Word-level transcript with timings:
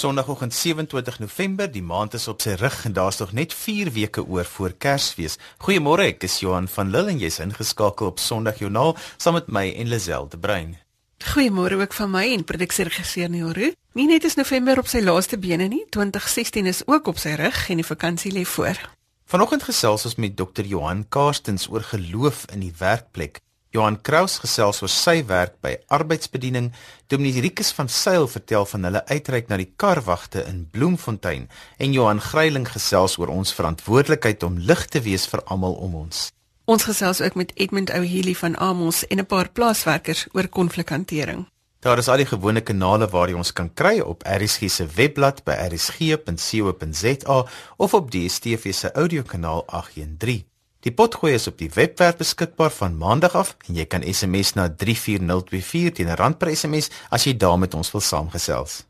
Sondagoggend 0.00 0.54
27 0.54 1.18
November, 1.18 1.66
die 1.68 1.82
maand 1.84 2.14
is 2.16 2.24
op 2.28 2.40
sy 2.40 2.54
rug 2.56 2.76
en 2.88 2.94
daar's 2.96 3.18
nog 3.20 3.34
net 3.36 3.52
4 3.52 3.90
weke 3.92 4.22
oor 4.24 4.46
voor 4.48 4.72
Kersfees. 4.72 5.34
Goeiemôre, 5.60 6.06
ek 6.14 6.24
is 6.24 6.38
Johan 6.40 6.68
van 6.72 6.88
Lille 6.88 7.12
en 7.12 7.18
jy's 7.20 7.36
ingeskakel 7.44 8.08
op 8.08 8.22
Sondagjoernaal 8.24 8.94
saam 9.20 9.36
met 9.36 9.50
my 9.52 9.66
en 9.76 9.90
Lisel 9.92 10.30
de 10.32 10.40
Bruin. 10.40 10.72
Goeiemôre 11.34 11.76
ook 11.82 11.92
van 11.98 12.14
my 12.14 12.24
en 12.32 12.46
produksieregisseur 12.48 13.28
Neoru. 13.28 13.74
Nie 13.92 14.08
net 14.08 14.24
is 14.24 14.38
November 14.40 14.80
op 14.80 14.88
sy 14.88 15.04
laaste 15.04 15.36
bene 15.36 15.68
nie, 15.68 15.82
2016 15.92 16.72
is 16.72 16.80
ook 16.88 17.12
op 17.12 17.20
sy 17.20 17.36
rug 17.36 17.60
en 17.68 17.84
die 17.84 17.88
vakansie 17.90 18.32
lê 18.32 18.46
voor. 18.48 18.80
Vanoggend 19.28 19.68
gesels 19.68 20.08
ons 20.08 20.16
met 20.16 20.32
Dr. 20.32 20.64
Johan 20.64 21.04
Karstens 21.12 21.68
oor 21.68 21.84
geloof 21.92 22.46
in 22.54 22.64
die 22.64 22.72
werkplek. 22.80 23.44
Johan 23.70 24.00
Kraus 24.02 24.40
gesels 24.42 24.80
oor 24.82 24.90
sy 24.90 25.20
werk 25.28 25.60
by 25.62 25.76
arbeidsbediening. 25.94 26.72
Dominee 27.06 27.44
Rikus 27.44 27.70
van 27.76 27.86
Sail 27.88 28.26
vertel 28.26 28.66
van 28.66 28.88
hulle 28.88 29.04
uitreik 29.06 29.46
na 29.46 29.60
die 29.60 29.68
karwagte 29.78 30.42
in 30.50 30.64
Bloemfontein 30.74 31.46
en 31.78 31.94
Johan 31.94 32.22
Greiling 32.24 32.66
gesels 32.66 33.14
oor 33.22 33.30
ons 33.30 33.54
verantwoordelikheid 33.54 34.42
om 34.42 34.58
lig 34.58 34.82
te 34.90 35.04
wees 35.06 35.28
vir 35.30 35.44
almal 35.46 35.78
om 35.86 35.94
ons. 36.02 36.26
Ons 36.66 36.88
gesels 36.90 37.22
ook 37.22 37.38
met 37.38 37.54
Edmund 37.54 37.94
Ouheli 37.94 38.34
van 38.42 38.58
Amos 38.58 39.06
en 39.06 39.22
'n 39.22 39.26
paar 39.26 39.50
plaaswerkers 39.50 40.26
oor 40.32 40.48
konflikhantering. 40.48 41.46
Daar 41.80 41.98
is 41.98 42.08
al 42.08 42.16
die 42.16 42.26
gewone 42.26 42.60
kanale 42.60 43.06
waar 43.08 43.28
jy 43.28 43.36
ons 43.36 43.52
kan 43.52 43.70
kry 43.74 44.00
op 44.00 44.22
RSG 44.26 44.68
se 44.68 44.86
webblad 44.86 45.44
by 45.44 45.52
rsg.co.za 45.70 47.46
of 47.76 47.94
op 47.94 48.10
DSTV 48.10 48.74
se 48.74 48.92
audiokanaal 48.92 49.64
813. 49.66 50.49
Die 50.80 50.92
potgooi 50.96 51.34
is 51.36 51.44
op 51.46 51.58
die 51.60 51.68
webwerf 51.74 52.16
beskikbaar 52.16 52.70
van 52.72 52.94
maandag 52.96 53.34
af 53.36 53.50
en 53.68 53.76
jy 53.76 53.84
kan 53.84 54.00
SMS 54.00 54.54
na 54.56 54.64
34024 54.82 55.92
teen 55.92 56.08
'n 56.08 56.16
rand 56.16 56.38
per 56.38 56.56
SMS 56.56 56.88
as 57.10 57.24
jy 57.24 57.36
daar 57.36 57.58
met 57.58 57.74
ons 57.74 57.90
wil 57.92 58.00
saamgesels. 58.00 58.86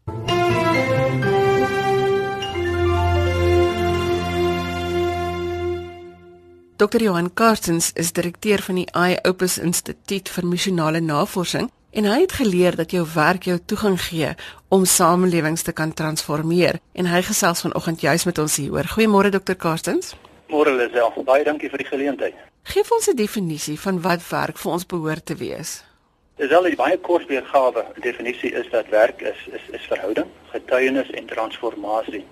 Dr. 6.77 7.03
Johan 7.03 7.35
Karstens 7.35 7.91
is 7.95 8.13
direkteur 8.13 8.63
van 8.63 8.75
die 8.75 8.89
iOpus 8.95 9.59
Instituut 9.59 10.29
vir 10.29 10.47
Missionale 10.47 11.01
Navorsing 11.01 11.71
en 11.91 12.05
hy 12.05 12.21
het 12.21 12.33
geleer 12.33 12.77
dat 12.77 12.91
jou 12.91 13.07
werk 13.15 13.43
jou 13.43 13.59
toegang 13.67 14.01
gee 14.01 14.35
om 14.69 14.85
samelewings 14.85 15.63
te 15.63 15.73
kan 15.73 15.93
transformeer 15.93 16.79
en 16.93 17.07
hy 17.07 17.23
gesels 17.23 17.61
vanoggend 17.61 18.01
juis 18.01 18.25
met 18.25 18.39
ons 18.39 18.57
hieroor. 18.57 18.85
Goeiemôre 18.85 19.31
Dr. 19.31 19.55
Karstens. 19.55 20.15
Môre 20.51 20.73
Lisel, 20.75 21.13
baie 21.25 21.45
dankie 21.47 21.71
vir 21.71 21.79
die 21.79 21.87
geleentheid. 21.87 22.35
Geef 22.67 22.91
ons 22.93 23.09
'n 23.09 23.17
definisie 23.17 23.79
van 23.79 24.01
wat 24.03 24.23
werk 24.31 24.59
vir 24.59 24.73
ons 24.73 24.87
behoort 24.87 25.27
te 25.27 25.35
wees. 25.35 25.85
Dis 26.37 26.53
al 26.53 26.67
'n 26.67 26.75
baie 26.77 26.99
kort 26.99 27.27
weergawe. 27.27 27.85
Definisie 28.01 28.53
is 28.53 28.69
dat 28.71 28.89
werk 28.89 29.21
is 29.23 29.41
is 29.53 29.65
is 29.73 29.87
verhouding, 29.87 30.27
getuienis 30.53 31.11
en 31.11 31.27
transformasie. 31.27 32.25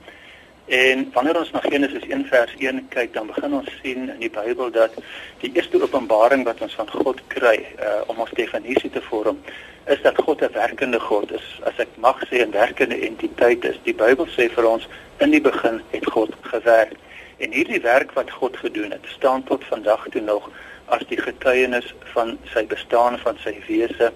En 0.66 1.10
wanneer 1.12 1.38
ons 1.38 1.50
na 1.50 1.60
Genesis 1.60 2.02
1 2.08 2.26
vers 2.26 2.54
1 2.58 2.88
kyk, 2.88 3.12
dan 3.12 3.26
begin 3.26 3.54
ons 3.54 3.68
sien 3.82 4.10
in 4.10 4.18
die 4.18 4.30
Bybel 4.30 4.70
dat 4.70 4.92
die 5.40 5.50
eerste 5.54 5.82
openbaring 5.82 6.44
wat 6.44 6.60
ons 6.60 6.74
van 6.74 6.90
God 6.90 7.20
kry, 7.26 7.66
uh, 7.80 8.00
om 8.06 8.18
ons 8.18 8.30
definisie 8.30 8.90
te 8.90 9.00
vorm, 9.00 9.38
is 9.86 10.02
dat 10.02 10.18
God 10.18 10.42
'n 10.42 10.52
werkende 10.52 11.00
God 11.00 11.32
is. 11.32 11.60
As 11.62 11.78
ek 11.78 11.88
mag 11.96 12.20
sê 12.28 12.44
'n 12.44 12.50
werkende 12.50 13.00
entiteit 13.00 13.64
is. 13.64 13.78
Die 13.82 13.94
Bybel 13.94 14.26
sê 14.26 14.50
vir 14.52 14.66
ons 14.68 14.88
in 15.18 15.30
die 15.30 15.40
begin 15.40 15.80
het 15.90 16.06
God 16.06 16.30
gewerk. 16.40 16.96
En 17.38 17.52
hierdie 17.52 17.80
werk 17.80 18.12
wat 18.12 18.30
God 18.30 18.56
gedoen 18.56 18.90
het, 18.90 19.06
staan 19.06 19.44
tot 19.44 19.64
vandag 19.64 20.06
toe 20.10 20.20
nog 20.20 20.50
as 20.84 21.04
die 21.08 21.20
getuienis 21.20 21.94
van 22.12 22.38
sy 22.52 22.64
bestaan 22.66 23.18
van 23.22 23.36
sy 23.44 23.52
wese 23.66 24.12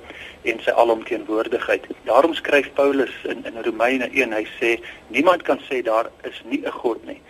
en 0.49 0.63
sy 0.65 0.73
alomteenwoordigheid. 0.83 1.87
Daarom 2.09 2.35
skryf 2.35 2.73
Paulus 2.79 3.13
in 3.29 3.45
in 3.47 3.61
Romeine 3.63 4.09
1, 4.11 4.33
hy 4.33 4.47
sê 4.59 4.73
niemand 5.07 5.45
kan 5.49 5.61
sê 5.69 5.83
daar 5.87 6.11
is 6.29 6.41
nie 6.45 6.63
'n 6.65 6.79
God 6.83 7.05
nie, 7.07 7.21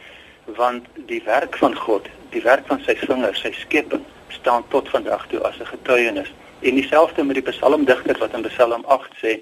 want 0.46 0.86
die 0.94 1.22
werk 1.24 1.56
van 1.56 1.76
God, 1.76 2.08
die 2.30 2.42
werk 2.42 2.66
van 2.66 2.80
sy 2.86 2.96
vingers, 2.96 3.40
sy 3.40 3.52
skepping, 3.52 4.04
staan 4.28 4.64
tot 4.68 4.88
vandag 4.88 5.26
toe 5.28 5.40
as 5.40 5.58
'n 5.58 5.66
getuienis. 5.66 6.32
En 6.60 6.74
dieselfde 6.74 7.24
met 7.24 7.34
die 7.34 7.52
psalmdigter 7.52 8.18
wat 8.18 8.34
in 8.34 8.42
Psalm 8.42 8.84
8 8.86 9.10
sê: 9.22 9.40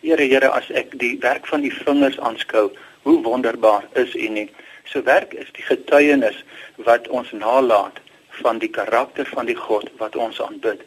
Here, 0.00 0.24
Here, 0.24 0.48
as 0.48 0.70
ek 0.70 0.98
die 0.98 1.18
werk 1.20 1.46
van 1.46 1.64
u 1.64 1.70
vingers 1.70 2.20
aanskou, 2.20 2.70
hoe 3.02 3.22
wonderbaar 3.22 3.84
is 3.92 4.14
u 4.14 4.28
nie. 4.28 4.50
So 4.92 5.02
werk 5.02 5.32
is 5.32 5.48
die 5.56 5.64
getuienis 5.64 6.44
wat 6.84 7.08
ons 7.08 7.30
nalat 7.32 8.00
van 8.42 8.58
die 8.60 8.68
karakter 8.68 9.26
van 9.26 9.48
die 9.48 9.56
God 9.56 9.88
wat 10.00 10.16
ons 10.16 10.40
aanbid. 10.40 10.80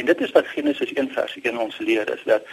En 0.00 0.06
dit 0.08 0.20
is 0.20 0.32
wat 0.36 0.48
Genesis 0.48 0.92
1 0.92 1.10
vers 1.12 1.36
1 1.42 1.58
ons 1.58 1.78
leer 1.78 2.08
is 2.14 2.22
dat 2.24 2.46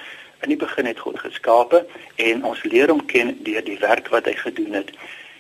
in 0.44 0.52
die 0.52 0.60
begin 0.60 0.86
het 0.86 1.00
God 1.00 1.20
geskape 1.20 1.86
en 2.16 2.44
ons 2.44 2.64
leer 2.64 2.92
hom 2.92 3.06
ken 3.06 3.38
deur 3.48 3.64
die 3.64 3.80
werk 3.80 4.12
wat 4.12 4.28
hy 4.28 4.36
gedoen 4.36 4.76
het. 4.82 4.92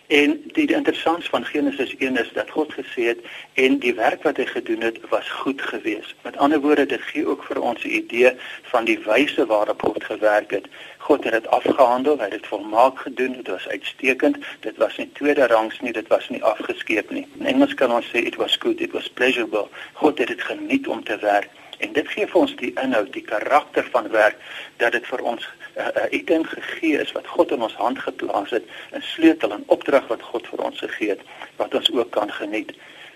En 0.07 0.41
die, 0.53 0.65
die 0.67 0.75
interessant 0.75 1.25
van 1.25 1.45
Genesis 1.45 1.95
1 1.97 2.17
is 2.17 2.29
dat 2.33 2.49
God 2.49 2.73
gesê 2.73 3.09
het 3.11 3.19
en 3.53 3.79
die 3.83 3.93
werk 3.93 4.23
wat 4.23 4.37
hy 4.39 4.45
gedoen 4.47 4.81
het 4.81 4.99
was 5.09 5.29
goed 5.29 5.61
geweest. 5.61 6.15
Met 6.23 6.37
ander 6.37 6.61
woorde, 6.63 6.85
dit 6.85 7.01
gee 7.01 7.27
ook 7.27 7.43
vir 7.43 7.59
ons 7.61 7.83
'n 7.83 7.91
idee 7.91 8.31
van 8.71 8.85
die 8.85 8.99
wyse 9.03 9.45
waarop 9.45 9.81
God 9.81 10.03
gewerk 10.03 10.51
het. 10.51 10.67
God 10.97 11.23
het 11.23 11.33
dit 11.33 11.47
afgehandel, 11.47 12.17
hy 12.17 12.23
het 12.23 12.31
dit 12.31 12.47
volmaak 12.47 12.99
gedoen, 12.99 13.33
dit 13.33 13.47
was 13.47 13.67
uitstekend. 13.67 14.37
Dit 14.59 14.77
was 14.77 14.97
nie 14.97 15.11
tweede 15.11 15.47
rangs 15.47 15.79
nie, 15.79 15.91
dit 15.91 16.07
was 16.07 16.29
nie 16.29 16.43
afgeskeep 16.43 17.09
nie. 17.09 17.27
In 17.39 17.45
Engels 17.45 17.73
kan 17.73 17.91
ons 17.91 18.07
sê 18.07 18.23
it 18.23 18.35
was 18.35 18.55
good, 18.55 18.79
it 18.81 18.91
was 18.91 19.09
pleasurable. 19.09 19.67
God 19.93 20.17
het 20.17 20.27
dit 20.27 20.41
geniet 20.41 20.87
om 20.87 21.03
te 21.03 21.17
werk. 21.17 21.49
En 21.77 21.93
dit 21.93 22.07
gee 22.07 22.27
vir 22.27 22.41
ons 22.41 22.55
die 22.55 22.73
inhoud, 22.73 23.13
die 23.13 23.21
karakter 23.21 23.87
van 23.91 24.09
werk 24.09 24.35
dat 24.77 24.91
dit 24.91 25.05
vir 25.07 25.21
ons 25.21 25.47
uh, 25.77 25.87
uh, 25.95 26.03
item 26.09 26.43
gegee 26.43 26.99
is 27.01 27.11
wat 27.11 27.27
God 27.27 27.51
in 27.51 27.61
ons 27.61 27.75
hand 27.75 27.99
geplaas 27.99 28.49
het, 28.49 28.65
'n 28.91 29.01
sleutel 29.01 29.51
en 29.51 29.63
opdrag 29.65 30.07
wat 30.07 30.21
God 30.21 30.47
vir 30.47 30.63
ons 30.63 30.79
gegee 30.79 31.09
het 31.09 31.21
wat 31.55 31.73
ons 31.73 31.91
ook 31.91 32.11
kan 32.11 32.31
geniet. 32.31 32.71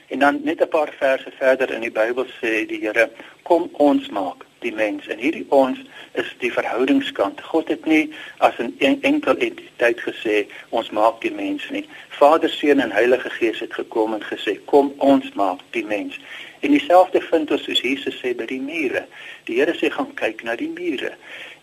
En 0.08 0.20
dan 0.20 0.40
net 0.44 0.62
'n 0.62 0.68
paar 0.68 0.94
verse 0.98 1.32
verder 1.38 1.72
in 1.72 1.82
die 1.82 1.92
Bybel 1.92 2.26
sê 2.26 2.66
die 2.68 2.80
Here, 2.82 3.10
kom 3.42 3.70
ons 3.72 4.10
maak 4.10 4.46
die 4.60 4.74
mens. 4.74 5.08
En 5.08 5.18
hierdie 5.18 5.46
ons 5.50 5.80
is 6.12 6.36
die 6.38 6.54
verhoudingskant. 6.54 7.42
God 7.42 7.68
het 7.68 7.86
nie 7.86 8.14
as 8.38 8.58
'n 8.58 8.76
en 8.78 9.02
enkel 9.02 9.38
entiteit 9.38 10.00
gesê 10.00 10.46
ons 10.70 10.90
maak 10.90 11.22
die 11.22 11.32
mens 11.32 11.70
nie. 11.70 11.90
Vader, 12.10 12.50
Seun 12.50 12.80
en 12.80 12.92
Heilige 12.92 13.30
Gees 13.30 13.60
het 13.60 13.74
gekom 13.74 14.14
en 14.14 14.24
gesê, 14.24 14.60
kom 14.66 14.94
ons 14.98 15.32
maak 15.34 15.60
die 15.70 15.86
mens. 15.86 16.20
En 16.60 16.72
dieselfde 16.72 17.22
vind 17.22 17.52
ons 17.52 17.64
soos 17.64 17.82
Jesus 17.82 18.20
sê 18.22 18.36
by 18.36 18.46
die 18.46 18.62
mure. 18.62 19.06
Die 19.44 19.56
Here 19.56 19.74
sê 19.74 19.90
gaan 19.90 20.14
kyk 20.14 20.44
na 20.44 20.56
die 20.56 20.70
mure 20.76 21.12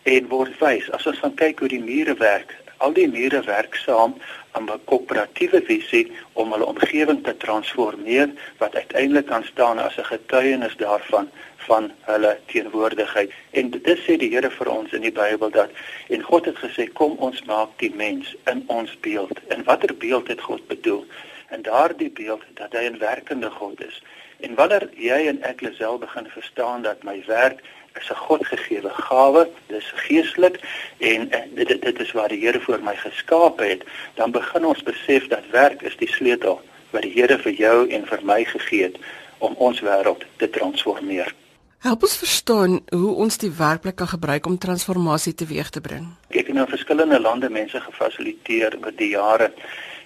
en 0.03 0.27
word 0.27 0.57
wys. 0.59 0.91
As 0.91 1.05
ons 1.05 1.19
gaan 1.19 1.35
kyk 1.35 1.59
hoe 1.59 1.67
die 1.67 1.83
mure 1.83 2.15
werk, 2.19 2.55
al 2.77 2.93
die 2.95 3.07
mure 3.07 3.41
werk 3.43 3.75
saam 3.75 4.15
aan 4.51 4.69
'n 4.71 4.85
koöperatiewe 4.85 5.61
visie 5.65 6.11
om 6.33 6.51
hulle 6.51 6.65
omgewing 6.65 7.23
te 7.23 7.37
transformeer 7.37 8.29
wat 8.57 8.75
uiteindelik 8.75 9.25
kan 9.25 9.43
staan 9.43 9.79
as 9.79 9.97
'n 9.97 10.11
getuienis 10.13 10.75
daarvan 10.75 11.29
van 11.57 11.91
hulle 12.01 12.37
teenwoordigheid. 12.45 13.31
En 13.51 13.69
dit 13.69 13.99
sê 14.05 14.17
die 14.17 14.31
Here 14.33 14.49
vir 14.49 14.69
ons 14.69 14.91
in 14.91 15.01
die 15.01 15.11
Bybel 15.11 15.49
dat 15.49 15.69
en 16.07 16.21
God 16.21 16.45
het 16.45 16.57
gesê 16.57 16.87
kom 16.93 17.17
ons 17.17 17.43
maak 17.43 17.69
die 17.77 17.93
mens 17.95 18.35
in 18.45 18.63
ons 18.67 18.99
beeld. 18.99 19.39
En 19.47 19.63
watter 19.63 19.95
beeld 19.97 20.27
het 20.27 20.41
God 20.41 20.67
bedoel? 20.67 21.05
En 21.49 21.61
daardie 21.61 22.09
beeld 22.09 22.43
dat 22.53 22.71
hy 22.73 22.85
'n 22.89 22.97
werkende 22.97 23.49
God 23.49 23.83
is. 23.83 24.01
En 24.39 24.55
wanneer 24.55 24.89
jy 24.95 25.27
en 25.27 25.41
ek 25.43 25.61
lesel 25.61 25.97
begin 25.97 26.27
verstaan 26.29 26.81
dat 26.81 27.03
my 27.03 27.23
werk 27.27 27.59
is 27.99 28.09
'n 28.09 28.15
Godgegewe 28.15 28.89
gawe, 28.89 29.47
dis 29.67 29.91
geestelik 29.95 30.59
en 30.97 31.29
dit 31.53 31.81
dit 31.81 31.99
is 31.99 32.11
waar 32.11 32.29
die 32.29 32.39
Here 32.45 32.59
vir 32.59 32.83
my 32.83 32.95
geskaap 32.95 33.59
het, 33.59 33.83
dan 34.15 34.31
begin 34.31 34.65
ons 34.65 34.83
besef 34.83 35.27
dat 35.27 35.43
werk 35.51 35.81
is 35.81 35.97
die 35.97 36.11
sleutel 36.11 36.61
wat 36.91 37.01
die 37.01 37.13
Here 37.13 37.37
vir 37.37 37.51
jou 37.51 37.89
en 37.89 38.05
vir 38.05 38.19
my 38.23 38.43
gegee 38.43 38.83
het 38.83 38.97
om 39.37 39.55
ons 39.57 39.81
wêreld 39.81 40.25
te 40.37 40.49
transformeer. 40.49 41.33
Help 41.79 42.01
ons 42.03 42.17
verstaan 42.17 42.79
hoe 42.91 43.13
ons 43.15 43.37
die 43.37 43.51
werkplek 43.51 43.95
kan 43.95 44.07
gebruik 44.07 44.45
om 44.45 44.57
transformasie 44.57 45.33
teweeg 45.33 45.69
te 45.69 45.81
bring. 45.81 46.09
Ek 46.27 46.47
het 46.47 46.55
nou 46.55 46.67
verskillende 46.67 47.19
lande 47.19 47.49
mense 47.49 47.79
gefasiliteer 47.79 48.75
oor 48.83 48.91
die 48.95 49.13
jare 49.13 49.53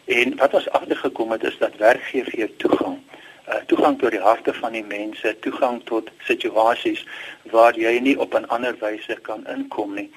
en 0.05 0.35
wat 0.37 0.53
ons 0.53 0.69
agtergekom 0.69 1.31
het 1.31 1.43
is 1.43 1.57
dat 1.57 1.77
werk 1.81 2.03
gee 2.11 2.23
vir 2.23 2.39
jou 2.39 2.49
toegang 2.57 2.99
uh, 3.47 3.61
toegang 3.67 3.99
tot 3.99 4.11
die 4.11 4.21
harte 4.21 4.53
van 4.53 4.71
die 4.71 4.83
mense, 4.83 5.35
toegang 5.39 5.81
tot 5.89 6.11
situasies 6.27 7.05
waar 7.51 7.77
jy 7.77 7.99
nie 7.99 8.15
op 8.19 8.35
'n 8.35 8.47
ander 8.47 8.75
wyse 8.79 9.17
kan 9.21 9.47
inkom 9.47 9.95
nie. 9.95 10.09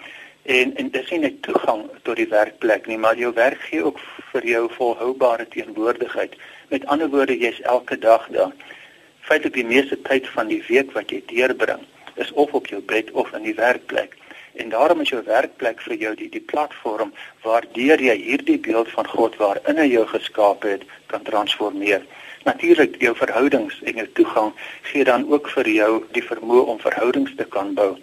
En 0.46 0.76
en 0.76 0.90
dis 0.90 1.10
nie 1.10 1.18
net 1.18 1.42
toegang 1.42 1.88
tot 2.02 2.16
die 2.16 2.28
werkplek 2.30 2.86
nie, 2.86 2.98
maar 2.98 3.16
jou 3.18 3.32
werk 3.34 3.60
gee 3.60 3.84
ook 3.84 3.98
vir 4.32 4.46
jou 4.46 4.68
volhoubare 4.78 5.48
teenwoordigheid. 5.48 6.36
Met 6.68 6.86
ander 6.86 7.08
woorde, 7.08 7.38
jy's 7.38 7.60
elke 7.60 7.98
dag 7.98 8.28
daar. 8.30 8.52
Feitelik 9.20 9.54
die 9.54 9.66
meeste 9.66 10.02
tyd 10.02 10.28
van 10.28 10.46
die 10.46 10.62
week 10.68 10.92
wat 10.92 11.10
jy 11.10 11.22
deurbring, 11.26 11.82
is 12.14 12.32
of 12.32 12.52
op 12.52 12.66
jou 12.66 12.80
bed 12.80 13.10
of 13.10 13.32
in 13.32 13.42
die 13.42 13.54
werkplek. 13.54 14.14
En 14.54 14.68
daarom 14.68 15.00
is 15.00 15.08
jou 15.08 15.22
werkplek 15.24 15.82
vir 15.84 15.96
jou 16.00 16.14
die 16.14 16.28
die 16.32 16.44
platform 16.52 17.10
waardeur 17.42 18.00
jy 18.00 18.14
hierdie 18.16 18.58
beeld 18.58 18.88
van 18.94 19.08
God 19.08 19.36
waarin 19.42 19.82
hy 19.82 19.88
jou 19.90 20.06
geskaap 20.06 20.62
het 20.62 20.86
kan 21.10 21.26
transformeer. 21.26 22.06
Natuurlik 22.46 23.00
jou 23.02 23.10
verhoudings 23.18 23.80
en 23.82 23.96
jou 23.98 24.06
toegang 24.14 24.52
gee 24.82 25.04
dan 25.04 25.24
ook 25.32 25.48
vir 25.50 25.68
jou 25.68 25.92
die 26.14 26.22
vermoë 26.22 26.66
om 26.72 26.76
verhoudings 26.78 27.32
te 27.34 27.44
kan 27.54 27.72
bou. 27.74 27.96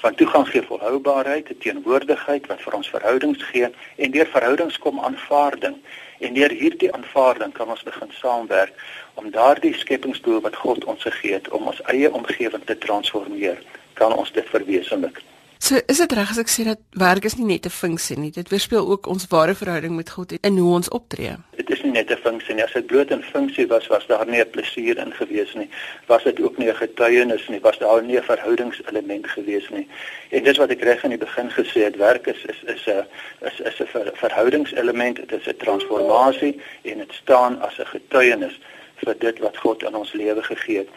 Want 0.00 0.16
toegang 0.16 0.46
gee 0.48 0.62
volhoubaarheid, 0.64 1.50
teenwoordigheid 1.60 2.46
wat 2.48 2.62
vir 2.64 2.78
ons 2.78 2.88
verhoudings 2.94 3.44
gee 3.50 3.68
en 3.96 4.14
deur 4.14 4.30
verhoudings 4.32 4.78
kom 4.78 5.02
aanvaarding. 5.04 5.76
En 6.24 6.32
deur 6.34 6.54
hierdie 6.62 6.88
aanvaarding 6.96 7.52
kan 7.52 7.68
ons 7.68 7.84
begin 7.84 8.16
saamwerk 8.22 8.72
om 9.20 9.28
daardie 9.36 9.74
skepingsdoel 9.82 10.40
wat 10.48 10.56
God 10.56 10.88
ons 10.88 11.04
gegee 11.04 11.36
het 11.36 11.52
om 11.52 11.68
ons 11.68 11.84
eie 11.92 12.08
omgewing 12.08 12.64
te 12.64 12.78
transformeer, 12.78 13.60
kan 14.00 14.16
ons 14.16 14.32
dit 14.32 14.48
verwesenlik. 14.48 15.20
So 15.62 15.76
is 15.86 15.98
dit 16.00 16.12
reg 16.16 16.30
as 16.32 16.38
ek 16.40 16.48
sê 16.48 16.64
dat 16.64 16.80
werk 16.96 17.26
is 17.28 17.34
nie 17.36 17.44
net 17.44 17.66
'n 17.66 17.78
funksie 17.82 18.16
nie. 18.18 18.30
Dit 18.32 18.48
weerspieël 18.48 18.88
ook 18.88 19.06
ons 19.06 19.26
ware 19.28 19.54
verhouding 19.54 19.94
met 19.96 20.10
God 20.10 20.32
en 20.40 20.56
hoe 20.56 20.72
ons 20.74 20.88
optree. 20.88 21.36
Dit 21.56 21.70
is 21.70 21.82
nie 21.82 21.92
net 21.92 22.10
'n 22.10 22.16
funksie 22.16 22.54
nie. 22.54 22.64
As 22.64 22.72
dit 22.72 22.86
bloot 22.86 23.10
'n 23.10 23.22
funksie 23.22 23.66
was, 23.66 23.86
was 23.86 24.06
daar 24.06 24.26
nie 24.26 24.40
'n 24.40 24.50
plesier 24.50 24.96
in 24.98 25.12
gewees 25.12 25.54
nie. 25.54 25.68
Was 26.06 26.22
dit 26.22 26.40
ook 26.40 26.56
nie 26.58 26.68
'n 26.70 26.74
getuienis 26.74 27.48
nie, 27.48 27.60
was 27.60 27.78
daar 27.78 28.02
nie 28.02 28.16
'n 28.16 28.22
verhoudingselement 28.22 29.26
gewees 29.26 29.68
nie. 29.68 29.88
En 30.30 30.42
dis 30.44 30.56
wat 30.56 30.70
ek 30.70 30.82
reg 30.82 31.04
aan 31.04 31.10
die 31.10 31.18
begin 31.18 31.50
gesê 31.50 31.80
het, 31.84 31.96
werk 31.96 32.26
is 32.26 32.44
is 32.44 32.62
is 32.64 32.86
'n 32.86 33.04
is 33.46 33.60
is 33.60 33.80
'n 33.80 33.86
ver, 33.86 34.10
verhoudingselement, 34.14 35.16
dit 35.16 35.32
is 35.32 35.46
'n 35.46 35.56
transformasie 35.56 36.60
en 36.82 36.98
dit 36.98 37.12
staan 37.12 37.60
as 37.60 37.78
'n 37.78 37.86
getuienis 37.86 38.60
vir 38.96 39.14
dit 39.18 39.38
wat 39.38 39.56
God 39.56 39.82
in 39.82 39.94
ons 39.94 40.12
lewe 40.12 40.42
gegee 40.42 40.78
het. 40.78 40.88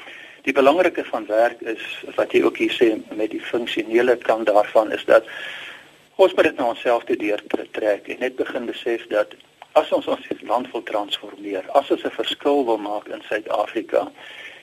Die 0.44 0.54
belangrike 0.54 1.06
van 1.06 1.26
werk 1.26 1.62
is 1.62 1.84
wat 2.16 2.34
jy 2.36 2.44
ook 2.44 2.58
hier 2.60 2.74
sê 2.76 2.90
met 3.16 3.32
die 3.32 3.42
funksionele 3.42 4.18
kant 4.28 4.50
daarvan 4.52 4.92
is 4.92 5.06
dat 5.08 5.28
ons 6.16 6.34
moet 6.36 6.50
dit 6.50 6.58
na 6.60 6.66
onsself 6.74 7.04
toe 7.08 7.16
deur 7.18 7.44
trek 7.72 8.08
en 8.12 8.20
net 8.20 8.36
begin 8.36 8.68
besef 8.68 9.06
dat 9.08 9.36
as 9.80 9.92
ons 9.96 10.08
ons 10.08 10.28
land 10.42 10.68
wil 10.72 10.84
transformeer, 10.84 11.64
as 11.80 11.92
ons 11.92 12.04
'n 12.04 12.18
verskil 12.20 12.66
wil 12.66 12.78
maak 12.78 13.08
in 13.08 13.24
Suid-Afrika 13.30 14.12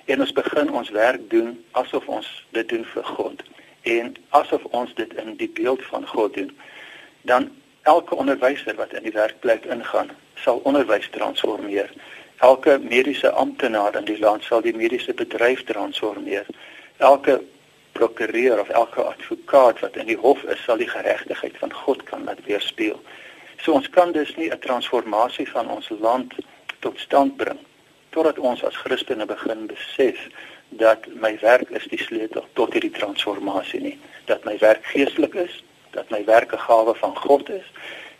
en 0.05 0.21
ons 0.21 0.32
begin 0.32 0.71
ons 0.71 0.91
werk 0.91 1.31
doen 1.31 1.65
asof 1.73 2.06
ons 2.06 2.29
dit 2.50 2.69
doen 2.69 2.85
vir 2.85 3.05
God 3.05 3.43
en 3.83 4.15
asof 4.29 4.65
ons 4.65 4.94
dit 4.94 5.15
in 5.15 5.37
die 5.37 5.49
beeld 5.49 5.83
van 5.83 6.06
God 6.06 6.35
doen, 6.35 6.53
dan 7.23 7.50
elke 7.83 8.15
onderwyser 8.15 8.76
wat 8.76 8.93
in 8.93 9.03
die 9.03 9.17
werkplek 9.17 9.65
ingaan, 9.65 10.11
sal 10.35 10.61
onderwys 10.69 11.09
transformeer 11.11 11.91
elke 12.40 12.78
mediese 12.78 13.31
amptenaar 13.31 13.96
in 13.96 14.04
die 14.04 14.19
land 14.19 14.44
sal 14.44 14.62
die 14.64 14.75
mediese 14.76 15.12
bedryf 15.14 15.64
transformeer. 15.69 16.46
Elke 16.96 17.40
prokureur 17.92 18.60
of 18.60 18.69
elke 18.69 19.02
advokaat 19.02 19.81
wat 19.84 19.96
in 19.96 20.06
die 20.08 20.16
hof 20.16 20.42
is, 20.42 20.62
sal 20.64 20.81
die 20.81 20.88
geregtigheid 20.88 21.58
van 21.60 21.72
God 21.72 22.02
kan 22.08 22.25
laat 22.25 22.40
weerspieël. 22.46 23.00
So 23.60 23.72
ons 23.76 23.90
kan 23.90 24.12
dus 24.12 24.32
nie 24.37 24.48
'n 24.50 24.58
transformasie 24.58 25.48
van 25.50 25.69
ons 25.69 25.88
land 26.00 26.34
tot 26.78 26.98
stand 26.98 27.37
bring 27.37 27.60
totdat 28.10 28.38
ons 28.38 28.64
as 28.64 28.76
Christene 28.76 29.26
begin 29.26 29.66
besef 29.66 30.19
dat 30.69 31.06
my 31.14 31.38
werk 31.40 31.70
is 31.70 31.84
die 31.84 32.02
sleutel 32.02 32.46
tot 32.52 32.72
hierdie 32.72 32.90
transformasie 32.90 33.81
nie. 33.81 33.98
Dat 34.25 34.44
my 34.44 34.58
werk 34.58 34.84
geestelik 34.84 35.34
is, 35.34 35.64
dat 35.90 36.10
my 36.10 36.25
werk 36.25 36.52
'n 36.52 36.58
gawe 36.58 36.94
van 36.94 37.16
God 37.16 37.50
is 37.50 37.66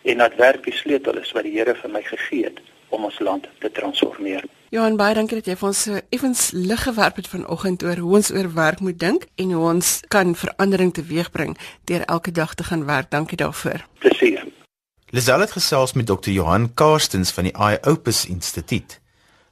en 0.01 0.17
dat 0.17 0.35
werk 0.35 0.63
die 0.63 0.73
sleutel 0.73 1.17
is 1.17 1.31
wat 1.31 1.43
die 1.43 1.57
Here 1.57 1.75
vir 1.75 1.89
my 1.89 2.01
gegee 2.01 2.43
het 2.43 2.59
om 2.91 3.07
ons 3.07 3.19
land 3.19 3.47
te 3.59 3.71
transformeer. 3.71 4.45
Johan 4.71 4.95
baie 4.95 5.15
dankie 5.17 5.35
dat 5.41 5.49
jy 5.49 5.57
vir 5.59 5.67
ons 5.67 5.81
so 5.83 5.99
effens 6.15 6.45
lig 6.55 6.83
gewerp 6.83 7.17
het 7.19 7.27
vanoggend 7.27 7.83
oor 7.83 7.99
hoe 7.99 8.13
ons 8.21 8.31
oor 8.31 8.47
werk 8.55 8.79
moet 8.79 8.99
dink 8.99 9.25
en 9.35 9.51
hoe 9.51 9.65
ons 9.73 9.89
kan 10.07 10.31
verandering 10.35 10.93
teweegbring 10.95 11.57
deur 11.91 12.05
elke 12.07 12.31
dag 12.31 12.53
te 12.55 12.63
gaan 12.63 12.85
werk. 12.87 13.11
Dankie 13.11 13.37
daarvoor. 13.37 13.83
Plesier. 13.99 14.45
Lisel 15.11 15.43
het 15.43 15.51
gesels 15.51 15.93
met 15.93 16.07
Dr. 16.07 16.31
Johan 16.31 16.73
Karstens 16.73 17.35
van 17.35 17.49
die 17.49 17.55
iOpus 17.57 18.25
Instituut. 18.31 19.00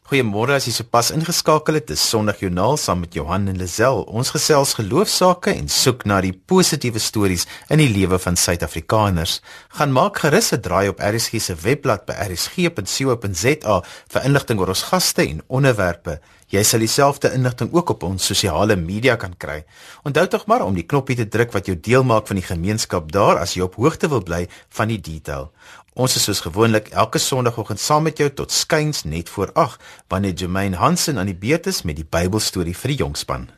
Goeiemôre 0.10 0.56
as 0.58 0.66
jy 0.66 0.72
sopas 0.74 1.12
ingeskakel 1.14 1.76
het. 1.78 1.92
Dis 1.92 2.02
Sondag 2.02 2.40
Joernaal 2.42 2.80
saam 2.82 3.04
met 3.04 3.14
Johan 3.14 3.44
en 3.52 3.60
Lisel. 3.62 4.00
Ons 4.10 4.32
gesels 4.34 4.72
geloofsaake 4.80 5.54
en 5.54 5.68
soek 5.70 6.02
na 6.10 6.18
die 6.26 6.34
positiewe 6.34 6.98
stories 6.98 7.46
in 7.70 7.78
die 7.78 7.92
lewe 7.94 8.18
van 8.18 8.34
Suid-Afrikaners. 8.34 9.36
Gaan 9.78 9.94
maak 9.94 10.18
gerus 10.18 10.50
'n 10.52 10.62
draai 10.66 10.90
op 10.90 10.98
RSG 10.98 11.38
se 11.38 11.54
webblad 11.54 12.08
by 12.08 12.16
rsg.co.za 12.26 13.76
vir 14.10 14.26
inligting 14.26 14.60
oor 14.60 14.74
ons 14.74 14.88
gaste 14.90 15.22
en 15.22 15.44
onderwerpe. 15.48 16.18
Jy 16.50 16.64
sal 16.66 16.82
dieselfde 16.82 17.30
inligting 17.38 17.70
ook 17.74 17.92
op 17.94 18.04
ons 18.04 18.26
sosiale 18.26 18.74
media 18.76 19.16
kan 19.16 19.36
kry. 19.38 19.60
Onthou 20.04 20.26
tog 20.28 20.48
maar 20.50 20.66
om 20.66 20.74
die 20.74 20.86
knoppie 20.86 21.16
te 21.16 21.28
druk 21.28 21.52
wat 21.54 21.68
jou 21.70 21.76
deel 21.78 22.04
maak 22.04 22.26
van 22.28 22.40
die 22.40 22.46
gemeenskap 22.46 23.12
daar 23.12 23.38
as 23.38 23.54
jy 23.54 23.62
op 23.62 23.76
hoogte 23.76 24.10
wil 24.10 24.24
bly 24.26 24.48
van 24.70 24.88
die 24.88 24.98
detail. 24.98 25.52
Ons 25.94 26.16
is 26.16 26.24
soos 26.24 26.40
gewoonlik 26.46 26.88
elke 26.94 27.18
Sondagoggend 27.18 27.80
saam 27.80 28.04
met 28.04 28.18
jou 28.18 28.30
tot 28.30 28.52
skuins 28.52 29.04
net 29.04 29.30
voor 29.30 29.50
8 29.54 29.82
wanneer 30.08 30.34
Jermaine 30.34 30.78
Hansen 30.78 31.18
aan 31.18 31.26
die 31.26 31.36
beurt 31.36 31.68
is 31.68 31.82
met 31.82 31.96
die 31.96 32.06
Bybelstorie 32.10 32.76
vir 32.78 32.94
die 32.94 33.00
jongspan. 33.02 33.50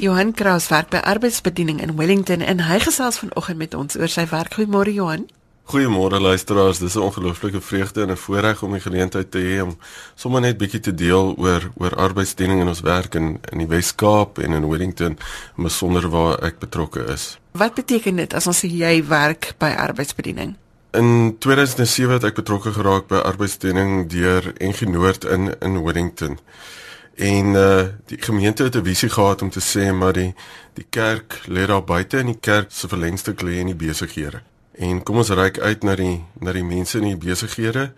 Johan 0.00 0.32
Kraus 0.32 0.68
werk 0.68 0.88
by 0.90 1.00
arbeidsbediening 1.04 1.80
in 1.80 1.96
Wellington 1.96 2.40
en 2.40 2.60
hy 2.68 2.78
gesels 2.80 3.18
vanoggend 3.20 3.58
met 3.58 3.74
ons 3.74 3.96
oor 3.96 4.08
sy 4.08 4.24
werk. 4.30 4.54
Goeiemôre 4.56 4.92
Johan. 4.92 5.26
Goeiemôre 5.70 6.20
luisteraars. 6.20 6.78
Dis 6.78 6.94
'n 6.94 7.00
ongelooflike 7.00 7.60
vreugde 7.60 8.02
en 8.02 8.10
'n 8.10 8.16
voorreg 8.16 8.62
om 8.62 8.72
die 8.72 8.80
geleentheid 8.80 9.30
te 9.30 9.38
hê 9.38 9.62
om 9.62 9.78
sommer 10.14 10.40
net 10.40 10.58
bietjie 10.58 10.80
te 10.80 10.94
deel 10.94 11.34
oor 11.38 11.70
oor 11.76 11.94
arbeidsdiening 11.94 12.60
in 12.60 12.68
ons 12.68 12.80
werk 12.80 13.14
in 13.14 13.40
in 13.52 13.58
die 13.58 13.66
Wes-Kaap 13.66 14.38
en 14.38 14.52
in 14.52 14.68
Wellington, 14.68 15.18
besonder 15.56 16.08
waar 16.08 16.38
ek 16.42 16.58
betrokke 16.58 17.04
is. 17.04 17.38
Wat 17.52 17.74
beteken 17.74 18.16
dit 18.16 18.34
as 18.34 18.46
ons 18.46 18.64
sê 18.64 18.68
jy 18.68 19.06
werk 19.06 19.54
by 19.58 19.68
arbeidsbediening? 19.76 20.56
In 20.92 21.36
2007 21.38 22.12
het 22.12 22.24
ek 22.26 22.38
betrokke 22.40 22.72
geraak 22.74 23.04
by 23.06 23.20
arbeidsdiening 23.22 24.08
deur 24.10 24.48
NG 24.58 24.88
Noord 24.90 25.22
in 25.30 25.52
in 25.62 25.76
Wellington. 25.84 26.38
En 27.14 27.52
uh 27.54 27.84
die 28.10 28.18
gemeente 28.18 28.64
het 28.66 28.74
'n 28.74 28.84
visie 28.84 29.08
gehad 29.08 29.42
om 29.42 29.50
te 29.50 29.60
sê 29.62 29.94
maar 29.94 30.12
die 30.12 30.34
die 30.74 30.86
kerk 30.90 31.42
lê 31.46 31.66
daar 31.66 31.84
buite 31.84 32.18
en 32.18 32.26
die 32.26 32.40
kerk 32.40 32.72
se 32.72 32.88
verlengstuk 32.88 33.42
lê 33.42 33.60
in 33.62 33.66
die 33.66 33.74
besighede. 33.74 34.42
En 34.72 35.02
kom 35.02 35.16
ons 35.16 35.30
reik 35.30 35.58
uit 35.58 35.82
na 35.82 35.94
die 35.94 36.24
na 36.40 36.52
die 36.52 36.64
mense 36.64 36.98
in 36.98 37.04
die 37.04 37.16
besighede 37.28 37.92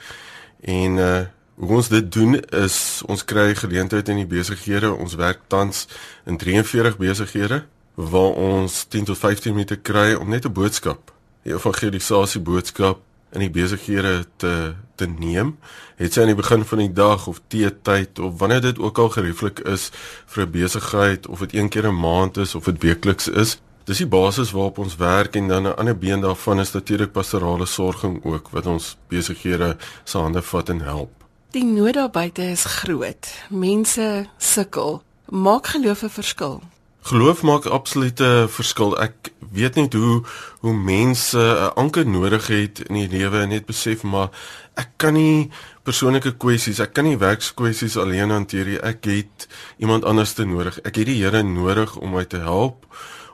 en 0.60 0.96
uh 0.96 1.20
hoe 1.54 1.76
ons 1.76 1.88
dit 1.88 2.12
doen 2.12 2.40
is 2.40 3.02
ons 3.06 3.24
kry 3.24 3.54
geleenthede 3.54 4.10
in 4.10 4.16
die 4.16 4.36
besighede. 4.36 4.92
Ons 4.92 5.14
werk 5.14 5.40
tans 5.46 5.88
in 6.26 6.36
43 6.36 6.96
besighede 6.96 7.64
waar 7.94 8.32
ons 8.36 8.84
10 8.84 9.04
tot 9.04 9.18
15 9.18 9.52
minute 9.52 9.76
kry 9.76 10.12
om 10.14 10.28
net 10.28 10.44
'n 10.44 10.52
boodskap 10.52 11.11
die 11.42 11.54
evangelisasie 11.54 12.40
boodskap 12.40 13.00
in 13.32 13.40
die 13.40 13.50
besighede 13.50 14.26
te 14.36 14.74
te 14.96 15.06
neem. 15.08 15.56
Het 15.96 16.14
sy 16.14 16.22
aan 16.22 16.30
die 16.30 16.38
begin 16.38 16.64
van 16.68 16.78
die 16.78 16.92
dag 16.92 17.26
of 17.26 17.40
teetyd 17.50 18.18
of 18.18 18.38
wanneer 18.38 18.60
dit 18.60 18.78
ook 18.78 18.98
al 18.98 19.08
gerieflik 19.16 19.62
is 19.66 19.90
vir 20.26 20.46
'n 20.46 20.50
besigheid 20.50 21.26
of 21.26 21.38
dit 21.38 21.54
een 21.54 21.68
keer 21.68 21.88
'n 21.88 22.00
maand 22.00 22.36
is 22.36 22.54
of 22.54 22.64
dit 22.64 22.82
weekliks 22.82 23.28
is. 23.28 23.60
Dis 23.84 23.98
die 23.98 24.06
basis 24.06 24.50
waarop 24.50 24.78
ons 24.78 24.96
werk 24.96 25.36
en 25.36 25.48
dan 25.48 25.66
'n 25.66 25.76
ander 25.76 25.98
been 25.98 26.20
daarvan 26.20 26.60
is 26.60 26.72
natuurlik 26.72 27.12
pastorale 27.12 27.66
sorging 27.66 28.24
ook 28.24 28.48
wat 28.48 28.66
ons 28.66 28.96
besighede 29.08 29.76
se 30.04 30.18
hande 30.18 30.42
vat 30.42 30.68
en 30.68 30.80
help. 30.80 31.10
Die 31.50 31.64
nood 31.64 31.94
daar 31.94 32.10
buite 32.10 32.42
is 32.42 32.64
groot. 32.64 33.26
Mense 33.48 34.26
sukkel. 34.38 35.02
Maak 35.28 35.66
geloof 35.66 36.02
'n 36.02 36.08
verskil. 36.08 36.62
Geloof 37.02 37.42
maak 37.42 37.64
absolute 37.66 38.46
verskil. 38.46 38.92
Ek 39.02 39.32
weet 39.50 39.74
net 39.74 39.94
hoe 39.98 40.20
hoe 40.62 40.74
mense 40.74 41.38
'n 41.38 41.74
anker 41.74 42.06
nodig 42.06 42.46
het 42.46 42.78
in 42.86 42.94
die 42.94 43.08
lewe 43.10 43.40
en 43.42 43.48
net 43.48 43.66
besef 43.66 44.02
maar 44.02 44.30
ek 44.74 44.88
kan 44.96 45.14
nie 45.14 45.50
persoonlike 45.82 46.36
kwessies, 46.36 46.78
ek 46.78 46.92
kan 46.92 47.04
nie 47.04 47.18
werkskwessies 47.18 47.96
alleen 47.96 48.30
hanteer 48.30 48.66
nie. 48.66 48.78
Ek 48.78 49.04
het 49.04 49.48
iemand 49.78 50.04
anders 50.04 50.32
te 50.32 50.44
nodig. 50.44 50.78
Ek 50.84 50.94
het 50.94 51.06
die 51.06 51.18
Here 51.24 51.42
nodig 51.42 51.96
om 51.96 52.14
my 52.14 52.24
te 52.24 52.38
help 52.38 52.86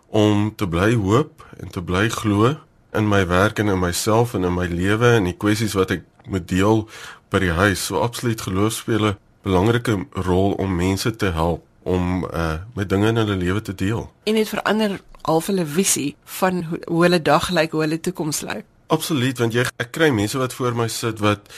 om 0.09 0.55
te 0.57 0.67
bly 0.67 0.95
hoop 0.95 1.45
en 1.61 1.69
te 1.69 1.83
bly 1.83 2.09
glo 2.09 2.57
in 2.93 3.09
my 3.09 3.27
werk 3.27 3.59
en 3.59 3.69
in 3.69 3.81
myself 3.81 4.35
en 4.35 4.45
in 4.45 4.55
my 4.55 4.67
lewe 4.67 5.13
en 5.13 5.25
die 5.25 5.37
kwessies 5.37 5.75
wat 5.75 5.91
ek 5.91 6.03
moet 6.27 6.49
deel 6.49 6.89
by 7.31 7.39
die 7.39 7.53
huis. 7.53 7.85
So 7.85 8.01
absoluut 8.01 8.41
geloof 8.41 8.73
speel 8.73 9.07
'n 9.07 9.19
belangrike 9.43 10.07
rol 10.13 10.53
om 10.53 10.77
mense 10.77 11.17
te 11.17 11.31
help 11.33 11.68
om 11.89 12.25
uh 12.29 12.61
met 12.77 12.89
dinge 12.89 13.09
in 13.09 13.21
hulle 13.23 13.37
lewe 13.37 13.63
te 13.65 13.75
deel. 13.75 14.05
En 14.29 14.35
dit 14.35 14.49
verander 14.49 14.99
al 15.29 15.43
hulle 15.47 15.67
visie 15.67 16.17
van 16.39 16.63
hoe, 16.69 16.81
hoe 16.87 17.03
hulle 17.07 17.23
dag 17.23 17.51
lyk, 17.51 17.73
hoe 17.73 17.85
hulle 17.87 18.01
toekoms 18.01 18.41
lyk. 18.47 18.65
Absoluut, 18.93 19.39
want 19.39 19.57
jy 19.57 19.65
ek 19.77 19.93
kry 19.97 20.09
mense 20.15 20.39
wat 20.41 20.55
voor 20.57 20.77
my 20.77 20.89
sit 20.93 21.21
wat 21.25 21.49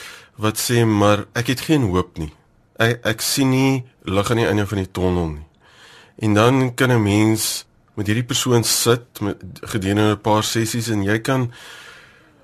wat 0.41 0.59
sê 0.59 0.85
maar 0.87 1.25
ek 1.37 1.51
het 1.53 1.65
geen 1.67 1.89
hoop 1.91 2.17
nie. 2.19 2.31
Ek 2.81 3.03
ek 3.07 3.21
sien 3.21 3.51
nie 3.51 3.83
lig 4.07 4.31
aan 4.31 4.41
die 4.41 4.47
einde 4.47 4.67
van 4.67 4.81
die 4.81 4.91
tonnel 4.91 5.29
nie. 5.35 5.47
En 6.21 6.33
dan 6.33 6.73
kan 6.75 6.91
'n 6.91 7.03
mens 7.03 7.65
met 7.95 8.07
hierdie 8.07 8.27
persoon 8.27 8.63
sit 8.63 9.21
met 9.21 9.37
gedurende 9.61 10.15
'n 10.15 10.21
paar 10.21 10.43
sessies 10.43 10.89
en 10.89 11.03
jy 11.03 11.19
kan 11.19 11.51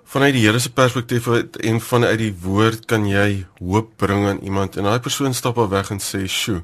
vanuit 0.03 0.34
die 0.34 0.46
Here 0.46 0.60
se 0.60 0.72
perspektief 0.72 1.27
en 1.60 1.82
vanuit 1.82 2.20
die 2.20 2.36
woord 2.41 2.86
kan 2.86 3.08
jy 3.08 3.46
hoop 3.60 3.98
bring 3.98 4.27
aan 4.27 4.39
iemand 4.39 4.77
en 4.77 4.84
daai 4.84 5.00
persoon 5.00 5.34
stap 5.34 5.58
al 5.58 5.70
weg 5.70 5.91
en 5.91 6.00
sê, 6.00 6.27
"Sjoe, 6.27 6.63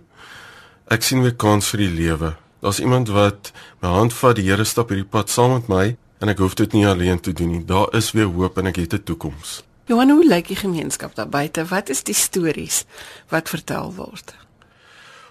ek 0.88 1.04
sien 1.04 1.22
weer 1.22 1.36
kans 1.36 1.68
vir 1.68 1.78
die 1.78 1.90
lewe." 1.90 2.36
Daar's 2.64 2.80
iemand 2.80 3.10
wat 3.10 3.52
my 3.82 3.90
hand 3.90 4.14
vat, 4.14 4.36
die 4.36 4.48
Here 4.48 4.64
stap 4.64 4.90
hierdie 4.90 5.10
pad 5.10 5.30
saam 5.30 5.54
met 5.54 5.68
my 5.68 5.98
en 6.20 6.30
ek 6.32 6.40
hoef 6.40 6.56
dit 6.56 6.72
nie 6.74 6.86
alleen 6.88 7.20
te 7.20 7.34
doen 7.34 7.52
nie. 7.52 7.66
Daar 7.66 7.92
is 7.96 8.14
weer 8.16 8.30
hoop 8.32 8.58
en 8.58 8.68
ek 8.68 8.76
het 8.76 8.94
'n 8.94 9.04
toekoms. 9.04 9.64
Johan, 9.86 10.10
hoe 10.10 10.24
lyk 10.28 10.48
die 10.48 10.56
gemeenskap 10.56 11.16
daar 11.16 11.30
buite? 11.30 11.66
Wat 11.66 11.90
is 11.90 12.04
die 12.04 12.16
stories 12.16 12.86
wat 13.28 13.50
vertel 13.50 13.94
word? 13.94 14.36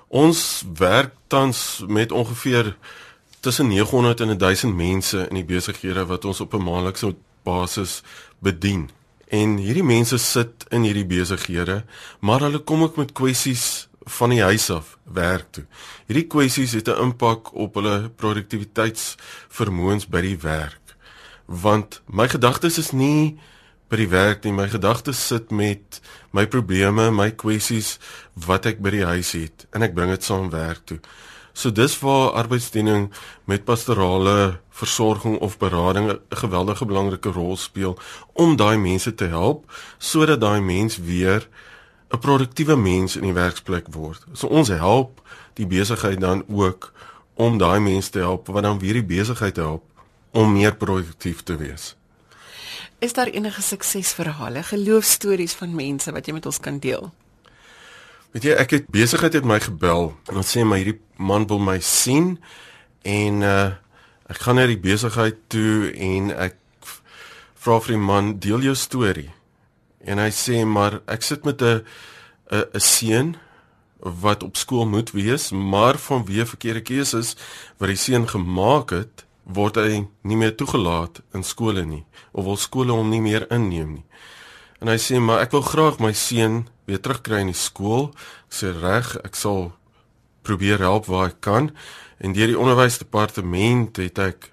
Ons 0.08 0.64
werk 0.76 1.14
tans 1.26 1.84
met 1.88 2.12
ongeveer 2.12 2.76
tussen 3.40 3.68
900 3.68 4.20
en 4.20 4.38
1000 4.38 4.76
mense 4.76 5.28
in 5.28 5.34
die 5.34 5.44
besighede 5.44 6.04
wat 6.06 6.24
ons 6.24 6.40
op 6.40 6.54
'n 6.54 6.62
maandelikse 6.62 7.14
basis 7.42 8.02
bedien. 8.38 8.90
En 9.28 9.56
hierdie 9.56 9.84
mense 9.84 10.18
sit 10.18 10.66
in 10.68 10.82
hierdie 10.82 11.06
besighede, 11.06 11.84
maar 12.20 12.40
hulle 12.40 12.58
kom 12.58 12.82
ook 12.82 12.96
met 12.96 13.12
kwessies 13.12 13.88
van 14.04 14.30
die 14.30 14.42
huis 14.42 14.70
af 14.70 14.98
werk 15.04 15.50
toe. 15.50 15.64
Hierdie 16.06 16.26
kwessies 16.26 16.72
het 16.72 16.88
'n 16.88 17.00
impak 17.02 17.54
op 17.54 17.74
hulle 17.74 18.10
produktiwiteitsvermoëns 18.16 20.08
by 20.08 20.20
die 20.20 20.38
werk. 20.38 20.96
Want 21.46 22.02
my 22.06 22.28
gedagtes 22.28 22.78
is 22.78 22.92
nie 22.92 23.38
by 23.88 23.96
die 23.96 24.08
werk 24.08 24.44
nie, 24.44 24.52
my 24.52 24.68
gedagtes 24.68 25.26
sit 25.26 25.50
met 25.50 26.00
my 26.32 26.46
probleme, 26.46 27.10
my 27.10 27.30
kwessies 27.30 27.98
wat 28.34 28.66
ek 28.66 28.80
by 28.80 28.90
die 28.90 29.04
huis 29.04 29.32
het 29.32 29.66
en 29.72 29.82
ek 29.82 29.94
bring 29.94 30.10
dit 30.10 30.24
saam 30.24 30.50
werk 30.50 30.86
toe. 30.86 31.00
So 31.52 31.70
dis 31.70 31.98
waar 32.00 32.32
arbeidsdiening 32.40 33.10
met 33.44 33.64
pastorale 33.64 34.60
versorging 34.70 35.36
of 35.44 35.58
berading 35.58 36.08
'n 36.10 36.20
geweldige 36.30 36.86
belangrike 36.86 37.28
rol 37.28 37.56
speel 37.56 37.98
om 38.32 38.56
daai 38.56 38.78
mense 38.78 39.14
te 39.14 39.28
help 39.28 39.70
sodat 39.98 40.40
daai 40.40 40.60
mens 40.60 40.96
weer 40.96 41.48
'n 42.12 42.18
produktiewe 42.18 42.76
mens 42.76 43.16
in 43.16 43.22
die 43.22 43.32
werksplek 43.32 43.86
word. 43.90 44.24
So 44.32 44.46
ons 44.46 44.68
help 44.68 45.22
die 45.54 45.66
besigheid 45.66 46.20
dan 46.20 46.44
ook 46.48 46.92
om 47.34 47.58
daai 47.58 47.80
mense 47.80 48.10
te 48.10 48.18
help 48.18 48.46
wat 48.46 48.62
dan 48.62 48.78
weer 48.78 49.00
die 49.00 49.16
besigheid 49.16 49.56
help 49.56 49.84
om 50.30 50.52
meer 50.52 50.76
produktief 50.76 51.42
te 51.42 51.56
wees. 51.56 51.96
Is 52.98 53.12
daar 53.12 53.26
enige 53.26 53.62
suksesverhale, 53.62 54.62
geloofstories 54.62 55.52
van 55.52 55.74
mense 55.74 56.12
wat 56.12 56.26
jy 56.26 56.32
met 56.32 56.46
ons 56.46 56.60
kan 56.60 56.78
deel? 56.78 57.10
Weet 58.32 58.44
jy, 58.44 58.52
ek 58.56 58.70
het 58.70 58.90
besigheid 58.92 59.32
het 59.32 59.44
my 59.44 59.58
gebel 59.60 60.12
en 60.12 60.36
hulle 60.36 60.46
sê 60.46 60.64
maar 60.64 60.80
hierdie 60.80 61.00
man 61.16 61.48
wil 61.48 61.60
my 61.60 61.80
sien 61.80 62.36
en 63.02 63.42
uh 63.42 63.70
ek 64.32 64.38
gaan 64.46 64.56
na 64.56 64.64
die 64.64 64.80
besigheid 64.80 65.36
toe 65.52 65.90
en 65.92 66.30
ek 66.32 66.54
vra 67.60 67.74
vir 67.84 67.92
die 67.92 68.00
man 68.00 68.30
deel 68.40 68.62
jou 68.64 68.72
storie. 68.78 69.28
En 70.04 70.18
hy 70.18 70.30
sê 70.34 70.64
maar 70.66 71.00
ek 71.06 71.22
sit 71.22 71.44
met 71.44 71.62
'n 71.62 71.82
'n 72.50 72.64
'n 72.74 72.80
seun 72.80 73.36
wat 74.02 74.42
op 74.42 74.56
skool 74.56 74.86
moet 74.86 75.10
wees, 75.10 75.50
maar 75.50 75.94
vanweë 75.98 76.46
verkeerde 76.46 76.82
keuses 76.82 77.36
wat 77.78 77.88
die 77.88 77.96
seun 77.96 78.28
gemaak 78.28 78.90
het, 78.90 79.24
word 79.42 79.76
hy 79.76 80.06
nie 80.22 80.36
meer 80.36 80.54
toegelaat 80.54 81.20
in 81.34 81.42
skole 81.42 81.84
nie 81.84 82.04
of 82.32 82.44
wil 82.44 82.56
skole 82.56 82.92
hom 82.92 83.10
nie 83.10 83.20
meer 83.20 83.46
inneem 83.50 83.92
nie. 83.98 84.04
En 84.80 84.88
hy 84.88 84.98
sê 84.98 85.20
maar 85.22 85.42
ek 85.44 85.52
wil 85.54 85.62
graag 85.62 86.00
my 86.02 86.12
seun 86.12 86.66
weer 86.90 86.98
terugkry 87.02 87.42
in 87.44 87.52
die 87.52 87.58
skool. 87.58 88.10
Ek 88.50 88.56
sê 88.58 88.72
reg, 88.74 89.14
ek 89.22 89.38
sal 89.38 89.72
probeer 90.42 90.82
help 90.82 91.06
waar 91.06 91.30
ek 91.30 91.40
kan. 91.44 91.70
En 92.18 92.34
deur 92.34 92.50
die 92.50 92.58
onderwysdepartement 92.58 94.00
het 94.02 94.18
ek 94.18 94.50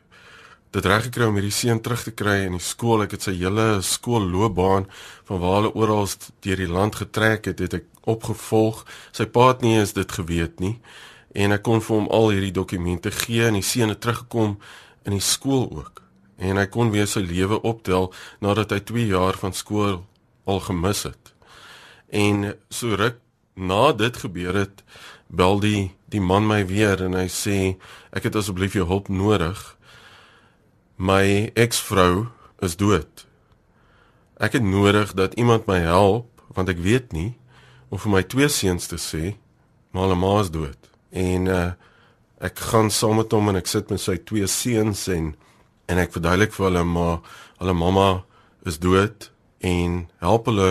dit 0.75 0.85
reg 0.85 1.07
gekry 1.07 1.27
om 1.29 1.37
hierdie 1.39 1.53
seun 1.53 1.81
terug 1.81 2.03
te 2.05 2.13
kry 2.13 2.43
in 2.45 2.57
die 2.57 2.63
skool. 2.63 3.03
Ek 3.05 3.15
het 3.17 3.25
sy 3.25 3.33
hele 3.39 3.81
skoolloopbaan 3.85 4.89
van 5.29 5.41
waar 5.41 5.55
hulle 5.59 5.73
oral 5.73 6.09
deur 6.45 6.61
die 6.61 6.69
land 6.69 6.99
getrek 7.01 7.49
het, 7.49 7.63
het 7.63 7.79
ek 7.81 7.87
opgevolg. 8.09 8.83
Sy 9.15 9.25
pa 9.25 9.49
het 9.51 9.65
nie 9.65 9.77
eens 9.79 9.95
dit 9.97 10.17
geweet 10.19 10.61
nie. 10.61 10.75
En 11.33 11.53
ek 11.53 11.63
kon 11.65 11.81
vir 11.81 11.95
hom 11.95 12.11
al 12.13 12.31
hierdie 12.33 12.53
dokumente 12.53 13.13
gee 13.13 13.47
en 13.47 13.57
die 13.57 13.65
seun 13.65 13.93
het 13.93 14.01
teruggekom 14.05 14.57
in 15.05 15.17
die 15.17 15.25
skool 15.25 15.67
ook. 15.69 16.03
En 16.39 16.57
hy 16.57 16.65
kon 16.71 16.93
weer 16.93 17.09
sy 17.09 17.21
lewe 17.25 17.59
optel 17.67 18.09
nadat 18.43 18.71
hy 18.73 18.79
2 18.93 19.09
jaar 19.11 19.37
van 19.41 19.53
skool 19.53 19.99
al 20.49 20.61
gemis 20.65 21.03
het. 21.09 21.33
En 22.09 22.53
so 22.73 22.97
ruk 22.97 23.19
na 23.59 23.91
dit 23.93 24.17
gebeur 24.17 24.55
het, 24.55 24.83
bel 25.27 25.59
die 25.61 25.91
die 26.09 26.21
man 26.21 26.47
my 26.49 26.63
weer 26.65 27.03
en 27.05 27.13
hy 27.13 27.27
sê 27.29 27.75
ek 28.15 28.29
het 28.29 28.37
asseblief 28.39 28.73
jou 28.73 28.87
hulp 28.89 29.11
nodig. 29.13 29.59
My 30.99 31.47
eksvrou 31.55 32.25
is 32.59 32.73
dood. 32.75 33.23
Ek 34.35 34.57
het 34.57 34.63
nodig 34.63 35.13
dat 35.15 35.37
iemand 35.39 35.63
my 35.63 35.77
help 35.79 36.27
want 36.51 36.67
ek 36.67 36.81
weet 36.83 37.13
nie 37.15 37.37
of 37.87 38.03
vir 38.03 38.11
my 38.17 38.21
twee 38.27 38.49
seuns 38.51 38.89
te 38.91 38.99
sê 38.99 39.37
maar 39.95 40.09
hulle 40.09 40.17
ma 40.19 40.33
is 40.43 40.51
dood. 40.51 40.89
En 41.15 41.47
uh 41.47 41.69
ek 42.39 42.59
gaan 42.71 42.87
saam 42.91 43.17
met 43.19 43.31
hom 43.35 43.47
en 43.51 43.59
ek 43.59 43.67
sit 43.67 43.89
met 43.91 43.99
sy 43.99 44.17
twee 44.27 44.47
seuns 44.47 45.05
en 45.11 45.31
en 45.91 46.03
ek 46.03 46.13
verduidelik 46.15 46.53
vir 46.55 46.67
hulle 46.67 46.83
maar 46.87 47.17
hulle 47.59 47.75
mamma 47.75 48.09
is 48.67 48.79
dood 48.79 49.31
en 49.71 49.97
help 50.23 50.51
hulle 50.51 50.69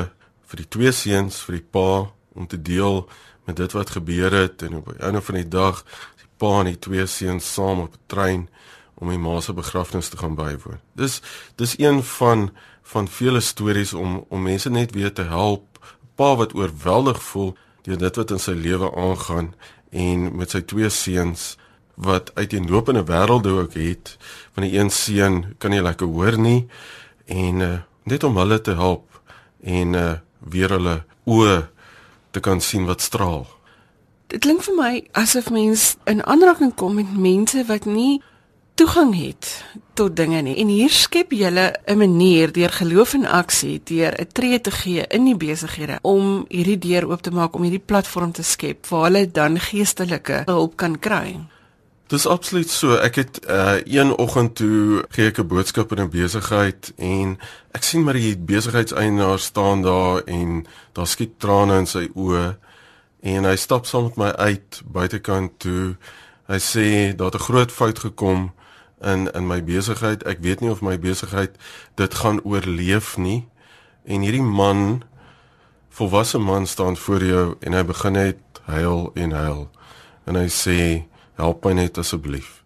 vir 0.49 0.63
die 0.63 0.69
twee 0.77 0.93
seuns 0.97 1.41
vir 1.45 1.59
die 1.59 1.67
pa 1.77 1.89
om 2.37 2.49
te 2.49 2.61
deel 2.61 3.03
met 3.49 3.61
dit 3.61 3.77
wat 3.77 3.97
gebeur 3.97 4.33
het 4.33 4.65
en 4.65 4.81
op 4.81 4.89
einde 4.97 5.25
van 5.25 5.41
die 5.41 5.51
dag 5.57 5.85
die 6.21 6.31
pa 6.41 6.55
en 6.63 6.73
die 6.73 6.81
twee 6.89 7.05
seuns 7.09 7.49
saam 7.53 7.85
op 7.85 7.97
'n 7.97 8.05
trein 8.13 8.49
om 8.99 9.09
die 9.13 9.19
ma 9.19 9.41
se 9.41 9.55
begrafnis 9.55 10.09
te 10.09 10.19
gaan 10.19 10.35
bywoon. 10.35 10.81
Dis 10.99 11.21
dis 11.57 11.79
een 11.79 12.03
van 12.03 12.51
van 12.83 13.09
vele 13.09 13.41
stories 13.41 13.95
om 13.95 14.25
om 14.29 14.43
mense 14.43 14.71
net 14.71 14.93
weer 14.93 15.13
te 15.13 15.23
help. 15.23 15.79
Pa 16.15 16.35
wat 16.37 16.55
oorweldig 16.55 17.23
voel 17.23 17.57
deur 17.83 17.99
dit 17.99 18.17
wat 18.17 18.31
in 18.31 18.43
sy 18.43 18.53
lewe 18.53 18.91
aangaan 18.97 19.55
en 19.91 20.37
met 20.37 20.51
sy 20.51 20.61
twee 20.61 20.89
seuns 20.91 21.57
wat 21.95 22.31
uiteenlopende 22.35 23.05
wêrelde 23.05 23.55
ook 23.59 23.75
het. 23.75 24.17
Van 24.53 24.63
die 24.67 24.79
een 24.79 24.91
seun 24.91 25.55
kan 25.59 25.71
nie 25.71 25.83
lekker 25.83 26.07
hoor 26.07 26.39
nie 26.39 26.67
en 27.27 27.61
uh, 27.61 27.79
net 28.03 28.25
om 28.25 28.37
hulle 28.37 28.61
te 28.61 28.75
help 28.75 29.21
en 29.63 29.95
uh, 29.95 30.13
weer 30.39 30.71
hulle 30.71 31.03
oë 31.27 31.69
te 32.31 32.41
kan 32.41 32.61
sien 32.61 32.87
wat 32.87 33.05
straal. 33.05 33.47
Dit 34.29 34.45
klink 34.45 34.63
vir 34.67 34.77
my 34.77 34.93
asof 35.17 35.51
mens 35.51 35.97
in 36.05 36.21
aanraking 36.25 36.75
kom 36.77 36.99
met 37.01 37.17
mense 37.17 37.65
wat 37.69 37.89
nie 37.89 38.21
toegang 38.79 39.15
het 39.19 39.65
tot 39.99 40.15
dinge 40.17 40.41
nie. 40.47 40.55
En 40.63 40.69
hier 40.71 40.91
skep 40.91 41.33
jy 41.33 41.51
'n 41.51 41.99
manier 41.99 42.53
deur 42.53 42.71
geloof 42.71 43.15
en 43.15 43.27
aksie, 43.27 43.81
deur 43.85 44.15
'n 44.21 44.27
tree 44.33 44.61
te 44.61 44.71
gee 44.71 45.07
in 45.07 45.25
die 45.25 45.37
besighede 45.37 45.99
om 46.03 46.45
hierdie 46.49 46.79
deur 46.79 47.09
oop 47.09 47.23
te 47.23 47.31
maak 47.31 47.55
om 47.55 47.63
hierdie 47.63 47.87
platform 47.87 48.33
te 48.33 48.43
skep 48.43 48.87
waar 48.87 49.03
hulle 49.03 49.31
dan 49.31 49.59
geestelike 49.59 50.43
hulp 50.45 50.77
kan 50.77 50.99
kry. 50.99 51.41
Dis 52.07 52.27
absoluut 52.27 52.71
so. 52.71 52.95
Ek 52.95 53.15
het 53.15 53.41
uh 53.49 53.77
een 53.85 54.17
oggend 54.17 54.55
toe 54.55 55.05
gee 55.09 55.27
ek 55.27 55.39
'n 55.39 55.47
boodskap 55.47 55.93
in 55.93 56.01
'n 56.01 56.11
besigheid 56.11 56.93
en 56.97 57.39
ek 57.73 57.83
sien 57.83 58.05
maar 58.05 58.15
die 58.15 58.37
besigheidseienaar 58.37 59.39
staan 59.39 59.83
daar 59.83 60.23
en 60.25 60.67
daar 60.93 61.07
skiet 61.07 61.39
trane 61.39 61.79
in 61.79 61.87
sy 61.87 62.09
oë 62.15 62.57
en 63.23 63.45
hy 63.45 63.57
stap 63.57 63.87
saam 63.87 64.03
met 64.05 64.17
my 64.17 64.31
uit 64.31 64.83
buitekant 64.85 65.59
toe. 65.59 65.97
Hy 66.47 66.59
sê 66.59 67.17
daar 67.17 67.31
het 67.33 67.41
'n 67.41 67.45
groot 67.45 67.73
fout 67.73 67.99
gekom 67.99 68.53
in 69.03 69.29
in 69.33 69.47
my 69.47 69.61
besigheid. 69.65 70.25
Ek 70.27 70.43
weet 70.45 70.61
nie 70.61 70.71
of 70.71 70.83
my 70.83 70.99
besigheid 70.99 71.57
dit 71.95 72.15
gaan 72.15 72.43
oorleef 72.45 73.17
nie. 73.17 73.47
En 74.05 74.25
hierdie 74.25 74.43
man 74.43 75.03
volwasse 75.99 76.39
man 76.39 76.67
staan 76.67 76.97
voor 76.97 77.25
jou 77.25 77.47
en 77.61 77.75
hy 77.75 77.83
begin 77.85 78.13
net 78.13 78.63
huil 78.71 79.11
en 79.15 79.35
huil. 79.35 79.67
En 80.27 80.39
hy 80.39 80.47
sê 80.53 80.79
help 81.39 81.65
my 81.65 81.75
net 81.79 81.99
asseblief. 81.99 82.63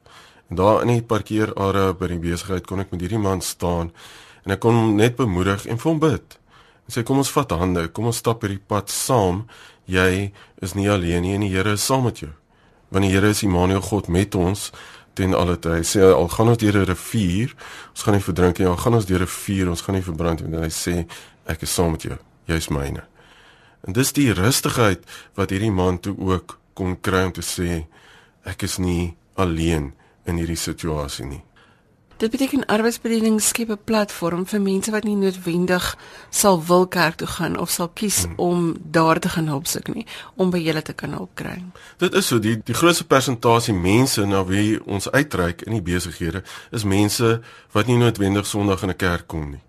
En 0.51 0.57
daar 0.61 0.83
in 0.85 0.93
die 0.97 1.05
parkeerarea 1.05 1.95
by 1.97 2.11
die 2.13 2.21
besigheid 2.21 2.67
kon 2.69 2.83
ek 2.83 2.93
met 2.93 3.05
hierdie 3.05 3.21
man 3.21 3.41
staan 3.41 3.93
en 4.43 4.55
ek 4.57 4.61
kon 4.65 4.77
hom 4.77 4.97
net 4.99 5.17
bemoedig 5.17 5.67
en 5.71 5.79
vir 5.81 5.91
hom 5.91 6.01
bid. 6.03 6.39
En 6.89 6.95
sê 6.95 7.05
kom 7.07 7.23
ons 7.23 7.35
vat 7.37 7.55
hande, 7.57 7.87
kom 7.95 8.11
ons 8.11 8.19
stap 8.21 8.43
hierdie 8.43 8.61
pad 8.61 8.91
saam. 8.91 9.47
Jy 9.89 10.33
is 10.63 10.75
nie 10.79 10.89
alleen 10.91 11.25
nie 11.25 11.37
en 11.37 11.45
die 11.47 11.53
Here 11.53 11.77
is 11.79 11.85
saam 11.87 12.05
met 12.09 12.21
jou. 12.21 12.33
Want 12.93 13.07
die 13.07 13.13
Here 13.15 13.31
is 13.33 13.43
Immanuel 13.47 13.81
God 13.87 14.11
met 14.13 14.35
ons 14.37 14.71
ten 15.15 15.35
alle 15.35 15.59
tye. 15.59 15.81
Hy 15.81 15.87
sê 15.87 16.03
al 16.07 16.29
gaan 16.29 16.49
ons 16.49 16.59
deur 16.59 16.77
'n 16.79 16.87
rivier, 16.87 17.55
ons 17.91 18.03
gaan 18.03 18.15
nie 18.15 18.25
verdrink 18.25 18.59
nie. 18.59 18.67
Al 18.67 18.77
gaan 18.77 18.95
ons 18.95 19.07
deur 19.07 19.23
'n 19.23 19.27
vuur, 19.27 19.69
ons 19.69 19.83
gaan 19.83 19.95
nie 19.95 20.05
verbrand 20.05 20.41
nie. 20.47 20.59
Hy 20.59 20.71
sê 20.71 21.07
ek 21.47 21.63
is 21.63 21.75
saam 21.75 21.91
met 21.91 22.03
jou. 22.03 22.19
Jy's 22.47 22.69
myne. 22.69 23.03
En 23.87 23.93
dis 23.93 24.13
die 24.13 24.33
rustigheid 24.33 25.01
wat 25.35 25.51
hierdie 25.51 25.73
man 25.73 25.99
toe 25.99 26.15
ook 26.19 26.59
kon 26.75 26.97
kry 27.01 27.25
om 27.25 27.33
te 27.33 27.43
sê 27.43 27.87
ek 28.45 28.63
is 28.63 28.79
nie 28.79 29.17
alleen 29.37 29.93
in 30.27 30.37
hierdie 30.37 30.57
situasie 30.57 31.27
nie. 31.27 31.43
Dit 32.23 32.31
beteken 32.31 32.67
arbeidsbediening 32.71 33.41
skep 33.43 33.71
'n 33.71 33.79
platform 33.85 34.47
vir 34.47 34.61
mense 34.61 34.91
wat 34.91 35.05
nie 35.05 35.17
noodwendig 35.17 35.97
sal 36.31 36.63
wil 36.67 36.87
kerk 36.87 37.15
toe 37.15 37.27
gaan 37.27 37.59
of 37.59 37.71
sal 37.71 37.89
kies 37.89 38.23
hmm. 38.23 38.35
om 38.37 38.77
daar 38.83 39.19
te 39.19 39.29
gaan 39.29 39.47
help 39.47 39.67
soek 39.67 39.95
nie, 39.95 40.07
om 40.37 40.51
by 40.51 40.59
julle 40.59 40.83
te 40.83 40.93
kan 40.93 41.11
help 41.11 41.31
kry. 41.35 41.65
Dit 41.99 42.15
is 42.15 42.27
so 42.27 42.39
die 42.39 42.63
die 42.65 42.75
grootste 42.75 43.05
persentasie 43.05 43.75
mense 43.75 44.27
na 44.27 44.45
wie 44.45 44.79
ons 44.87 45.11
uitreik 45.11 45.63
in 45.63 45.73
die 45.73 45.83
besighede 45.83 46.45
is 46.71 46.85
mense 46.85 47.41
wat 47.73 47.87
nie 47.87 47.99
noodwendig 47.99 48.47
Sondag 48.47 48.83
in 48.83 48.91
'n 48.91 48.97
kerk 48.97 49.27
kom 49.27 49.51
nie. 49.51 49.63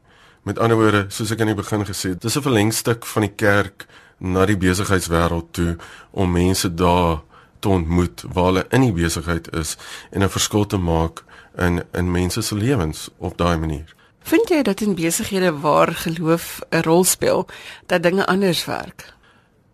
Met 0.44 0.60
ander 0.60 0.78
woorde, 0.78 1.06
soos 1.10 1.32
ek 1.32 1.42
aan 1.42 1.56
die 1.56 1.64
begin 1.64 1.86
gesê 1.86 2.10
het, 2.10 2.22
dis 2.22 2.38
'n 2.38 2.42
verlengstuk 2.42 3.06
van 3.06 3.22
die 3.22 3.36
kerk 3.36 3.88
na 4.18 4.46
die 4.46 4.58
besigheidswêreld 4.58 5.54
toe 5.54 5.78
om 6.12 6.32
mense 6.32 6.74
daar 6.74 7.22
te 7.60 7.70
ontmoet 7.70 8.24
waar 8.34 8.46
hulle 8.46 8.66
in 8.70 8.82
die 8.82 8.94
besigheid 8.94 9.54
is 9.54 9.78
en 10.12 10.22
'n 10.22 10.30
verskil 10.30 10.66
te 10.66 10.78
maak 10.78 11.24
in 11.58 11.84
in 11.92 12.12
mense 12.12 12.42
se 12.42 12.56
lewens 12.56 13.10
op 13.18 13.38
daai 13.38 13.58
manier. 13.58 13.96
Vind 14.24 14.50
jy 14.50 14.62
dat 14.62 14.82
in 14.82 14.96
besighede 14.96 15.52
waar 15.60 15.92
geloof 15.94 16.62
'n 16.70 16.82
rol 16.82 17.04
speel, 17.04 17.48
dat 17.86 18.04
dinge 18.04 18.26
anders 18.26 18.66
werk? 18.66 19.14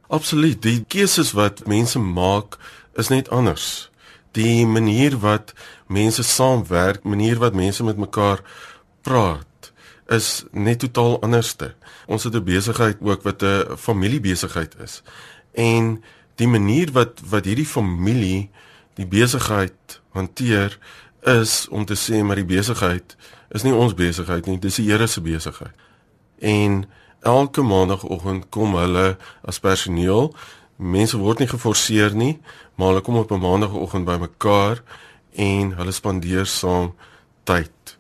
Absoluut. 0.08 0.62
Die 0.62 0.86
keuses 0.88 1.32
wat 1.32 1.68
mense 1.68 2.00
maak 2.00 2.58
is 2.94 3.08
net 3.08 3.30
anders. 3.30 3.92
Die 4.32 4.66
manier 4.66 5.20
wat 5.20 5.54
mense 5.88 6.24
saamwerk, 6.24 7.04
manier 7.04 7.38
wat 7.38 7.54
mense 7.54 7.84
met 7.84 7.98
mekaar 7.98 8.42
praat, 9.02 9.72
is 10.08 10.44
net 10.52 10.80
totaal 10.80 11.22
anderste. 11.22 11.76
Ons 12.06 12.24
het 12.24 12.34
'n 12.36 12.44
besigheid 12.44 12.98
ook 13.02 13.22
wat 13.24 13.44
'n 13.44 13.78
familiebesigheid 13.78 14.76
is. 14.84 15.02
En 15.54 16.04
die 16.36 16.48
manier 16.48 16.92
wat 16.92 17.22
wat 17.30 17.46
hierdie 17.46 17.66
familie 17.68 18.50
die 18.94 19.08
besigheid 19.08 20.02
hanteer 20.12 20.78
is 21.28 21.68
om 21.70 21.86
te 21.86 21.98
sê 22.00 22.24
maar 22.24 22.40
die 22.40 22.48
besigheid 22.48 23.16
is 23.50 23.66
nie 23.66 23.74
ons 23.74 23.96
besigheid 23.98 24.46
nie, 24.46 24.60
dis 24.62 24.78
die 24.80 24.88
Here 24.92 25.08
se 25.08 25.22
besigheid. 25.22 25.74
En 26.40 26.86
elke 27.26 27.62
maandagooggend 27.66 28.50
kom 28.54 28.76
hulle 28.78 29.18
as 29.42 29.60
personeel. 29.60 30.30
Mense 30.78 31.18
word 31.18 31.42
nie 31.42 31.50
geforseer 31.50 32.16
nie, 32.16 32.38
maar 32.78 32.94
hulle 32.94 33.02
kom 33.02 33.18
op 33.18 33.32
'n 33.32 33.42
maandagooggend 33.42 34.06
bymekaar 34.06 34.84
en 35.36 35.74
hulle 35.76 35.92
spandeer 35.92 36.46
saam 36.46 36.94
tyd 37.44 37.98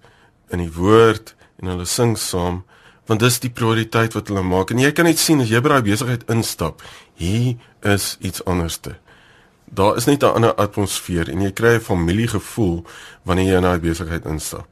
in 0.50 0.60
die 0.60 0.74
woord 0.74 1.36
en 1.60 1.68
hulle 1.68 1.86
sing 1.86 2.18
saam 2.18 2.64
want 3.10 3.20
dis 3.20 3.40
die 3.40 3.50
prioriteit 3.50 4.14
wat 4.14 4.28
hulle 4.28 4.44
maak. 4.46 4.70
En 4.70 4.80
jy 4.80 4.92
kan 4.92 5.06
net 5.06 5.18
sien 5.18 5.42
as 5.42 5.50
jy 5.50 5.62
by 5.62 5.70
daai 5.70 5.82
besigheid 5.82 6.28
instap, 6.30 6.84
hier 7.18 7.56
is 7.82 8.18
iets 8.22 8.44
anderste. 8.46 9.00
Daar 9.72 9.96
is 9.96 10.06
net 10.06 10.24
'n 10.24 10.34
ander 10.34 10.56
atmosfeer 10.56 11.30
en 11.30 11.42
jy 11.42 11.52
kry 11.52 11.74
'n 11.76 11.80
familiegevoel 11.80 12.86
wanneer 13.24 13.46
jy 13.46 13.56
in 13.56 13.62
daai 13.62 13.80
besigheid 13.80 14.26
instap. 14.26 14.68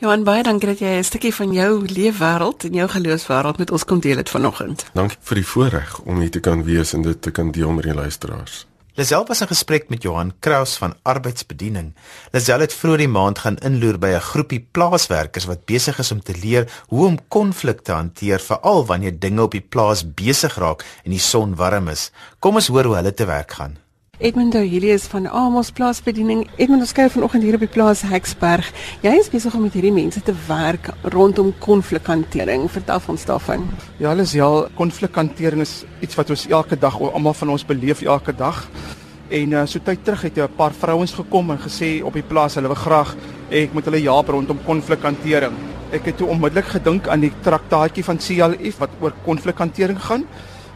Johan 0.00 0.24
baie 0.24 0.42
dankie 0.42 0.68
dat 0.68 0.78
jy 0.78 0.96
'n 0.98 1.04
stukkie 1.04 1.34
van 1.34 1.52
jou 1.52 1.84
leefwêreld 1.86 2.64
en 2.64 2.72
jou 2.72 2.88
geloofswêreld 2.88 3.58
met 3.58 3.70
ons 3.70 3.84
kom 3.84 4.00
deel 4.00 4.16
het 4.16 4.30
vanoggend. 4.30 4.84
Dankie 4.92 5.18
vir 5.20 5.34
die 5.34 5.46
voorreg 5.46 6.00
om 6.00 6.20
hier 6.20 6.30
te 6.30 6.40
kan 6.40 6.64
wees 6.64 6.92
en 6.92 7.02
dit 7.02 7.22
te 7.22 7.30
kan 7.30 7.50
deel 7.50 7.70
met 7.70 7.84
die 7.84 7.94
luisteraars. 7.94 8.66
Lisel 8.94 9.26
was 9.26 9.40
in 9.40 9.46
gesprek 9.46 9.88
met 9.88 10.02
Johan 10.02 10.32
Kraus 10.38 10.76
van 10.76 10.94
Arbeidsbediening. 11.02 11.94
Lisel 12.32 12.60
het 12.60 12.74
vroeër 12.74 12.98
die 12.98 13.08
maand 13.08 13.38
gaan 13.38 13.56
inloer 13.58 13.98
by 13.98 14.06
'n 14.06 14.20
groepie 14.20 14.68
plaaswerkers 14.70 15.44
wat 15.44 15.64
besig 15.64 15.98
is 15.98 16.12
om 16.12 16.22
te 16.22 16.34
leer 16.42 16.82
hoe 16.86 17.06
om 17.06 17.28
konflikte 17.28 17.92
hanteer 17.92 18.40
veral 18.40 18.86
wanneer 18.86 19.18
dinge 19.18 19.42
op 19.42 19.50
die 19.50 19.66
plaas 19.68 20.14
besig 20.14 20.54
raak 20.54 20.84
en 21.04 21.10
die 21.10 21.18
son 21.20 21.54
warm 21.54 21.88
is. 21.88 22.10
Kom 22.38 22.54
ons 22.54 22.66
hoor 22.66 22.84
hoe 22.84 22.94
hulle 22.94 23.14
te 23.14 23.24
werk 23.24 23.52
gaan. 23.52 23.78
Edmund 24.20 24.52
Julius 24.52 25.06
van 25.08 25.24
Amos 25.28 25.70
plaasbediening. 25.72 26.42
Edmund, 26.60 26.82
ons 26.84 26.92
kuier 26.92 27.08
vanoggend 27.08 27.40
hier 27.46 27.56
op 27.56 27.62
die 27.64 27.70
plaas 27.72 28.02
Heksberg. 28.04 28.66
Jy 29.00 29.14
is 29.16 29.30
besig 29.32 29.54
om 29.56 29.62
met 29.64 29.72
hierdie 29.72 29.94
mense 29.96 30.20
te 30.20 30.34
werk 30.44 30.90
rondom 31.14 31.54
konflikhantering. 31.64 32.66
Vertel 32.68 33.00
ons 33.14 33.24
daarvan. 33.24 33.64
Ja, 33.96 34.10
alles 34.10 34.34
ja, 34.36 34.50
konflikhantering 34.76 35.64
is 35.64 35.86
iets 36.04 36.20
wat 36.20 36.34
ons 36.36 36.44
elke 36.52 36.76
dag, 36.76 37.00
almal 37.00 37.38
van 37.38 37.54
ons 37.56 37.64
beleef 37.64 38.04
elke 38.04 38.36
dag. 38.36 38.60
En 39.32 39.56
uh, 39.56 39.64
so 39.64 39.80
tyd 39.80 40.04
terug 40.04 40.28
het 40.28 40.36
'n 40.36 40.52
paar 40.56 40.76
vrouens 40.76 41.16
gekom 41.16 41.56
en 41.56 41.64
gesê 41.64 42.04
op 42.04 42.12
die 42.12 42.26
plaas 42.26 42.60
hulle 42.60 42.68
wil 42.68 42.76
graag 42.76 43.16
ek 43.48 43.72
moet 43.72 43.84
hulle 43.88 44.04
help 44.04 44.28
rondom 44.28 44.58
konflikhantering. 44.66 45.56
Ek 45.92 46.04
het 46.04 46.16
toe 46.16 46.28
onmiddellik 46.28 46.68
gedink 46.76 47.08
aan 47.08 47.20
die 47.20 47.32
traktaatjie 47.40 48.04
van 48.04 48.18
CLF 48.18 48.78
wat 48.78 48.90
oor 49.00 49.14
konflikhantering 49.24 49.98
gaan 49.98 50.28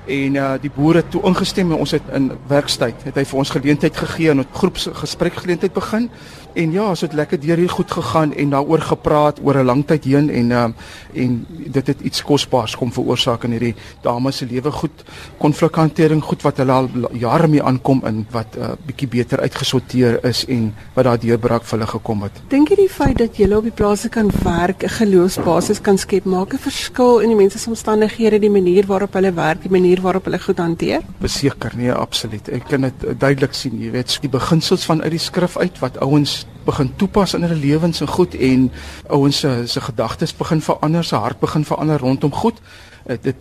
en 0.06 0.34
uh, 0.37 0.52
die 0.61 0.70
boere 0.70 1.02
toe 1.08 1.23
ingestem 1.25 1.73
en 1.73 1.78
ons 1.78 1.94
het 1.96 2.08
in 2.12 2.30
werkstyd 2.49 3.04
het 3.08 3.16
hy 3.16 3.25
vir 3.25 3.38
ons 3.38 3.50
geleentheid 3.50 3.96
gegee 3.96 4.30
en 4.30 4.40
'n 4.40 4.46
groepsgesprek 4.52 5.34
geleentheid 5.34 5.73
begin 5.73 6.11
en 6.54 6.73
ja, 6.73 6.88
ons 6.88 7.00
het 7.00 7.12
lekker 7.12 7.40
deur 7.40 7.56
hier 7.56 7.70
goed 7.70 7.90
gegaan 7.90 8.34
en 8.34 8.50
daaroor 8.50 8.80
gepraat 8.80 9.40
oor 9.42 9.58
'n 9.58 9.66
lang 9.66 9.87
tyd 9.87 10.04
heen 10.04 10.30
en 10.30 10.50
um, 10.50 10.75
en 11.12 11.46
dit 11.49 11.87
het 11.87 12.00
iets 12.00 12.23
kosbaars 12.23 12.76
kom 12.76 12.92
veroorsaak 12.92 13.44
in 13.44 13.50
hierdie 13.50 13.75
dames 14.02 14.37
se 14.37 14.46
lewe 14.46 14.70
goed 14.70 15.04
konflikhantering 15.38 16.23
goed 16.23 16.42
wat 16.42 16.56
hulle 16.56 16.73
al 16.73 16.88
jare 17.12 17.49
mee 17.49 17.62
aankom 17.62 18.02
in 18.06 18.26
wat 18.30 18.56
'n 18.56 18.61
uh, 18.61 18.73
bietjie 18.87 19.08
beter 19.08 19.40
uitgesorteer 19.40 20.25
is 20.25 20.44
en 20.46 20.75
wat 20.94 21.04
daar 21.04 21.18
deurbraak 21.18 21.64
vir 21.64 21.78
hulle 21.78 21.90
gekom 21.90 22.23
het. 22.23 22.32
Dink 22.49 22.69
jy 22.69 22.76
die 22.76 22.88
feit 22.88 23.19
dat 23.19 23.36
jy 23.36 23.52
op 23.52 23.62
die 23.62 23.73
plase 23.73 24.08
kan 24.08 24.30
werk, 24.43 24.82
'n 24.82 24.88
geloofsbasis 24.88 25.80
kan 25.80 25.99
skep, 25.99 26.25
maak 26.25 26.54
'n 26.54 26.58
verskil 26.58 27.19
in 27.19 27.28
die 27.28 27.36
mense 27.36 27.58
se 27.58 27.69
omstandighede, 27.69 28.38
die 28.38 28.50
manier 28.50 28.86
waarop 28.86 29.12
hulle 29.14 29.32
werk, 29.32 29.62
die 29.62 29.71
manier 29.71 30.00
waarop 30.00 30.25
hulle 30.25 30.38
goed 30.38 30.58
hanteer? 30.58 31.00
Beseker, 31.21 31.73
nee, 31.76 31.93
absoluut. 31.93 32.49
Ek 32.49 32.64
kan 32.69 32.80
dit 32.80 33.19
duidelik 33.19 33.54
sien, 33.54 33.80
jy 33.80 33.90
weet, 33.90 34.19
die 34.21 34.28
beginsels 34.28 34.84
van 34.84 35.02
uit 35.02 35.10
die 35.10 35.19
skrif 35.19 35.56
uit 35.56 35.78
wat 35.78 35.99
ouens 35.99 36.44
begin 36.64 36.92
toepas 36.96 37.34
in 37.34 37.42
hulle 37.42 37.60
lewens 37.60 38.00
en 38.00 38.08
goed 38.08 38.34
en 38.34 38.70
ouens 39.08 39.38
se 39.38 39.62
se 39.66 39.80
gedagtes 39.80 40.36
begin 40.36 40.60
verander, 40.60 41.04
se 41.04 41.16
hart 41.16 41.40
begin 41.40 41.64
verander 41.64 41.98
rondom 41.98 42.32
goed. 42.32 42.60
Uh, 43.06 43.16
dit 43.20 43.36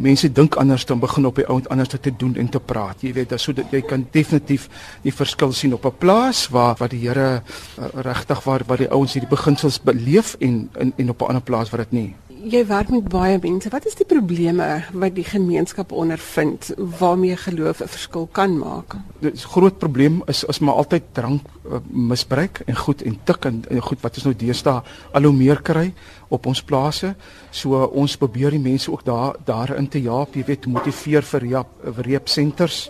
mense 0.00 0.32
dink 0.32 0.54
anders 0.56 0.86
dan 0.88 0.98
begin 0.98 1.26
op 1.26 1.36
die 1.36 1.46
ouend 1.46 1.68
anders 1.68 1.88
te 1.88 2.16
doen 2.16 2.36
en 2.36 2.48
te 2.48 2.60
praat. 2.60 3.00
Jy 3.00 3.12
weet, 3.12 3.28
dat 3.28 3.40
so 3.40 3.52
dat 3.52 3.70
jy 3.70 3.82
kan 3.84 4.06
definitief 4.10 4.68
die 5.02 5.12
verskil 5.12 5.52
sien 5.52 5.74
op 5.74 5.84
'n 5.84 5.98
plaas 5.98 6.48
waar 6.48 6.74
waar 6.78 6.88
die 6.88 7.08
Here 7.08 7.42
uh, 7.78 7.84
regtig 7.94 8.44
waar 8.44 8.62
waar 8.66 8.78
die 8.78 8.90
ouens 8.90 9.12
hierdie 9.12 9.30
beginsels 9.30 9.80
beleef 9.80 10.36
en 10.40 10.70
in 10.78 10.92
en 10.96 11.10
op 11.10 11.20
'n 11.20 11.26
ander 11.26 11.42
plaas 11.42 11.70
waar 11.70 11.84
dit 11.84 11.92
nie 11.92 12.14
jy 12.42 12.62
werk 12.66 12.90
met 12.90 13.08
baie 13.08 13.38
mense. 13.42 13.70
Wat 13.70 13.86
is 13.86 13.96
die 13.98 14.06
probleme 14.08 14.66
wat 14.92 15.14
die 15.14 15.26
gemeenskap 15.26 15.92
ondervind 15.92 16.72
waarmee 16.98 17.36
geloof 17.36 17.80
'n 17.80 17.88
verskil 17.88 18.28
kan 18.32 18.58
maak? 18.58 18.96
Die 19.20 19.32
groot 19.36 19.78
probleem 19.78 20.22
is 20.26 20.44
is 20.44 20.58
maar 20.58 20.74
altyd 20.74 21.02
drank 21.12 21.42
uh, 21.66 21.78
misbruik 21.90 22.62
en 22.66 22.76
goed 22.76 23.02
en 23.02 23.18
tik 23.24 23.44
en, 23.44 23.64
en 23.68 23.80
goed 23.80 24.00
wat 24.00 24.14
ons 24.14 24.24
nou 24.24 24.36
deesdae 24.36 24.82
al 25.12 25.22
hoe 25.22 25.32
meer 25.32 25.62
kry 25.62 25.92
op 26.32 26.46
ons 26.48 26.62
plase. 26.64 27.12
So 27.52 27.84
ons 27.92 28.16
probeer 28.16 28.54
die 28.54 28.62
mense 28.62 28.90
ook 28.92 29.04
daar 29.04 29.36
daarin 29.44 29.88
te 29.88 30.00
help, 30.04 30.36
jy 30.36 30.44
weet, 30.48 30.66
motiveer 30.66 31.26
vir 31.28 31.46
reep, 31.46 31.86
reep 32.06 32.30
senters 32.32 32.86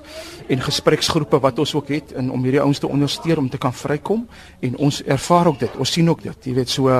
en 0.52 0.62
gespreksgroepe 0.62 1.40
wat 1.42 1.59
ons 1.62 1.74
ook 1.74 1.90
het 1.92 2.12
en 2.18 2.31
om 2.35 2.44
hierdie 2.44 2.61
ouens 2.62 2.78
te 2.83 2.88
ondersteun 2.90 3.44
om 3.44 3.48
te 3.50 3.61
kan 3.61 3.74
vrykom 3.74 4.26
en 4.61 4.76
ons 4.87 5.00
ervaar 5.02 5.50
ook 5.52 5.59
dit. 5.62 5.78
Ons 5.83 5.94
sien 5.96 6.11
ook 6.11 6.22
dit. 6.22 6.48
Jy 6.50 6.55
weet 6.61 6.70
so 6.70 6.90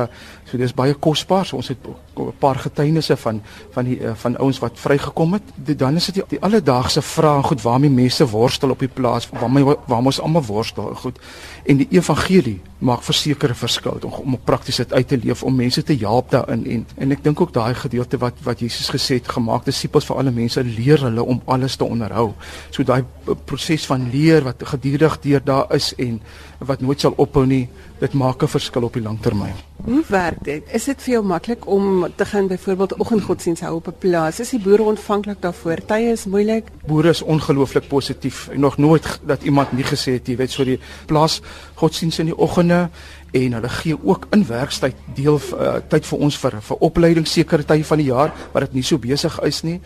so 0.48 0.59
dis 0.59 0.74
baie 0.74 0.94
kosbaar. 0.94 1.46
So 1.46 1.57
ons 1.57 1.68
het 1.68 1.78
'n 1.87 2.33
paar 2.38 2.59
getuienisse 2.59 3.16
van 3.16 3.42
van 3.70 3.85
die 3.85 3.98
eh, 4.00 4.14
van 4.14 4.37
ouens 4.37 4.59
wat 4.59 4.78
vrygekom 4.78 5.33
het. 5.33 5.78
Dan 5.78 5.96
is 5.96 6.07
dit 6.07 6.14
die, 6.14 6.24
die 6.28 6.40
alledaagse 6.40 7.02
vrae 7.02 7.42
goed 7.42 7.62
waarmee 7.62 7.90
mense 7.90 8.26
worstel 8.26 8.70
op 8.70 8.78
die 8.78 8.88
plaas, 8.88 9.28
waarmee 9.31 9.64
waar 9.64 10.05
ons 10.05 10.20
almal 10.20 10.42
worstel. 10.42 10.94
Goed. 10.94 11.18
En 11.64 11.76
die 11.76 11.88
evangelie 11.90 12.61
maak 12.82 13.04
versekerde 13.06 13.54
verskil 13.54 14.00
om, 14.02 14.14
om 14.34 14.38
prakties 14.44 14.80
dit 14.82 14.92
uit 14.92 15.08
te 15.08 15.18
leef 15.22 15.42
om 15.46 15.54
mense 15.56 15.82
te 15.86 15.96
help 16.02 16.30
daarin 16.34 16.64
en 16.74 16.84
en 16.96 17.14
ek 17.14 17.22
dink 17.24 17.40
ook 17.40 17.54
daai 17.54 17.74
gedeelte 17.78 18.18
wat 18.22 18.42
wat 18.46 18.62
Jesus 18.64 18.90
gesê 18.90 19.20
het 19.20 19.30
gemaak 19.36 19.66
disippels 19.68 20.08
vir 20.08 20.18
alle 20.22 20.34
mense 20.34 20.64
leer 20.66 21.04
hulle 21.06 21.22
om 21.22 21.42
alles 21.46 21.76
te 21.76 21.86
onderhou. 21.86 22.32
So 22.70 22.82
daai 22.82 23.02
proses 23.46 23.86
van 23.86 24.08
leer 24.10 24.42
wat 24.48 24.62
gedurig 24.74 25.18
deur 25.22 25.44
daar 25.44 25.74
is 25.74 25.92
en 25.98 26.20
wat 26.58 26.80
nooit 26.80 27.00
sal 27.00 27.14
ophou 27.16 27.46
nie, 27.46 27.68
dit 28.00 28.14
maak 28.14 28.42
'n 28.42 28.48
verskil 28.48 28.82
op 28.82 28.94
die 28.94 29.02
lang 29.02 29.20
termyn. 29.20 29.54
Hoe 29.84 30.02
werk 30.08 30.44
dit? 30.44 30.62
Is 30.72 30.84
dit 30.84 31.02
vir 31.02 31.12
jou 31.12 31.24
maklik 31.24 31.66
om 31.66 32.06
te 32.16 32.24
gaan 32.24 32.46
byvoorbeeld 32.46 32.94
oggendgodsdiens 32.98 33.60
hou 33.60 33.74
op 33.74 33.86
'n 33.86 33.98
plaas? 33.98 34.40
Is 34.40 34.50
die 34.50 34.60
boere 34.60 34.82
ontvanklik 34.82 35.40
daarvoor? 35.40 35.84
Tye 35.86 36.12
is 36.12 36.24
moeilik. 36.24 36.64
Boere 36.86 37.08
is 37.08 37.22
ongelooflik 37.22 37.88
positief. 37.88 38.48
Nog 38.54 38.76
nooit 38.76 39.20
dat 39.26 39.42
iemand 39.42 39.72
nie 39.72 39.84
gesê 39.84 40.12
het 40.12 40.26
jy 40.26 40.36
weet 40.36 40.50
so 40.50 40.64
die 40.64 40.80
plaas 41.06 41.40
godsdiens 41.74 42.18
in 42.18 42.26
die 42.26 42.38
oggende 42.72 42.90
en 43.32 43.52
hulle 43.52 43.68
gee 43.68 43.96
ook 44.04 44.26
in 44.30 44.46
werkstyd 44.46 44.96
deel 45.14 45.40
uh, 45.56 45.76
tyd 45.88 46.04
vir 46.06 46.18
ons 46.18 46.37
vir 46.37 46.58
vir 46.61 46.82
opleiding 46.85 47.26
sekere 47.26 47.64
tye 47.64 47.85
van 47.85 47.98
die 47.98 48.11
jaar 48.11 48.32
wat 48.52 48.66
dit 48.66 48.74
nie 48.74 48.85
so 48.85 48.98
besig 48.98 49.38
is 49.46 49.62
nie 49.64 49.80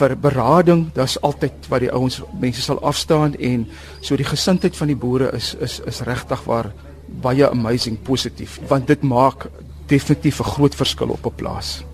vir 0.00 0.16
berading 0.16 0.88
dis 0.94 1.18
altyd 1.22 1.68
wat 1.70 1.80
die 1.80 1.92
ouens 1.92 2.20
mense 2.40 2.62
sal 2.62 2.82
afstaan 2.82 3.36
en 3.38 3.68
so 4.00 4.16
die 4.16 4.26
gesindheid 4.26 4.76
van 4.76 4.90
die 4.90 4.98
boere 4.98 5.30
is 5.36 5.54
is 5.60 5.80
is 5.86 6.02
regtig 6.02 6.42
waar 6.46 6.72
baie 7.22 7.46
amazing 7.46 8.02
positief 8.02 8.58
want 8.68 8.86
dit 8.86 9.02
maak 9.02 9.46
definitief 9.86 10.40
'n 10.40 10.50
groot 10.54 10.74
verskil 10.74 11.08
op 11.08 11.24
'n 11.24 11.34
plaas. 11.34 11.87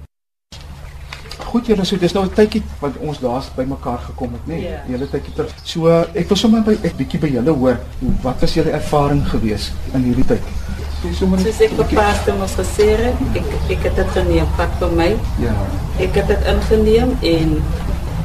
Goed 1.43 1.67
julle, 1.67 1.85
so 1.85 1.97
dis 1.99 2.13
nou 2.13 2.25
'n 2.25 2.33
tydjie 2.35 2.63
wat 2.81 2.97
ons 3.01 3.19
daar's 3.19 3.49
bymekaar 3.57 3.99
gekom 3.99 4.33
het, 4.33 4.47
nê? 4.47 4.55
Nee, 4.55 4.61
yeah. 4.61 4.87
Hele 4.87 5.09
tydjie 5.11 5.35
terug. 5.35 5.55
So 5.63 5.89
ek 6.15 6.29
wil 6.29 6.37
sommer 6.37 6.63
by 6.63 6.77
ek 6.83 6.97
bietjie 6.97 7.21
by 7.21 7.29
julle 7.29 7.51
hoor, 7.51 7.79
wat 8.23 8.41
was 8.41 8.55
julle 8.55 8.71
ervaring 8.71 9.23
gewees 9.29 9.73
in 9.95 10.03
hierdie 10.03 10.25
tyd? 10.25 10.43
Soos 11.05 11.61
ek 11.61 11.75
vir 11.77 11.87
Pastor 11.95 12.37
mos 12.41 12.55
gesê 12.57 12.97
het, 12.97 13.15
ek 13.35 13.71
ek 13.71 13.83
het 13.83 13.97
dit 13.97 14.11
geneem, 14.17 14.47
vat 14.57 14.71
vir 14.81 14.91
my. 14.91 15.17
Ja. 15.43 15.55
Ek 15.99 16.15
het 16.15 16.29
dit 16.29 16.47
ingeneem 16.49 17.17
en 17.23 17.63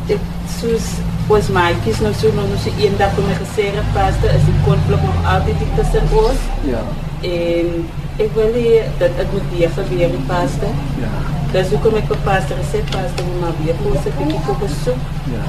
ek 0.08 0.22
soos 0.60 1.00
ons 1.30 1.50
maatjies 1.54 2.00
nou 2.02 2.13
so 2.13 2.32
nou 2.34 2.45
so 2.58 2.72
eendag 2.82 3.12
vir 3.17 3.28
my 3.28 3.36
gesê 3.41 3.69
het 3.76 3.91
Pastor 3.93 4.30
is 4.34 4.45
die 4.48 4.62
konflik 4.65 5.02
nog 5.02 5.26
altyd 5.34 5.65
tussen 5.76 6.08
ons. 6.24 6.48
Ja. 6.65 6.86
En 7.22 7.86
ek 8.17 8.32
wil 8.36 8.56
hê 8.56 8.88
dat 9.02 9.12
dit 9.17 9.36
moet 9.36 9.52
weer 9.52 9.69
gebeur 9.76 10.17
Pastor. 10.28 10.74
Ja. 11.00 11.38
Dis 11.49 11.71
hoekom 11.73 11.95
ek 11.97 12.05
vir 12.12 12.19
Pastor 12.25 12.59
gesê 12.62 12.79
Pastor 12.91 13.25
moet 13.25 13.39
maar 13.41 13.55
weer 13.57 13.77
kos 13.81 14.03
ek 14.05 14.17
bietjie 14.19 14.41
kom 14.45 14.57
besoek. 14.62 15.05
Ja. 15.33 15.45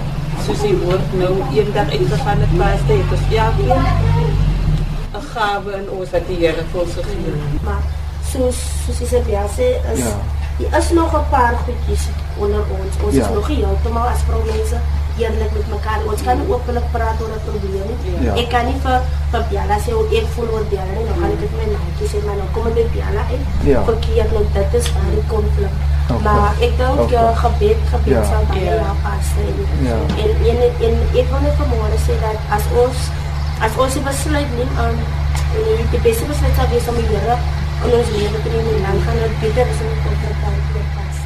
Soos 0.47 0.63
hy 0.65 0.71
word 0.81 1.17
nou 1.21 1.33
eendag 1.53 1.93
uitgegaan 1.93 2.45
het 2.45 2.55
Pastor, 2.57 3.03
het 3.03 3.13
ons 3.17 3.27
ja 3.35 3.49
weer 3.59 3.83
'n 5.19 5.25
gawe 5.33 5.73
in 5.81 5.91
ons 5.99 6.15
wat 6.15 6.25
die 6.29 6.39
Here 6.41 6.65
vir 6.73 6.81
ons 6.81 6.95
gegee 6.97 7.35
het. 7.35 7.63
Maar 7.67 7.83
soos 8.33 8.63
soos 8.87 9.13
jy 9.13 9.45
sê, 9.59 9.69
is 9.93 10.01
ja. 10.01 10.17
Hier 10.61 10.79
is 10.79 10.91
nog 10.93 11.13
'n 11.13 11.29
paar 11.31 11.55
goedjies 11.65 12.09
onder 12.39 12.65
ons. 12.81 12.95
Ons 13.05 13.15
ja. 13.15 13.21
is 13.21 13.35
nog 13.35 13.49
nie 13.49 13.61
heeltemal 13.65 14.09
as 14.09 14.25
vroumense 14.29 14.81
eerlik 15.21 15.53
met 15.57 15.67
mekaar. 15.77 16.01
Ons 16.13 16.23
kan 16.27 16.35
nie 16.41 16.49
openlik 16.55 16.87
praat 16.95 17.19
oor 17.23 17.33
'n 17.37 17.43
probleem 17.49 17.87
nie. 17.91 17.99
Ja. 18.27 18.33
Ek 18.43 18.49
kan 18.55 18.65
nie 18.69 18.79
vir 18.85 18.99
vir 19.33 19.43
Biala 19.51 19.77
sê 19.85 19.91
hoe 19.99 20.07
ek 20.19 20.27
voel 20.35 20.49
oor 20.55 20.65
Biala 20.73 20.93
nie. 20.97 21.05
Nou 21.09 21.17
gaan 21.21 21.31
ek 21.35 21.41
dit 21.45 21.53
met 21.59 21.67
my 21.67 21.79
maatjie 21.85 22.09
sê 22.13 22.19
maar 22.27 22.37
nou 22.41 22.49
kom 22.55 22.67
ek 22.71 22.75
met 22.81 22.91
Biala 22.95 23.23
uit. 23.35 23.45
Ja. 23.73 23.81
Verkeerd 23.91 24.31
nou 24.37 24.45
dit 24.57 24.71
is 24.81 24.87
waar 24.95 25.11
die 25.19 25.27
konflik. 25.35 25.75
Okay. 26.11 26.23
Maar 26.27 26.51
ek 26.67 26.73
dink 26.81 26.99
Okay. 27.05 27.23
okay. 27.23 27.35
gebed 27.45 27.79
gebed 27.93 28.17
Ja. 28.17 28.23
sal 28.31 28.43
baie 28.51 28.65
Ja. 28.65 28.83
help 28.89 29.05
as 29.15 29.29
jy. 29.39 29.49
Ja. 29.89 29.99
En 30.23 30.31
en 30.51 30.59
en 30.87 30.95
ek 31.21 31.27
wil 31.33 31.41
net 31.47 31.55
vanmôre 31.61 31.99
sê 32.07 32.15
dat 32.27 32.39
as 32.57 32.65
ons 32.83 32.99
as 33.67 33.73
ons 33.83 33.93
die 33.95 34.03
besluit 34.11 34.51
neem 34.59 34.73
aan 34.83 34.97
um, 35.59 35.81
die 35.93 36.03
beste 36.07 36.25
besluit 36.33 36.55
sal 36.57 36.69
wees 36.73 36.89
om 36.91 36.97
die 37.01 37.09
Here 37.13 37.37
in 37.85 37.91
ons 37.99 38.11
lewe 38.17 38.39
te 38.45 38.49
neem 38.55 38.67
en 38.77 38.83
dan 38.87 38.99
gaan 39.05 39.19
dit 39.25 39.35
beter 39.45 39.67
as 39.73 39.81
om 39.85 39.91
konflik 40.05 40.37
te 40.43 40.83
pas. 40.97 41.17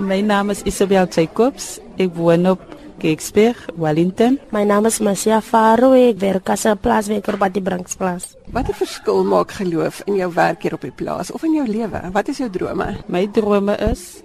My 0.00 0.20
naam 0.20 0.50
is 0.50 0.62
Isabel 0.68 1.06
Jacobs. 1.08 1.78
Ek 1.96 2.10
woon 2.14 2.46
op 2.50 2.60
Keiksberg, 2.98 3.56
Wellington. 3.76 4.38
My 4.50 4.64
naam 4.64 4.86
is 4.86 5.00
Masia 5.04 5.40
Faro, 5.44 5.92
ek 5.92 6.20
werk 6.20 6.48
as 6.50 6.66
'n 6.66 6.78
plaaswerker 6.78 7.36
by 7.36 7.48
die 7.48 7.60
Brinksplaas. 7.60 8.36
Watter 8.52 8.74
verskil 8.74 9.24
maak 9.24 9.50
geloof 9.50 10.02
in 10.06 10.16
jou 10.16 10.32
werk 10.32 10.62
hier 10.62 10.74
op 10.74 10.80
die 10.80 10.90
plaas 10.90 11.30
of 11.30 11.42
in 11.42 11.54
jou 11.54 11.66
lewe? 11.66 12.10
Wat 12.12 12.28
is 12.28 12.38
jou 12.38 12.50
drome? 12.50 12.96
My 13.08 13.26
drome 13.26 13.76
is 13.90 14.22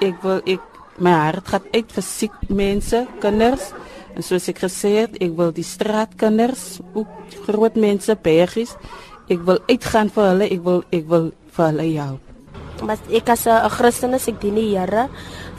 ek 0.00 0.22
wil 0.22 0.40
ek 0.46 0.60
my 0.98 1.10
hart 1.10 1.48
gaan 1.48 1.62
uit 1.72 1.92
vir 1.92 2.02
siek 2.02 2.32
mense, 2.48 3.06
kinders. 3.20 3.72
En 4.14 4.22
soos 4.22 4.48
ek 4.48 4.58
gesê 4.58 5.06
het, 5.06 5.16
ek 5.22 5.32
wil 5.36 5.52
die 5.52 5.64
straatkinders, 5.64 6.80
ook 6.92 7.08
groot 7.46 7.76
mense, 7.76 8.16
bergies. 8.22 8.76
Ek 9.30 9.40
wil 9.46 9.58
uitgaan 9.68 10.10
vir 10.12 10.24
hulle, 10.24 10.44
ek 10.44 10.62
wil 10.64 10.84
ek 10.92 11.08
wil 11.08 11.32
vir 11.56 11.66
hulle 11.66 11.88
help. 11.96 12.20
Maar 12.82 12.98
ek 13.10 13.28
as 13.28 13.46
'n 13.46 13.70
Christen 13.70 14.14
is 14.14 14.28
ek 14.28 14.40
dien 14.40 14.54
die 14.54 14.76
Here, 14.76 15.08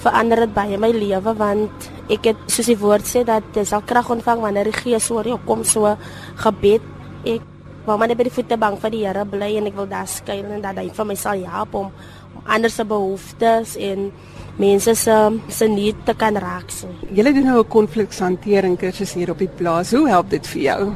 verander 0.04 0.44
dit 0.44 0.54
baie 0.56 0.78
my 0.78 0.92
lewe 0.92 1.34
want 1.39 1.89
ek 2.12 2.32
het 2.32 2.44
soos 2.52 2.70
die 2.72 2.80
woord 2.80 3.08
sê 3.08 3.24
dat 3.28 3.46
jy 3.56 3.63
sal 3.68 3.84
krag 3.88 4.10
ontvang 4.12 4.44
wanneer 4.44 4.70
die 4.70 4.76
Gees 4.76 5.10
oor 5.12 5.28
jou 5.28 5.39
kom 5.48 5.63
so 5.63 5.96
gebed. 6.44 6.84
Ek 7.24 7.42
wou 7.86 7.98
maar 7.98 8.12
net 8.12 8.20
by 8.20 8.28
die 8.28 8.36
voete 8.36 8.58
bank 8.60 8.82
van 8.84 8.94
die 8.94 9.04
Here 9.06 9.26
bly 9.28 9.54
en 9.60 9.70
ek 9.72 9.78
wil 9.80 9.88
daar 9.92 10.08
skuil 10.08 10.52
en 10.58 10.63
dat 10.63 10.80
hy 10.80 10.89
vir 10.96 11.08
my 11.08 11.18
sal 11.20 11.44
help 11.56 11.76
om, 11.80 11.92
om 12.36 12.44
ander 12.56 12.72
se 12.72 12.86
behoeftes 12.88 13.78
en 13.80 14.10
mense 14.60 14.96
se 14.96 15.18
se 15.50 15.68
need 15.68 16.04
te 16.06 16.13
kan 16.13 16.38
raak 16.38 16.72
sien. 16.72 16.94
Julle 17.12 17.34
doen 17.34 17.46
nou 17.46 17.60
'n 17.60 17.68
konflikhantering 17.68 18.78
kursus 18.78 19.13
hier 19.13 19.32
op 19.32 19.39
die 19.39 19.48
plaas. 19.48 19.92
Hoe 19.92 20.08
help 20.10 20.30
dit 20.30 20.48
vir 20.48 20.62
jou? 20.62 20.94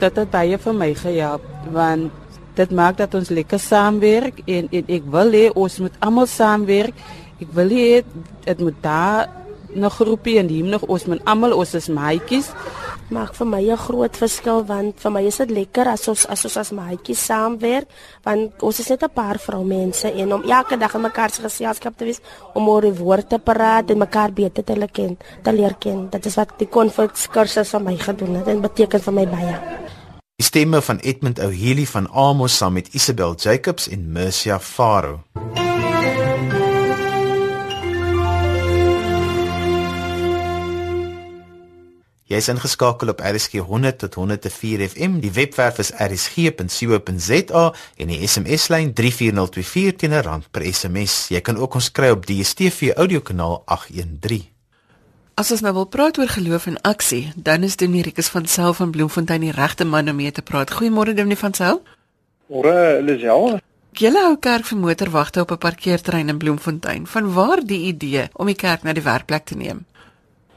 Dit 0.00 0.16
het 0.16 0.30
baie 0.30 0.58
vir 0.58 0.74
my 0.74 0.94
gehelp 0.94 1.42
want 1.70 2.10
dit 2.54 2.70
maak 2.70 2.96
dat 2.96 3.14
ons 3.14 3.28
lekker 3.28 3.58
saamwerk 3.58 4.42
en, 4.46 4.68
en 4.70 4.84
ek 4.88 5.02
wil 5.04 5.32
hê 5.32 5.50
ons 5.54 5.78
moet 5.78 5.94
almal 6.00 6.26
saamwerk. 6.26 6.94
Ek 7.40 7.48
wil 7.52 7.68
hê 7.68 8.02
dit 8.44 8.58
moet 8.58 8.82
daar 8.82 9.28
nog 9.72 9.94
groepie 9.94 10.38
en 10.38 10.48
hier 10.48 10.64
nog 10.64 10.82
ons 10.82 11.04
moet 11.08 11.24
almal 11.24 11.56
ons 11.56 11.74
is 11.74 11.88
maatjies. 11.88 12.52
maak 13.12 13.34
vir 13.36 13.46
my 13.46 13.62
'n 13.70 13.76
groot 13.76 14.16
verskil 14.16 14.64
want 14.64 15.00
vir 15.00 15.10
my 15.12 15.22
is 15.26 15.36
dit 15.36 15.50
lekker 15.50 15.86
as 15.86 16.08
ons 16.08 16.26
as 16.26 16.44
ons 16.44 16.56
as 16.56 16.70
maatjies 16.72 17.24
saamwerk 17.28 17.86
want 18.24 18.62
ons 18.62 18.80
is 18.80 18.88
net 18.88 19.02
'n 19.02 19.14
paar 19.14 19.38
vroumense 19.38 20.08
en 20.08 20.32
om 20.32 20.42
elke 20.42 20.76
dag 20.78 20.94
in 20.94 21.00
mekaar 21.00 21.30
se 21.30 21.42
geselskap 21.42 21.96
te 21.96 22.04
wees 22.04 22.20
om 22.54 22.68
oor 22.68 22.82
die 22.82 22.98
woord 23.04 23.28
te 23.28 23.38
praat 23.38 23.90
en 23.90 23.98
mekaar 23.98 24.32
beter 24.32 24.64
te 24.64 24.76
leer 24.76 24.92
ken, 24.92 25.18
te 25.42 25.52
leer 25.52 25.74
ken. 25.78 26.08
Dit 26.10 26.26
is 26.26 26.34
wat 26.36 26.48
die 26.58 26.68
konflikskursus 26.68 27.70
vir 27.70 27.80
my 27.80 27.96
gedoen 27.96 28.34
het 28.34 28.48
en 28.48 28.60
beteken 28.60 29.00
vir 29.00 29.12
my 29.12 29.26
baie. 29.26 29.56
Die 30.36 30.46
stemme 30.46 30.80
van 30.80 30.98
Edmund 30.98 31.38
O'Healy 31.38 31.86
van 31.86 32.08
Amos 32.10 32.56
saam 32.56 32.72
met 32.72 32.88
Isabel 32.94 33.34
Jacobs 33.34 33.88
en 33.88 34.12
Mercia 34.12 34.58
Faro. 34.58 35.20
Jy 42.32 42.38
is 42.40 42.46
ingeskakel 42.48 43.10
op 43.12 43.18
RSG 43.20 43.60
100 43.60 43.98
tot 44.00 44.14
104 44.16 44.86
FM. 44.86 45.18
Die 45.20 45.32
webwerf 45.36 45.82
is 45.82 45.90
rsg.co.za 46.00 47.64
en 48.00 48.08
die 48.08 48.20
SMS-lyn 48.24 48.94
34024 48.96 49.98
teen 50.00 50.14
'n 50.16 50.22
rand 50.24 50.46
per 50.50 50.64
SMS. 50.64 51.28
Jy 51.28 51.40
kan 51.40 51.60
ook 51.60 51.74
ons 51.74 51.90
kry 51.92 52.08
op 52.08 52.24
DStv 52.26 52.96
audiokanaal 52.96 53.62
813. 53.66 54.48
As 55.34 55.50
ons 55.50 55.60
nou 55.60 55.74
wil 55.74 55.84
praat 55.84 56.18
oor 56.18 56.28
geloof 56.28 56.66
en 56.66 56.80
aksie, 56.80 57.32
dan 57.36 57.62
is 57.62 57.76
Dominikus 57.76 58.28
van 58.28 58.46
Sail 58.46 58.74
van 58.74 58.90
Bloemfontein 58.90 59.40
die 59.40 59.52
regte 59.52 59.84
man 59.84 60.08
om 60.08 60.16
mee 60.16 60.32
te 60.32 60.42
praat. 60.42 60.72
Goeiemôre 60.72 61.12
Dominikus 61.14 61.44
van 61.44 61.54
Sail. 61.54 61.82
Môre, 62.48 63.02
Lisel. 63.02 63.60
Julle 63.92 64.24
hou 64.24 64.36
kerk 64.40 64.64
vir 64.64 64.78
motorwagte 64.78 65.40
op 65.40 65.50
'n 65.50 65.58
parkeerterrein 65.58 66.28
in 66.28 66.38
Bloemfontein. 66.38 67.06
Vanwaar 67.06 67.60
die 67.64 67.86
idee 67.92 68.28
om 68.32 68.46
die 68.46 68.54
kerk 68.54 68.82
na 68.82 68.92
die 68.92 69.02
werkplek 69.02 69.44
te 69.44 69.54
neem? 69.54 69.84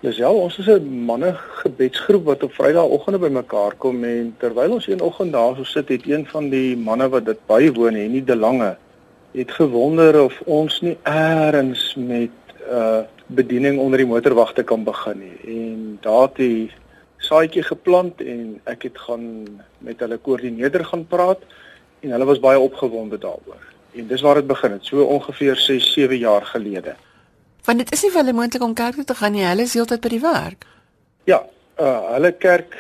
Lisel, 0.04 0.36
ons 0.36 0.58
is 0.58 0.68
'n 0.68 1.06
manne 1.06 1.34
gebedsgroep 1.34 2.24
wat 2.26 2.44
op 2.44 2.54
Vrydagoggende 2.54 3.20
bymekaar 3.20 3.74
kom 3.78 4.04
en 4.04 4.36
terwyl 4.38 4.72
ons 4.72 4.88
een 4.88 5.02
oggend 5.02 5.32
daar 5.32 5.56
so 5.56 5.64
sit, 5.64 5.90
het 5.90 6.08
een 6.08 6.28
van 6.28 6.50
die 6.50 6.78
manne 6.78 7.10
wat 7.10 7.26
dit 7.26 7.40
bywoon, 7.46 7.94
Henny 7.94 8.24
De 8.24 8.36
Lange, 8.36 8.78
het 9.32 9.52
gewonder 9.52 10.24
of 10.24 10.42
ons 10.46 10.82
nie 10.82 10.98
eers 11.04 11.96
met 11.96 12.30
uh 12.70 13.02
bediening 13.28 13.80
onder 13.80 13.98
die 13.98 14.08
motorwagte 14.08 14.64
kan 14.64 14.84
begin 14.84 15.20
nie. 15.20 15.38
En 15.58 15.98
daar 16.02 16.22
het 16.22 16.36
die 16.36 16.72
saadjie 17.18 17.64
geplant 17.64 18.22
en 18.22 18.60
ek 18.64 18.84
het 18.84 18.98
gaan 18.98 19.46
met 19.78 20.00
hulle 20.00 20.18
koördineerder 20.18 20.86
gaan 20.86 21.08
praat 21.08 21.42
en 22.00 22.12
hulle 22.12 22.26
was 22.26 22.40
baie 22.40 22.60
opgewonde 22.60 23.18
daaroor. 23.18 23.64
En 23.96 24.08
dis 24.08 24.22
waar 24.22 24.36
dit 24.36 24.48
begin 24.48 24.72
het, 24.72 24.86
so 24.86 25.02
ongeveer 25.02 25.56
6, 25.56 25.94
7 25.94 26.18
jaar 26.18 26.46
gelede. 26.46 26.96
Want 27.66 27.82
dit 27.82 27.92
is 27.92 28.04
nie 28.06 28.12
vir 28.14 28.22
hulle 28.22 28.34
moontlik 28.38 28.64
om 28.64 28.74
kerk 28.78 28.96
toe 29.00 29.08
te 29.10 29.16
gaan 29.18 29.34
nie. 29.34 29.46
Hulle 29.46 29.66
is 29.66 29.74
heeltyd 29.74 30.02
by 30.04 30.12
die 30.14 30.22
werk. 30.22 30.68
Ja, 31.30 31.42
uh 31.82 32.12
hulle 32.14 32.32
kerk 32.32 32.76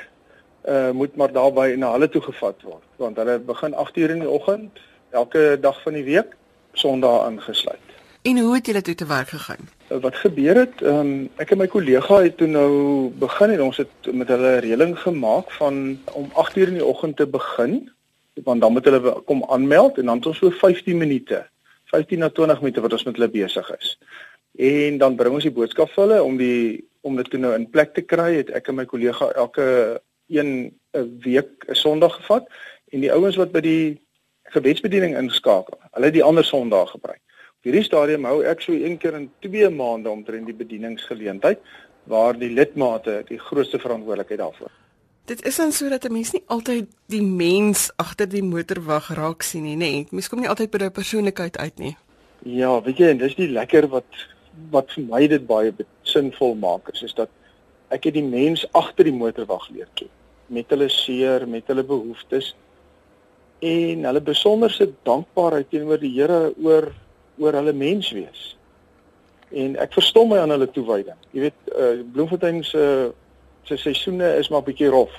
uh 0.69 0.91
moet 0.93 1.15
maar 1.15 1.34
daarby 1.34 1.74
na 1.82 1.91
hulle 1.95 2.10
toe 2.10 2.21
gevat 2.21 2.62
word 2.62 2.84
want 3.02 3.17
hulle 3.17 3.39
begin 3.39 3.74
8uur 3.74 4.13
in 4.13 4.21
die 4.24 4.30
oggend 4.30 4.80
elke 5.12 5.58
dag 5.62 5.82
van 5.82 5.93
die 5.93 6.04
week 6.04 6.38
Sondag 6.76 7.30
ingesluit. 7.30 7.82
En 8.26 8.39
hoe 8.39 8.56
het 8.56 8.65
julle 8.65 8.82
toe 8.82 8.95
te 8.95 9.06
werk 9.06 9.30
gegaan? 9.30 9.69
Uh, 9.89 9.98
wat 10.02 10.15
gebeur 10.15 10.58
het, 10.58 10.82
um, 10.82 11.30
ek 11.38 11.54
en 11.54 11.62
my 11.62 11.67
kollega 11.71 12.17
het 12.24 12.38
toe 12.38 12.48
nou 12.48 12.71
begin 13.21 13.54
en 13.54 13.62
ons 13.67 13.78
het 13.78 14.10
met 14.12 14.28
hulle 14.34 14.56
'n 14.58 14.63
reëling 14.65 14.95
gemaak 15.00 15.52
van 15.52 16.00
om 16.13 16.32
8uur 16.34 16.67
in 16.74 16.80
die 16.82 16.86
oggend 16.86 17.17
te 17.17 17.28
begin 17.28 17.91
want 18.43 18.62
dan 18.62 18.71
moet 18.71 18.86
hulle 18.86 19.21
kom 19.26 19.43
aanmeld 19.48 19.98
en 19.98 20.06
dan 20.06 20.17
het 20.17 20.26
ons 20.26 20.38
so 20.38 20.50
15 20.50 20.98
minute, 20.98 21.45
15 21.86 22.19
na 22.19 22.30
20 22.30 22.62
minute 22.62 22.82
wat 22.82 22.91
ons 22.91 23.04
met 23.04 23.15
hulle 23.15 23.30
besig 23.30 23.78
is. 23.78 23.98
En 24.58 24.98
dan 24.98 25.15
bring 25.15 25.34
ons 25.34 25.44
die 25.44 25.54
boodskap 25.54 25.91
vir 25.91 26.04
hulle 26.04 26.24
om 26.24 26.38
die 26.38 26.86
om 27.06 27.15
dit 27.20 27.28
toe 27.30 27.39
nou 27.39 27.52
in 27.54 27.68
plek 27.70 27.94
te 27.94 28.02
kry, 28.02 28.32
het 28.39 28.50
ek 28.58 28.72
en 28.72 28.80
my 28.80 28.86
kollega 28.89 29.28
elke 29.38 30.02
een 30.28 30.74
'n 30.94 31.20
week 31.22 31.65
'n 31.70 31.76
Sondag 31.76 32.15
gevat 32.15 32.48
en 32.91 33.00
die 33.00 33.12
ouens 33.13 33.36
wat 33.36 33.52
by 33.52 33.62
die 33.62 34.02
gebedsbediening 34.44 35.18
inskakel, 35.18 35.78
hulle 35.91 36.12
die 36.12 36.24
ander 36.24 36.44
Sondag 36.44 36.91
gebruik. 36.91 37.22
Op 37.60 37.63
hierdie 37.63 37.84
stadium 37.84 38.26
hou 38.26 38.44
ek 38.44 38.62
so 38.62 38.72
een 38.74 38.98
keer 38.98 39.13
in 39.13 39.32
2 39.39 39.70
maande 39.70 40.10
omtrent 40.10 40.46
die 40.46 40.56
bedieningsgeleentheid 40.56 41.60
waar 42.04 42.38
die 42.38 42.50
lidmate 42.50 43.24
die 43.28 43.39
grootste 43.39 43.80
verantwoordelikheid 43.80 44.39
daarvoor. 44.39 44.72
Dit 45.26 45.46
is 45.46 45.56
dan 45.56 45.72
sodat 45.72 46.06
'n 46.06 46.13
mens 46.13 46.32
nie 46.32 46.44
altyd 46.46 46.86
die 47.08 47.24
mens 47.24 47.91
agter 47.96 48.30
die 48.30 48.44
motorwag 48.44 49.10
raak 49.13 49.41
sien 49.41 49.63
nie, 49.63 49.76
nê? 49.76 49.78
Nee. 49.78 50.08
Mens 50.12 50.30
kom 50.30 50.39
nie 50.39 50.50
altyd 50.50 50.72
by 50.72 50.78
daai 50.78 50.91
persoonlikheid 50.91 51.58
uit 51.58 51.78
nie. 51.80 51.98
Ja, 52.44 52.82
weet 52.82 52.98
jy, 52.98 53.08
en 53.08 53.18
dis 53.18 53.36
die 53.36 53.50
lekker 53.50 53.88
wat 53.88 54.06
wat 54.72 54.91
vir 54.96 55.08
my 55.10 55.28
dit 55.28 55.48
baie 55.48 55.74
sinvol 56.04 56.56
maak 56.60 56.89
is, 56.94 57.04
is 57.04 57.15
dat 57.18 57.30
ek 57.94 58.10
het 58.10 58.18
die 58.18 58.26
mens 58.26 58.65
agter 58.74 59.08
die 59.08 59.15
motorwag 59.15 59.70
leer 59.72 59.89
ken 59.96 60.12
met 60.48 60.70
hulle 60.70 60.89
seer, 60.89 61.48
met 61.50 61.68
hulle 61.72 61.84
behoeftes 61.84 62.52
en 63.65 64.06
hulle 64.06 64.22
besonderse 64.22 64.91
dankbaarheid 65.08 65.72
teenoor 65.72 66.02
die 66.02 66.13
Here 66.13 66.54
oor 66.62 66.91
oor 67.41 67.58
hulle 67.58 67.74
mens 67.76 68.12
wees. 68.15 68.44
En 69.52 69.76
ek 69.82 69.96
verstom 69.98 70.30
my 70.32 70.38
aan 70.39 70.54
hulle 70.54 70.70
toewyding. 70.72 71.18
Jy 71.36 71.48
weet, 71.48 71.58
uh, 71.74 71.98
Bloemfontein 72.13 72.62
se 72.63 72.86
se 73.65 73.78
seisoene 73.82 74.36
is 74.38 74.52
maar 74.54 74.62
bietjie 74.62 74.91
rof 74.94 75.13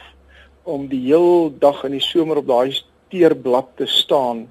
om 0.70 0.84
die 0.86 1.00
heel 1.08 1.50
dag 1.58 1.80
in 1.86 1.96
die 1.96 2.04
somer 2.04 2.38
op 2.38 2.46
daai 2.46 2.76
teerblad 3.10 3.72
te 3.78 3.88
staan 3.90 4.44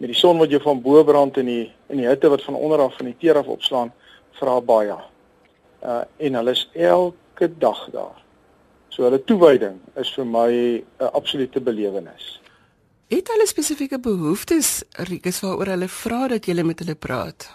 met 0.00 0.08
die 0.08 0.16
son 0.16 0.40
wat 0.40 0.50
jou 0.50 0.60
van 0.64 0.80
bo 0.80 1.04
brand 1.04 1.36
en 1.36 1.48
die 1.50 1.66
en 1.92 2.00
die 2.00 2.08
hitte 2.08 2.30
wat 2.32 2.44
van 2.44 2.56
onder 2.56 2.80
af 2.80 2.96
van 2.96 3.10
die 3.10 3.16
teer 3.20 3.36
af 3.36 3.50
opslaan 3.52 3.92
vra 4.40 4.56
baie. 4.60 4.96
Uh 5.84 6.02
en 6.16 6.40
hulle 6.40 6.56
is 6.56 6.68
elke 6.72 7.50
dag 7.58 7.84
daar. 7.92 8.16
So 8.88 9.04
hulle 9.04 9.20
toewyding 9.24 9.78
is 10.00 10.12
vir 10.16 10.26
my 10.26 10.50
'n 11.00 11.12
absolute 11.12 11.60
belewenis. 11.60 12.40
Het 13.10 13.28
hulle 13.28 13.46
spesifieke 13.46 13.98
behoeftes, 13.98 14.84
Rikus, 15.08 15.40
waaroor 15.40 15.66
hulle 15.66 15.88
vra 15.88 16.28
dat 16.28 16.46
jy 16.46 16.62
met 16.62 16.78
hulle 16.78 16.94
praat? 16.94 17.48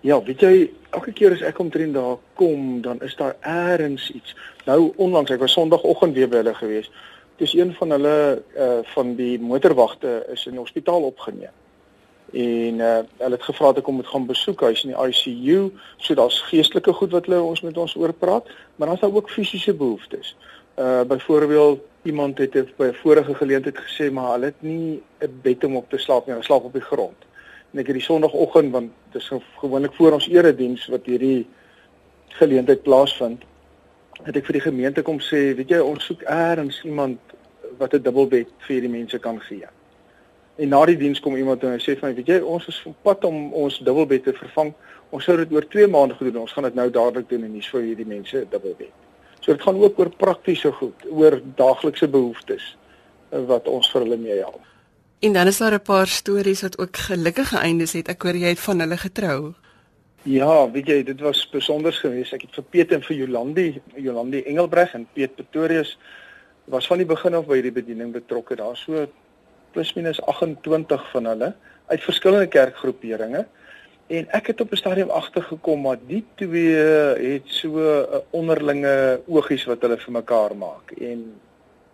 Ja, 0.00 0.22
weet 0.22 0.40
jy, 0.40 0.70
elke 0.90 1.12
keer 1.12 1.32
as 1.32 1.40
ek 1.42 1.58
omtrent 1.58 1.94
daar 1.94 2.18
kom, 2.34 2.82
dan 2.82 3.00
is 3.02 3.16
daar 3.16 3.36
eers 3.42 4.10
iets. 4.10 4.34
Nou 4.66 4.92
onlangs, 4.96 5.30
ek 5.30 5.40
was 5.40 5.52
Sondagoggend 5.52 6.14
weer 6.14 6.28
by 6.28 6.36
hulle 6.36 6.54
gewees. 6.54 6.90
Dis 7.38 7.54
een 7.54 7.72
van 7.78 7.90
hulle 7.90 8.42
uh 8.56 8.78
van 8.94 9.14
die 9.14 9.38
motorwagte 9.40 10.26
is 10.32 10.46
in 10.46 10.58
die 10.58 10.60
hospitaal 10.60 11.02
opgeneem. 11.02 11.54
en 12.32 12.74
uh, 12.74 12.98
hulle 13.16 13.36
het 13.36 13.42
gevra 13.42 13.70
dat 13.72 13.80
ek 13.80 13.86
hom 13.88 14.00
moet 14.02 14.08
gaan 14.12 14.26
besoek 14.28 14.60
hy's 14.66 14.82
in 14.84 14.92
die 14.92 15.00
ICU 15.00 15.70
so 15.96 16.16
daar's 16.18 16.40
geestelike 16.50 16.92
goed 16.92 17.14
wat 17.16 17.28
hulle 17.28 17.40
ons 17.40 17.62
met 17.64 17.78
ons 17.80 17.94
oor 17.96 18.12
praat 18.12 18.50
maar 18.76 18.90
dan's 18.90 19.00
daar 19.00 19.14
ook 19.14 19.30
fisiese 19.32 19.72
behoeftes 19.74 20.34
uh 20.76 21.04
byvoorbeeld 21.08 21.80
iemand 22.04 22.38
het 22.38 22.52
by 22.76 22.90
'n 22.90 23.00
vorige 23.02 23.34
geleentheid 23.34 23.78
gesê 23.80 24.10
maar 24.12 24.32
hulle 24.32 24.52
het 24.52 24.60
nie 24.62 25.00
'n 25.20 25.40
bed 25.42 25.64
om 25.64 25.76
op 25.76 25.90
te 25.90 25.98
slaap 25.98 26.26
nie 26.26 26.34
hulle 26.34 26.44
slaap 26.44 26.64
op 26.64 26.72
die 26.72 26.88
grond 26.90 27.24
en 27.72 27.80
ek 27.80 27.86
het 27.86 27.96
die 27.96 28.04
sonoggend 28.04 28.72
want 28.72 28.90
dit 29.12 29.22
is 29.22 29.30
gewoonlik 29.60 29.94
voor 29.94 30.12
ons 30.12 30.28
erediens 30.28 30.86
wat 30.86 31.06
hierdie 31.06 31.46
geleentheid 32.28 32.82
plaasvind 32.82 33.42
het 34.24 34.36
ek 34.36 34.46
vir 34.46 34.52
die 34.52 34.66
gemeente 34.70 35.02
kom 35.02 35.20
sê 35.20 35.54
weet 35.56 35.70
jy 35.70 35.80
ons 35.80 36.04
soek 36.04 36.22
eers 36.22 36.84
iemand 36.84 37.18
wat 37.78 37.94
'n 37.94 38.02
dubbelbed 38.02 38.48
vir 38.66 38.74
hierdie 38.74 38.96
mense 38.98 39.18
kan 39.18 39.40
gee 39.40 39.68
En 40.58 40.68
na 40.68 40.80
die 40.90 40.96
diens 40.98 41.20
kom 41.22 41.36
iemand 41.38 41.62
en 41.62 41.76
hy 41.76 41.78
sê 41.78 41.94
vir 41.94 42.08
my, 42.08 42.14
weet 42.16 42.30
jy, 42.32 42.36
ons 42.42 42.64
is 42.70 42.78
op 42.90 42.96
pad 43.06 43.22
om 43.28 43.52
ons 43.54 43.76
dubbelbed 43.86 44.24
te 44.26 44.32
vervang. 44.34 44.72
Ons 45.14 45.28
sou 45.28 45.36
dit 45.38 45.52
oor 45.54 45.66
2 45.70 45.86
maande 45.92 46.16
gedoen. 46.18 46.40
Ons 46.42 46.54
gaan 46.56 46.66
dit 46.66 46.74
nou 46.74 46.88
dadelik 46.90 47.28
doen 47.30 47.44
en 47.46 47.52
nie 47.54 47.62
vir 47.62 47.84
hierdie 47.86 48.06
mense 48.08 48.40
dubbelbed. 48.50 48.90
So 49.38 49.52
dit 49.54 49.62
gaan 49.62 49.78
ook 49.78 50.00
oor 50.02 50.10
praktiese 50.18 50.72
goed, 50.80 51.06
oor 51.14 51.38
daaglikse 51.60 52.08
behoeftes 52.10 52.72
eh, 53.30 53.44
wat 53.46 53.70
ons 53.70 53.86
vir 53.92 54.02
hulle 54.02 54.18
mee 54.18 54.40
help. 54.40 54.64
En 55.22 55.38
dan 55.38 55.46
is 55.46 55.62
daar 55.62 55.78
'n 55.78 55.86
paar 55.86 56.10
stories 56.10 56.62
wat 56.66 56.78
ook 56.78 56.96
gelukkige 57.06 57.58
eindes 57.58 57.92
het. 57.92 58.08
Ek 58.08 58.22
hoor 58.22 58.34
jy 58.34 58.50
het 58.50 58.60
van 58.60 58.80
hulle 58.80 58.96
getrou. 58.96 59.54
Ja, 60.28 60.70
weet 60.70 60.88
jy, 60.90 60.96
dit 61.08 61.20
was 61.24 61.46
besonder 61.48 61.94
geweest. 61.96 62.34
Ek 62.36 62.42
het 62.44 62.56
vir 62.58 62.64
Piet 62.68 62.90
en 62.92 63.04
vir 63.06 63.16
Jolandi, 63.16 63.68
Jolandi 63.96 64.42
Engelbreg 64.50 64.92
en 64.98 65.06
Piet 65.16 65.32
Pretorius 65.38 65.94
was 66.68 66.88
van 66.90 67.00
die 67.00 67.08
begin 67.08 67.38
af 67.38 67.46
by 67.48 67.56
hierdie 67.56 67.72
bediening 67.72 68.10
betrokke. 68.12 68.58
Daar 68.60 68.76
so 68.76 69.06
plus 69.72 69.94
minus 69.96 70.20
28 70.28 71.06
van 71.14 71.30
hulle 71.32 71.50
uit 71.88 72.04
verskillende 72.04 72.50
kerkgroeperinge 72.52 73.46
en 74.18 74.30
ek 74.36 74.52
het 74.52 74.60
op 74.60 74.72
'n 74.72 74.82
stadium 74.82 75.10
agtergekom 75.10 75.80
maar 75.80 75.96
die 76.06 76.24
twee 76.36 76.76
het 77.32 77.48
so 77.48 77.80
'n 77.80 78.22
onderlinge 78.30 79.20
oogies 79.26 79.64
wat 79.64 79.80
hulle 79.80 79.96
vir 79.96 80.12
mekaar 80.12 80.56
maak 80.56 80.92
en 80.92 81.24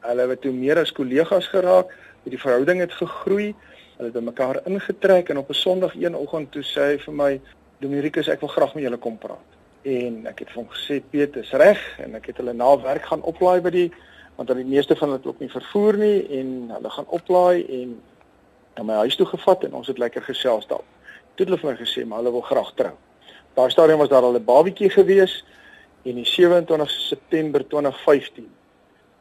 hulle 0.00 0.28
het 0.28 0.40
toe 0.40 0.52
meer 0.52 0.78
as 0.78 0.92
kollegas 0.92 1.46
geraak 1.46 1.94
die 2.24 2.38
verhouding 2.38 2.80
het 2.80 2.92
gegroei 2.92 3.54
hulle 3.96 4.10
het 4.10 4.24
mekaar 4.24 4.60
ingetrek 4.66 5.28
en 5.28 5.38
op 5.38 5.50
'n 5.50 5.54
Sondag 5.54 5.94
een 5.94 6.16
oggend 6.16 6.50
toe 6.52 6.62
sê 6.62 6.80
hy 6.80 6.98
vir 6.98 7.14
my 7.14 7.40
Dominikus 7.84 8.30
ek 8.32 8.40
wil 8.40 8.48
graag 8.48 8.72
met 8.74 8.86
julle 8.86 8.96
kom 8.96 9.16
praat 9.20 9.60
en 9.84 10.22
ek 10.30 10.38
het 10.40 10.52
vir 10.54 10.62
hom 10.62 10.68
gesê 10.72 10.96
Piet 11.12 11.34
is 11.36 11.50
reg 11.60 11.80
en 12.00 12.16
ek 12.16 12.30
het 12.30 12.38
hulle 12.40 12.54
na 12.56 12.70
werk 12.80 13.04
gaan 13.10 13.24
oplaai 13.28 13.60
by 13.60 13.72
die 13.74 13.88
want 14.38 14.48
dan 14.48 14.62
die 14.62 14.70
meeste 14.70 14.96
van 14.96 15.12
hulle 15.12 15.28
ook 15.28 15.42
nie 15.44 15.50
vervoer 15.52 15.98
nie 16.00 16.22
en 16.38 16.54
hulle 16.72 16.92
gaan 16.94 17.10
oplaai 17.18 17.66
en 17.80 17.92
na 18.78 18.86
my 18.88 18.96
huis 19.04 19.18
toe 19.20 19.26
gevat 19.28 19.66
en 19.68 19.76
ons 19.82 19.90
het 19.90 20.00
lekker 20.00 20.24
gesels 20.24 20.66
daar. 20.70 20.82
Toe 21.36 21.44
het 21.44 21.50
hulle 21.50 21.60
vir 21.60 21.70
my 21.70 21.76
gesê 21.82 22.06
maar 22.08 22.22
hulle 22.22 22.32
wil 22.38 22.46
graag 22.48 22.72
trou. 22.80 22.94
Daar 23.54 23.70
stadium 23.70 24.00
was 24.00 24.08
daar 24.14 24.24
al 24.24 24.40
'n 24.40 24.44
babietjie 24.44 24.90
gewees 24.90 25.44
en 26.04 26.14
die 26.14 26.24
27 26.24 26.90
September 26.90 27.68
2015 27.68 28.48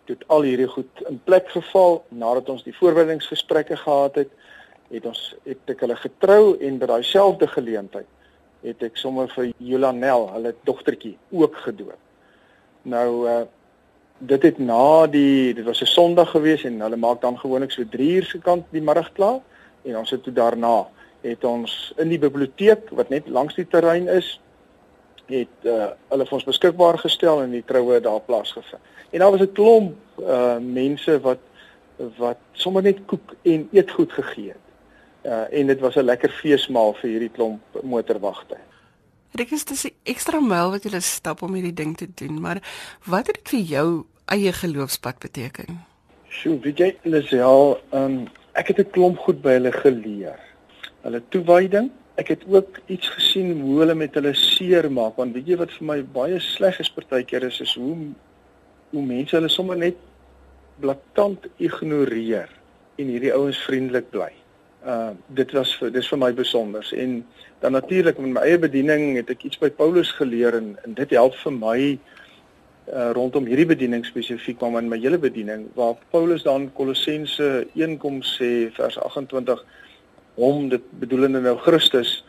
het 0.06 0.24
al 0.28 0.42
hierdie 0.42 0.68
goed 0.68 1.04
in 1.10 1.22
plek 1.24 1.50
geval 1.50 2.06
nadat 2.10 2.50
ons 2.50 2.64
die 2.64 2.78
voorbereidingsgesprekke 2.80 3.76
gehad 3.76 4.16
het 4.16 4.32
het 4.90 5.06
ons 5.06 5.36
het 5.44 5.70
ek 5.70 5.80
hulle 5.80 5.96
getrou 5.96 6.58
en 6.60 6.78
by 6.78 6.86
daai 6.86 7.04
selfde 7.04 7.48
geleentheid 7.48 8.08
het 8.64 8.84
ek 8.84 8.98
sommer 8.98 9.28
vir 9.36 9.52
Jolanel, 9.58 10.30
hulle 10.34 10.56
dogtertjie, 10.64 11.18
ook 11.32 11.56
gedoop. 11.66 12.00
Nou 12.84 13.10
uh 13.28 13.44
dit 14.24 14.44
het 14.44 14.58
na 14.58 15.08
die 15.08 15.54
dit 15.54 15.66
was 15.66 15.82
'n 15.82 15.86
Sondag 15.86 16.30
gewees 16.32 16.64
en 16.64 16.80
hulle 16.80 16.96
maak 16.96 17.22
dan 17.22 17.40
gewoonlik 17.40 17.72
so 17.72 17.84
3 17.84 18.12
uur 18.16 18.24
se 18.24 18.40
kant 18.40 18.66
die 18.70 18.82
middag 18.82 19.12
klaar 19.12 19.40
en 19.84 19.98
ons 19.98 20.10
het 20.10 20.24
toe 20.24 20.34
daarna 20.34 20.88
het 21.22 21.44
ons 21.44 21.94
in 21.98 22.10
die 22.10 22.20
biblioteek 22.20 22.90
wat 22.90 23.10
net 23.10 23.28
langs 23.28 23.56
die 23.56 23.68
terrein 23.68 24.08
is 24.08 24.40
het 25.26 25.68
uh, 25.68 25.88
hulle 26.10 26.26
vir 26.26 26.38
ons 26.38 26.48
beskikbaar 26.48 26.98
gestel 27.00 27.42
en 27.42 27.52
die 27.52 27.64
troue 27.66 28.00
daar 28.00 28.22
plaasgevind. 28.28 28.82
En 29.12 29.20
daar 29.20 29.32
was 29.32 29.42
'n 29.42 29.52
klomp 29.52 29.96
uh 30.20 30.58
mense 30.60 31.20
wat 31.22 31.40
wat 32.18 32.38
sommer 32.52 32.84
net 32.84 33.06
koek 33.06 33.36
en 33.42 33.68
eetgoed 33.72 34.12
gegee 34.12 34.48
het. 34.48 34.63
Uh 35.24 35.48
en 35.60 35.68
dit 35.68 35.80
was 35.80 35.96
'n 35.96 36.04
lekker 36.04 36.30
feesmaal 36.30 36.94
vir 36.94 37.10
hierdie 37.10 37.32
klomp 37.32 37.62
motorwagte. 37.82 38.58
Dit 39.32 39.52
is 39.52 39.86
'n 39.86 39.96
ekstra 40.04 40.40
myl 40.40 40.70
wat 40.72 40.84
jy 40.84 41.00
stap 41.00 41.42
om 41.42 41.54
hierdie 41.54 41.74
ding 41.74 41.98
te 41.98 42.08
doen, 42.14 42.42
maar 42.42 42.60
wat 43.06 43.28
het 43.28 43.36
dit 43.36 43.50
vir 43.50 43.60
jou 43.60 44.06
eie 44.26 44.54
geloofspad 44.54 45.20
beteken? 45.20 45.82
Sjoe, 46.30 46.60
weet 46.60 46.78
jy, 46.78 46.98
Lisel, 47.04 47.80
um, 47.92 48.28
ek 48.54 48.68
het 48.68 48.80
'n 48.80 48.92
klomp 48.92 49.18
goed 49.18 49.42
by 49.42 49.52
hulle 49.58 49.72
geleer. 49.72 50.40
Hulle 51.02 51.22
toewyding, 51.30 51.92
ek 52.16 52.28
het 52.28 52.44
ook 52.48 52.80
iets 52.86 53.10
gesien 53.10 53.62
hoe 53.62 53.80
hulle 53.80 53.96
met 53.96 54.14
hulle 54.14 54.34
seer 54.34 54.92
maak, 54.92 55.16
want 55.16 55.34
weet 55.34 55.48
jy 55.48 55.58
wat 55.58 55.72
vir 55.72 55.86
my 55.88 56.04
baie 56.04 56.40
sleg 56.40 56.80
is 56.80 56.90
partykeer 56.90 57.44
is 57.44 57.62
is 57.62 57.74
hoe 57.76 58.14
hoe 58.92 59.02
mense 59.02 59.36
hulle 59.36 59.50
sommer 59.50 59.78
net 59.78 59.96
blaatant 60.80 61.48
ignoreer 61.58 62.50
en 62.96 63.08
hierdie 63.08 63.34
ouens 63.34 63.58
vriendelik 63.66 64.10
bly 64.12 64.43
uh 64.86 65.12
dit 65.28 65.52
was 65.56 65.76
vir 65.80 65.92
dis 65.92 66.08
vir 66.12 66.20
my 66.20 66.32
besonder 66.34 66.88
en 66.98 67.22
dan 67.62 67.72
natuurlik 67.72 68.18
met 68.20 68.34
my 68.36 68.42
eie 68.48 68.60
bediening 68.60 69.16
het 69.16 69.30
ek 69.30 69.46
iets 69.48 69.60
by 69.62 69.70
Paulus 69.70 70.12
geleer 70.12 70.58
en, 70.60 70.74
en 70.84 70.94
dit 70.94 71.16
help 71.16 71.36
vir 71.44 71.56
my 71.56 71.78
uh 72.92 73.12
rondom 73.16 73.48
hierdie 73.48 73.70
bediening 73.70 74.04
spesifiek 74.06 74.60
maar 74.62 74.84
in 74.84 74.92
my 74.92 75.00
hele 75.00 75.18
bediening 75.18 75.70
waar 75.76 75.96
Paulus 76.12 76.44
dan 76.44 76.68
Kolossense 76.76 77.66
1 77.76 77.98
kom 77.98 78.22
sê 78.28 78.70
vers 78.76 79.00
28 79.00 79.64
hom 80.36 80.70
dit 80.70 80.94
bedoelende 81.00 81.42
nou 81.42 81.58
Christus 81.64 82.24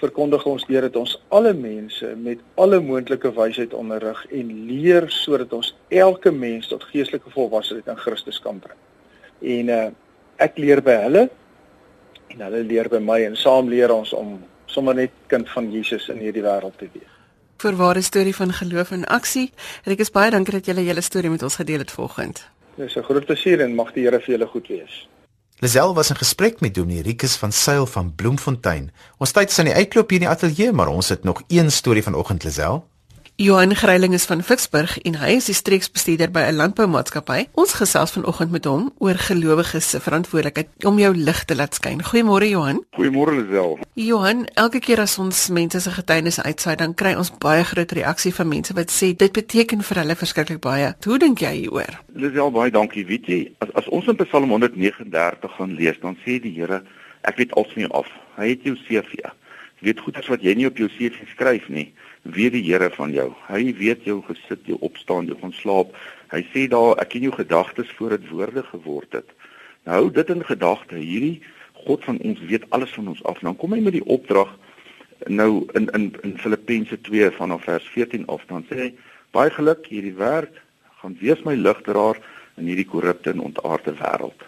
verkondig 0.00 0.44
ons 0.46 0.64
deur 0.68 0.84
dit 0.84 0.96
ons 1.00 1.14
alle 1.34 1.52
mense 1.56 2.08
met 2.20 2.40
alle 2.60 2.80
moontlike 2.84 3.30
wysheid 3.36 3.74
onderrig 3.74 4.20
en 4.30 4.52
leer 4.68 5.08
sodat 5.12 5.54
ons 5.56 5.72
elke 5.88 6.32
mens 6.32 6.68
tot 6.68 6.84
geestelike 6.92 7.32
volwassenheid 7.32 7.88
in 7.88 8.00
Christus 8.02 8.40
kan 8.44 8.60
bring. 8.62 8.78
En 9.40 9.72
uh 9.78 9.86
ek 10.36 10.58
leer 10.60 10.82
by 10.84 10.92
hulle 11.06 11.20
en 12.28 12.40
hulle 12.40 12.62
leer 12.64 12.88
by 12.88 12.98
my 12.98 13.20
en 13.24 13.36
saam 13.36 13.68
leer 13.68 13.92
ons 13.94 14.12
om 14.12 14.36
sommer 14.66 14.94
net 14.94 15.12
kind 15.26 15.48
van 15.50 15.70
Jesus 15.72 16.08
in 16.08 16.18
hierdie 16.18 16.44
wêreld 16.44 16.78
te 16.78 16.88
wees. 16.92 17.12
Vir 17.62 17.76
ware 17.76 18.02
storie 18.02 18.34
van 18.36 18.52
geloof 18.52 18.90
en 18.92 19.06
aksie. 19.08 19.50
Ek 19.88 20.02
is 20.04 20.12
baie 20.12 20.30
dankie 20.30 20.52
dat 20.58 20.66
julle 20.68 20.84
julle 20.84 21.00
storie 21.00 21.30
met 21.32 21.42
ons 21.42 21.56
gedeel 21.56 21.86
het 21.86 21.90
vanoggend. 21.90 22.44
Dis 22.76 22.96
'n 22.96 23.02
groot 23.02 23.24
plesier 23.24 23.60
en 23.60 23.74
mag 23.74 23.92
die 23.92 24.04
Here 24.04 24.20
vir 24.20 24.34
julle 24.36 24.46
goed 24.46 24.68
wees. 24.68 25.08
Lisel 25.60 25.94
was 25.94 26.10
in 26.10 26.16
gesprek 26.16 26.60
met 26.60 26.74
Dominee 26.74 27.02
Rikus 27.02 27.36
van 27.36 27.52
Sail 27.52 27.86
van 27.86 28.14
Bloemfontein. 28.14 28.90
Ons 29.18 29.32
tyd 29.32 29.50
is 29.50 29.58
aan 29.58 29.64
die 29.64 29.74
uitloop 29.74 30.10
hier 30.10 30.20
in 30.20 30.26
die 30.26 30.34
ateljee, 30.34 30.72
maar 30.72 30.88
ons 30.88 31.08
het 31.08 31.24
nog 31.24 31.42
een 31.48 31.70
storie 31.72 32.02
vanoggend 32.02 32.44
Lisel. 32.44 32.84
Johan 33.38 33.74
Greiling 33.74 34.14
is 34.14 34.24
van 34.24 34.40
Ficksburg 34.40 34.94
en 35.04 35.18
hy 35.20 35.34
is 35.36 35.50
die 35.50 35.54
streeksbestuurder 35.54 36.30
by 36.32 36.46
'n 36.48 36.56
landboumaatskappy. 36.56 37.52
Ons 37.52 37.74
gesels 37.76 38.14
vanoggend 38.16 38.50
met 38.50 38.64
hom 38.64 38.92
oor 38.98 39.14
gelowiges 39.14 39.90
se 39.90 40.00
verantwoordelikheid 40.00 40.84
om 40.84 40.98
jou 40.98 41.12
lig 41.16 41.44
te 41.44 41.56
laat 41.56 41.74
skyn. 41.74 42.00
Goeiemôre 42.00 42.48
Johan. 42.48 42.84
Goeiemôre 42.96 43.36
Lisel. 43.36 43.78
Johan, 43.92 44.46
elke 44.54 44.78
keer 44.78 45.00
as 45.00 45.18
ons 45.18 45.48
mense 45.48 45.80
se 45.80 45.90
getuienis 45.90 46.40
uitsaai, 46.40 46.76
dan 46.76 46.94
kry 46.94 47.14
ons 47.14 47.30
baie 47.38 47.64
groot 47.64 47.92
reaksie 47.92 48.34
van 48.34 48.48
mense 48.48 48.72
wat 48.74 48.90
sê 48.90 49.12
dit 49.16 49.32
beteken 49.32 49.82
vir 49.82 49.96
hulle 49.96 50.16
verskriklik 50.16 50.60
baie. 50.60 50.94
Hoe 51.04 51.18
dink 51.18 51.38
jy 51.38 51.52
hieroor? 51.52 52.00
Lisel, 52.14 52.50
baie 52.50 52.70
dankie. 52.70 53.04
Weet 53.04 53.26
jy, 53.26 53.52
as 53.58 53.68
as 53.74 53.88
ons 53.88 54.06
in 54.06 54.16
Psalm 54.16 54.48
139 54.48 55.50
gaan 55.58 55.74
lees, 55.74 56.00
dan 56.00 56.16
sê 56.24 56.40
die 56.40 56.54
Here, 56.56 56.82
ek 57.20 57.36
weet 57.36 57.52
alles 57.52 57.72
van 57.72 57.82
jou 57.82 57.92
af. 57.92 58.08
Hy 58.36 58.48
het 58.48 58.62
jou 58.62 58.76
CV. 58.88 59.12
Jy 59.80 59.92
weet 59.92 60.00
goed 60.00 60.16
as 60.16 60.26
wat 60.26 60.40
jy 60.40 60.54
nie 60.54 60.66
op 60.66 60.76
jou 60.76 60.88
CV 60.88 61.28
skryf 61.34 61.68
nie 61.68 61.92
weet 62.34 62.52
die 62.52 62.64
Here 62.66 62.90
van 62.90 63.12
jou. 63.12 63.30
Hy 63.48 63.74
weet 63.78 64.04
jou 64.04 64.20
gesit, 64.26 64.62
jou 64.66 64.78
opstaan, 64.80 65.26
jou 65.26 65.38
gaan 65.40 65.52
slaap. 65.52 65.94
Hy 66.32 66.42
sê 66.52 66.66
daar 66.70 66.96
ek 67.02 67.14
ken 67.14 67.26
jou 67.28 67.34
gedagtes 67.34 67.90
voor 67.98 68.16
dit 68.16 68.28
woorde 68.30 68.62
geword 68.70 69.12
het. 69.12 69.28
Nou 69.86 70.00
hou 70.00 70.10
dit 70.10 70.30
in 70.34 70.44
gedagte. 70.44 70.98
Hierdie 70.98 71.42
God 71.86 72.04
van 72.04 72.18
ons 72.26 72.40
weet 72.50 72.64
alles 72.74 72.94
van 72.98 73.08
ons 73.08 73.22
af. 73.24 73.38
Dan 73.44 73.56
kom 73.56 73.76
hy 73.76 73.80
met 73.84 73.94
die 73.94 74.06
opdrag 74.06 74.50
nou 75.26 75.66
in 75.74 75.88
in 75.94 76.10
in 76.22 76.38
Filippense 76.38 77.00
2 77.00 77.30
vanaf 77.30 77.64
vers 77.64 77.86
14 77.94 78.26
af 78.26 78.42
dan 78.46 78.64
sê 78.68 78.76
hy 78.80 78.90
baie 79.32 79.50
geluk 79.50 79.86
hierdie 79.88 80.14
werk 80.16 80.60
gaan 81.00 81.16
wees 81.20 81.42
my 81.44 81.54
ligdraer 81.54 82.18
in 82.56 82.68
hierdie 82.68 82.88
korrupte 82.88 83.30
en 83.30 83.40
ontaarde 83.40 83.94
wêreld. 84.00 84.44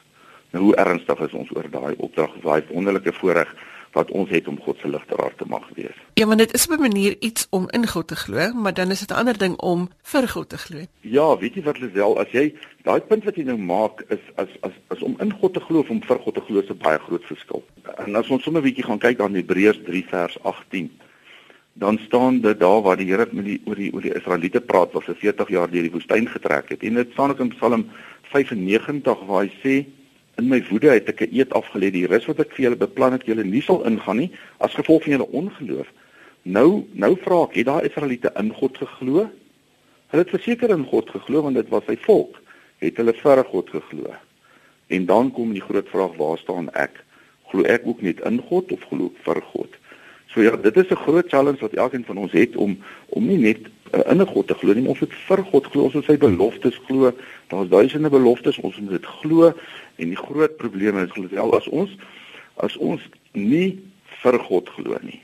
Nou 0.53 0.65
hoe 0.65 0.77
ernstig 0.77 1.21
is 1.27 1.35
ons 1.37 1.51
oor 1.57 1.69
daai 1.71 1.95
opdrag? 1.97 2.33
Daai 2.43 2.63
wonderlike 2.71 3.13
voorreg 3.21 3.51
wat 3.93 4.11
ons 4.11 4.31
het 4.31 4.49
om 4.49 4.61
God 4.61 4.79
se 4.81 4.89
ligdraer 4.89 5.35
te 5.37 5.45
mag 5.47 5.69
wees. 5.75 5.97
Ja, 6.15 6.27
want 6.27 6.39
dit 6.39 6.55
is 6.55 6.67
op 6.67 6.79
'n 6.79 6.81
manier 6.81 7.17
iets 7.19 7.47
om 7.51 7.69
in 7.71 7.87
God 7.87 8.07
te 8.09 8.17
glo, 8.17 8.53
maar 8.53 8.75
dan 8.75 8.91
is 8.91 9.01
dit 9.01 9.11
'n 9.11 9.21
ander 9.21 9.39
ding 9.39 9.57
om 9.57 9.89
vir 10.03 10.29
God 10.29 10.49
te 10.49 10.59
glo. 10.59 10.79
Ja, 11.01 11.39
weet 11.39 11.55
jy 11.55 11.63
wat 11.63 11.79
Lisel, 11.79 12.19
as 12.19 12.31
jy 12.31 12.55
daai 12.83 13.01
punt 13.01 13.25
wat 13.25 13.37
jy 13.37 13.45
nou 13.45 13.59
maak 13.59 14.05
is 14.09 14.25
as 14.35 14.49
as 14.61 14.73
as 14.89 15.03
om 15.03 15.17
in 15.19 15.33
God 15.33 15.55
te 15.55 15.61
glo 15.61 15.79
of 15.79 15.91
om 15.91 16.03
vir 16.03 16.19
God 16.19 16.35
te 16.35 16.41
glo 16.41 16.61
is 16.61 16.71
'n 16.71 16.79
baie 16.79 16.99
groot 16.99 17.25
verskil. 17.25 17.65
En 17.97 18.17
as 18.17 18.29
ons 18.29 18.43
sommer 18.43 18.63
'n 18.63 18.65
bietjie 18.65 18.85
gaan 18.85 18.99
kyk 18.99 19.21
aan 19.21 19.35
Hebreërs 19.35 19.81
3 19.85 20.05
vers 20.09 20.37
18 20.43 20.91
dan 21.79 21.99
staan 21.99 22.41
dit 22.41 22.61
daar 22.61 22.83
waar 22.83 22.97
die 22.97 23.07
Here 23.07 23.27
met 23.31 23.45
die 23.45 23.61
oor 23.65 23.75
die 23.75 23.93
oor 23.95 24.03
die 24.03 24.15
Israeliete 24.15 24.61
praat 24.61 24.93
wat 24.93 25.05
vir 25.05 25.15
40 25.15 25.49
jaar 25.49 25.71
deur 25.71 25.87
die 25.87 25.95
woestyn 25.95 26.27
getrek 26.29 26.69
het. 26.75 26.83
En 26.83 26.95
dit 26.95 27.13
staan 27.13 27.31
ook 27.31 27.39
in 27.45 27.55
Psalm 27.55 27.87
95 28.33 29.23
waar 29.27 29.47
hy 29.47 29.53
sê 29.63 29.75
in 30.39 30.49
my 30.49 30.61
woede 30.71 30.91
het 30.95 31.09
ek 31.09 31.21
'n 31.27 31.35
eed 31.35 31.51
afgelê 31.51 31.91
die 31.91 32.07
rus 32.07 32.27
wat 32.27 32.39
ek 32.41 32.53
vir 32.55 32.65
julle 32.65 32.77
beplan 32.77 33.13
het 33.13 33.27
julle 33.27 33.45
nie 33.45 33.63
sal 33.63 33.85
ingaan 33.85 34.17
nie 34.17 34.31
as 34.59 34.75
gevolg 34.75 35.03
van 35.03 35.13
julle 35.13 35.33
ongeloof. 35.41 35.89
Nou 36.43 36.87
nou 36.93 37.17
vra 37.25 37.43
ek, 37.43 37.55
het 37.55 37.67
daai 37.67 37.89
Israeliete 37.89 38.31
in 38.37 38.53
God 38.53 38.79
geglo? 38.79 39.31
Hulle 40.11 40.23
het 40.23 40.31
verseker 40.31 40.71
in 40.71 40.85
God 40.85 41.11
geglo 41.11 41.43
want 41.43 41.57
dit 41.57 41.69
was 41.69 41.85
sy 41.85 41.97
volk. 41.97 42.39
Het 42.79 42.97
hulle 42.97 43.13
vir 43.13 43.45
God 43.45 43.71
geglo? 43.71 44.15
En 44.87 45.07
dan 45.07 45.33
kom 45.33 45.53
die 45.53 45.63
groot 45.63 45.89
vraag, 45.89 46.17
waar 46.17 46.39
staan 46.39 46.71
ek? 46.75 47.05
Glo 47.51 47.63
ek 47.63 47.87
ook 47.87 48.03
net 48.03 48.21
in 48.21 48.41
God 48.41 48.73
of 48.73 48.81
glo 48.89 49.07
ek 49.07 49.25
vir 49.25 49.43
God? 49.43 49.75
So 50.29 50.43
ja, 50.43 50.57
dit 50.57 50.77
is 50.77 50.91
'n 50.91 51.03
groot 51.05 51.29
challenge 51.29 51.61
wat 51.61 51.75
elkeen 51.75 52.05
van 52.05 52.17
ons 52.17 52.33
het 52.33 52.57
om 52.57 52.79
om 53.09 53.27
nie 53.27 53.39
net 53.39 53.59
in 53.93 54.21
'n 54.21 54.27
God 54.27 54.47
te 54.47 54.55
glo 54.55 54.75
nie, 54.75 54.89
ons 54.89 55.01
moet 55.01 55.15
vir 55.15 55.43
God 55.45 55.67
glo, 55.67 55.83
ons 55.85 55.95
moet 55.95 56.05
sy 56.05 56.17
beloftes 56.17 56.81
glo. 56.87 57.13
Daar's 57.49 57.69
duisende 57.69 58.11
beloftes, 58.11 58.59
ons 58.59 58.79
moet 58.79 58.91
dit 58.91 59.07
glo 59.07 59.53
en 59.97 60.09
die 60.09 60.17
groot 60.17 60.57
probleem 60.57 60.99
is 60.99 61.31
wel 61.31 61.55
as 61.57 61.69
ons 61.69 61.91
as 62.57 62.77
ons 62.77 63.03
nie 63.33 63.79
vir 64.23 64.39
God 64.39 64.69
glo 64.69 64.99
nie, 65.03 65.21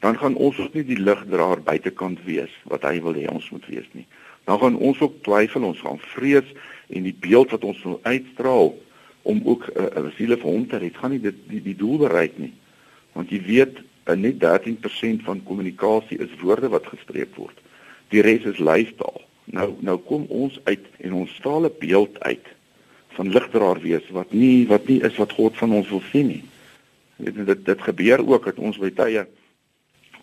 dan 0.00 0.18
gaan 0.18 0.34
ons 0.34 0.58
ook 0.58 0.74
nie 0.74 0.84
die 0.84 0.98
ligdraer 0.98 1.62
buitekant 1.62 2.18
wees 2.24 2.50
wat 2.64 2.82
hy 2.82 3.00
wil 3.00 3.14
hê 3.14 3.28
ons 3.30 3.50
moet 3.50 3.66
wees 3.66 3.86
nie. 3.92 4.06
Dan 4.44 4.58
gaan 4.58 4.76
ons 4.76 5.00
ook 5.00 5.22
twyfel, 5.22 5.62
ons 5.62 5.80
gaan 5.80 5.98
vrees 5.98 6.48
en 6.90 7.02
die 7.06 7.14
beeld 7.14 7.50
wat 7.54 7.64
ons 7.64 7.82
wil 7.82 8.00
uitstraal 8.02 8.74
om 9.22 9.40
ook 9.44 9.70
'n 9.70 9.78
uh, 9.78 10.04
uh, 10.04 10.10
siele 10.16 10.36
vir 10.36 10.50
hom 10.50 10.66
te 10.66 10.78
red, 10.78 10.96
gaan 10.96 11.10
nie 11.10 11.20
dit 11.20 11.34
die, 11.48 11.62
die 11.62 11.76
doel 11.76 11.98
bereik 11.98 12.38
nie. 12.38 12.52
Want 13.12 13.30
jy 13.30 13.42
weet 13.46 13.78
en 14.04 14.20
net 14.20 14.42
13% 14.42 15.22
van 15.22 15.42
kommunikasie 15.42 16.18
is 16.18 16.40
woorde 16.40 16.68
wat 16.68 16.86
gespreek 16.86 17.36
word. 17.36 17.61
Die 18.12 18.22
res 18.24 18.44
is 18.48 18.60
lyfstaal. 18.60 19.22
Nou 19.52 19.72
nou 19.80 19.98
kom 20.08 20.26
ons 20.30 20.58
uit 20.64 20.84
en 21.00 21.14
ons 21.24 21.36
staal 21.40 21.66
'n 21.66 21.78
beeld 21.80 22.20
uit 22.20 22.46
van 23.16 23.28
ligdraer 23.28 23.80
wees 23.80 24.08
wat 24.10 24.32
nie 24.32 24.66
wat 24.66 24.86
nie 24.88 25.00
is 25.02 25.16
wat 25.16 25.32
God 25.32 25.56
van 25.56 25.72
ons 25.72 25.88
wil 25.88 26.02
sien 26.12 26.26
nie. 26.26 26.44
Jy 27.16 27.44
dit 27.44 27.64
dit 27.64 27.80
gebeur 27.80 28.20
ook 28.28 28.44
dat 28.44 28.58
ons 28.58 28.78
by 28.78 28.90
tye 28.90 29.26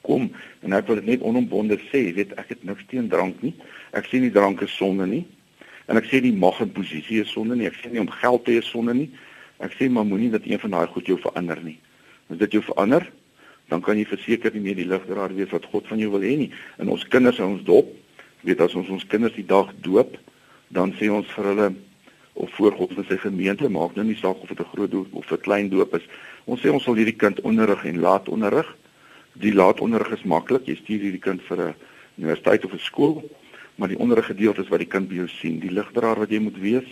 kom 0.02 0.30
en 0.62 0.74
ek 0.74 0.88
wil 0.88 0.96
dit 0.96 1.06
net 1.06 1.22
onombonde 1.22 1.78
sê, 1.92 2.14
weet 2.14 2.34
ek 2.38 2.50
het 2.56 2.64
niks 2.64 2.86
teen 2.88 3.10
drank 3.10 3.42
nie. 3.42 3.54
Ek 3.92 4.06
sê 4.06 4.20
nie 4.20 4.32
drank 4.32 4.62
is 4.62 4.76
sonde 4.76 5.06
nie. 5.08 5.26
En 5.90 5.98
ek 5.98 6.06
sê 6.06 6.22
nie 6.22 6.34
mag 6.34 6.60
en 6.62 6.72
posisie 6.72 7.22
is 7.22 7.32
sonde 7.34 7.56
nie. 7.56 7.68
Ek 7.68 7.78
sê 7.82 7.92
nie 7.92 8.02
om 8.02 8.10
geld 8.10 8.46
te 8.46 8.52
hê 8.52 8.64
is 8.64 8.70
sonde 8.70 8.94
nie. 8.94 9.10
Ek 9.60 9.74
sê 9.76 9.90
maar 9.90 10.06
moenie 10.06 10.32
dat 10.32 10.46
een 10.46 10.60
van 10.60 10.78
daai 10.78 10.88
goed 10.88 11.10
jou 11.10 11.18
verander 11.20 11.62
nie. 11.64 11.80
As 12.30 12.38
dit 12.38 12.52
jou 12.58 12.62
verander, 12.64 13.08
dan 13.70 13.82
kan 13.86 13.98
jy 13.98 14.08
verseker 14.10 14.54
nie 14.56 14.64
meer 14.66 14.80
die 14.80 14.88
ligdraer 14.90 15.34
wees 15.38 15.52
wat 15.54 15.68
God 15.70 15.88
van 15.88 16.02
jou 16.02 16.10
wil 16.16 16.26
hê 16.26 16.34
nie. 16.40 16.50
En 16.82 16.90
ons 16.90 17.06
kinders 17.14 17.38
en 17.40 17.54
ons 17.54 17.66
dop, 17.66 17.92
weet 18.48 18.62
as 18.66 18.74
ons 18.80 18.90
ons 18.90 19.06
kinders 19.12 19.36
die 19.38 19.46
dag 19.46 19.70
doop, 19.86 20.16
dan 20.74 20.94
sê 20.98 21.10
ons 21.14 21.30
vir 21.36 21.50
hulle 21.52 21.70
of 22.40 22.52
voor 22.56 22.74
God 22.78 22.96
in 22.98 23.06
sy 23.10 23.18
gemeente 23.20 23.70
maak 23.70 23.98
nou 23.98 24.06
nie 24.08 24.18
saak 24.18 24.42
of 24.42 24.50
dit 24.50 24.60
'n 24.60 24.72
groot 24.74 24.92
doop 24.92 25.14
of 25.14 25.32
'n 25.32 25.46
klein 25.46 25.70
doop 25.70 25.94
is. 25.96 26.06
Ons 26.46 26.62
sê 26.62 26.72
ons 26.72 26.84
sal 26.84 26.96
hierdie 26.96 27.18
kind 27.18 27.42
onderrig 27.42 27.86
en 27.86 28.00
laat 28.00 28.30
onderrig. 28.30 28.70
Die 29.34 29.54
laat 29.54 29.80
onderrig 29.80 30.12
is 30.12 30.24
maklik. 30.24 30.66
Jy 30.66 30.76
stuur 30.76 31.00
hierdie 31.00 31.22
kind 31.22 31.42
vir 31.42 31.58
'n 31.58 31.76
universiteit 32.18 32.66
of 32.66 32.74
'n 32.74 32.80
skool, 32.80 33.24
maar 33.76 33.88
die 33.88 34.00
onderrig 34.00 34.26
gedeelte 34.26 34.62
is 34.62 34.70
wat 34.70 34.80
die 34.80 34.88
kind 34.88 35.10
by 35.10 35.16
jou 35.16 35.28
sien, 35.28 35.60
die 35.60 35.72
ligdraer 35.72 36.18
wat 36.20 36.30
jy 36.30 36.40
moet 36.40 36.58
wees. 36.58 36.88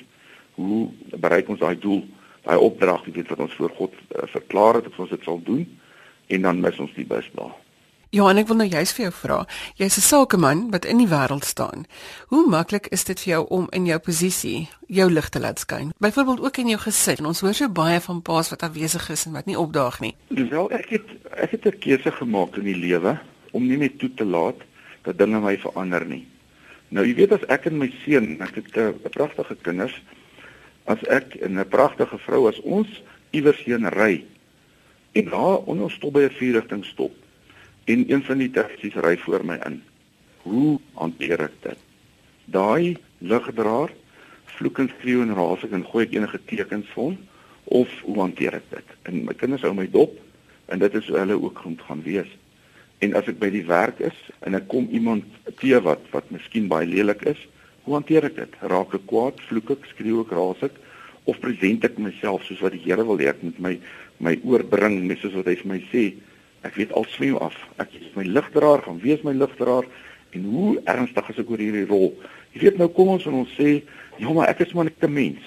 Hoe 0.55 0.89
bereik 1.17 1.49
ons 1.49 1.59
daai 1.59 1.79
doel? 1.79 2.05
Daai 2.43 2.57
opdrag, 2.57 3.05
jy 3.05 3.11
weet 3.11 3.29
wat 3.29 3.39
ons 3.39 3.53
voor 3.53 3.69
God 3.69 3.93
uh, 3.93 4.27
verklaar 4.27 4.73
het 4.75 4.87
of 4.87 4.99
ons 4.99 5.09
dit 5.09 5.23
sal 5.23 5.41
doen 5.43 5.67
en 6.27 6.41
dan 6.41 6.59
mis 6.59 6.79
ons 6.79 6.93
die 6.95 7.05
bus 7.05 7.29
daar. 7.35 7.55
Johan, 8.15 8.39
ek 8.39 8.47
wil 8.47 8.55
nou 8.61 8.67
juist 8.71 8.95
vir 8.95 9.03
jou 9.09 9.13
vra. 9.19 9.37
Jy's 9.75 9.97
'n 9.97 10.01
sakeman 10.01 10.71
wat 10.71 10.85
in 10.85 10.97
die 10.97 11.09
wêreld 11.11 11.43
staan. 11.43 11.85
Hoe 12.27 12.47
maklik 12.47 12.87
is 12.87 13.03
dit 13.03 13.19
vir 13.19 13.31
jou 13.33 13.47
om 13.49 13.67
in 13.71 13.85
jou 13.85 13.99
posisie 13.99 14.69
jou 14.87 15.11
lig 15.11 15.29
te 15.29 15.39
laat 15.39 15.59
skyn? 15.59 15.91
Byvoorbeeld 15.99 16.39
ook 16.39 16.57
in 16.57 16.67
jou 16.67 16.79
gesin. 16.79 17.25
Ons 17.25 17.41
hoor 17.41 17.53
so 17.53 17.69
baie 17.69 17.99
van 17.99 18.21
paas 18.21 18.49
wat 18.49 18.63
afwesig 18.63 19.09
is 19.09 19.25
en 19.25 19.33
wat 19.33 19.45
nie 19.45 19.59
opdaag 19.59 19.99
nie. 19.99 20.15
Wel, 20.29 20.71
ek 20.71 20.89
het 20.89 21.07
ek 21.35 21.51
het 21.51 21.65
'n 21.65 21.79
keuse 21.79 22.11
gemaak 22.11 22.55
in 22.55 22.63
die 22.63 22.75
lewe 22.75 23.19
om 23.51 23.67
nie 23.67 23.77
net 23.77 23.99
toe 23.99 24.13
te 24.13 24.25
laat 24.25 24.61
dat 25.03 25.17
dinge 25.17 25.39
my 25.39 25.57
verander 25.57 26.05
nie. 26.05 26.27
Nou, 26.89 27.05
jy 27.05 27.15
weet 27.15 27.31
as 27.31 27.45
ek 27.49 27.65
en 27.65 27.77
my 27.77 27.93
seun, 28.05 28.41
ek 28.41 28.55
het 28.55 28.77
'n 28.77 29.09
pragtige 29.11 29.55
kinders, 29.61 30.01
as 30.85 31.03
ek 31.03 31.35
en 31.35 31.59
'n 31.59 31.67
pragtige 31.67 32.17
vrou 32.17 32.47
as 32.47 32.59
ons 32.61 32.87
iewers 33.31 33.63
heen 33.65 33.89
ry, 33.89 34.23
En 35.17 35.29
daar 35.29 35.57
onder 35.57 35.91
stop 35.91 36.13
by 36.13 36.23
'n 36.29 36.37
vierrigting 36.39 36.85
stop. 36.85 37.13
En 37.83 38.11
een 38.11 38.23
van 38.23 38.37
die 38.37 38.51
taksies 38.51 38.93
ry 38.93 39.17
voor 39.17 39.45
my 39.45 39.59
in. 39.65 39.83
Hoe 40.41 40.79
hanteer 40.93 41.39
ek 41.39 41.55
dit? 41.61 41.77
Daai 42.45 42.97
ligdraer 43.17 43.91
vloek 44.45 44.77
en 44.77 44.89
skreeu 44.89 45.21
en 45.21 45.33
raas 45.33 45.63
ek 45.63 45.71
en 45.71 45.85
gooi 45.85 46.05
ek 46.05 46.13
enige 46.13 46.39
tekens 46.45 46.87
vir 46.93 47.03
hom 47.03 47.17
of 47.63 47.89
hoe 48.01 48.19
hanteer 48.19 48.53
ek 48.53 48.69
dit? 48.69 48.87
En 49.01 49.23
my 49.25 49.33
kinders 49.33 49.61
hou 49.61 49.73
my 49.73 49.87
dop 49.89 50.13
en 50.65 50.79
dit 50.79 50.93
is 50.93 51.07
hoe 51.07 51.17
hulle 51.17 51.41
ook 51.41 51.65
moet 51.65 51.81
gaan 51.81 52.03
wees. 52.03 52.31
En 52.99 53.13
as 53.13 53.27
ek 53.27 53.39
by 53.39 53.49
die 53.49 53.65
werk 53.65 53.99
is 53.99 54.19
en 54.39 54.55
ek 54.55 54.67
kom 54.67 54.87
iemand 54.91 55.23
te 55.59 55.81
wat 55.81 56.01
wat 56.11 56.29
miskien 56.29 56.67
baie 56.67 56.87
lelik 56.87 57.21
is, 57.21 57.47
hoe 57.83 57.93
hanteer 57.93 58.23
ek 58.23 58.35
dit? 58.35 58.53
Raak 58.61 58.93
ek 58.93 59.05
kwaad, 59.05 59.41
vloek 59.49 59.69
ek, 59.69 59.85
skreeu 59.85 60.21
ek, 60.21 60.31
raas 60.31 60.61
ek 60.61 60.75
of 61.27 61.39
present 61.39 61.83
ek 61.83 61.97
myself 61.97 62.43
soos 62.47 62.61
wat 62.63 62.71
die 62.71 62.83
Here 62.85 63.03
wil 63.03 63.19
hê 63.19 63.27
ek 63.33 63.43
moet 63.43 63.59
my 63.59 63.73
my 64.23 64.33
oorbring 64.43 65.03
net 65.07 65.21
soos 65.21 65.35
wat 65.37 65.49
hy 65.49 65.55
vir 65.61 65.71
my 65.71 65.79
sê 65.91 66.03
ek 66.65 66.75
weet 66.79 66.93
al 66.97 67.05
smeeu 67.13 67.37
af. 67.43 67.55
Ek 67.81 67.93
is 67.99 68.09
my 68.17 68.25
ligdraer 68.25 68.81
gaan 68.85 68.99
wees 69.03 69.23
my 69.23 69.33
ligdraer. 69.35 69.85
En 70.35 70.43
hoe 70.51 70.71
ernstig 70.89 71.29
is 71.31 71.41
ek 71.41 71.51
oor 71.51 71.61
hierdie 71.61 71.87
rol? 71.87 72.11
Jy 72.53 72.65
weet 72.65 72.79
nou 72.81 72.89
kom 72.93 73.13
ons 73.13 73.27
en 73.29 73.41
ons 73.43 73.57
sê 73.57 73.81
ja 74.17 74.33
maar 74.33 74.49
ek 74.51 74.65
is 74.65 74.73
maar 74.73 74.89
net 74.89 75.03
'n 75.03 75.13
mens. 75.13 75.43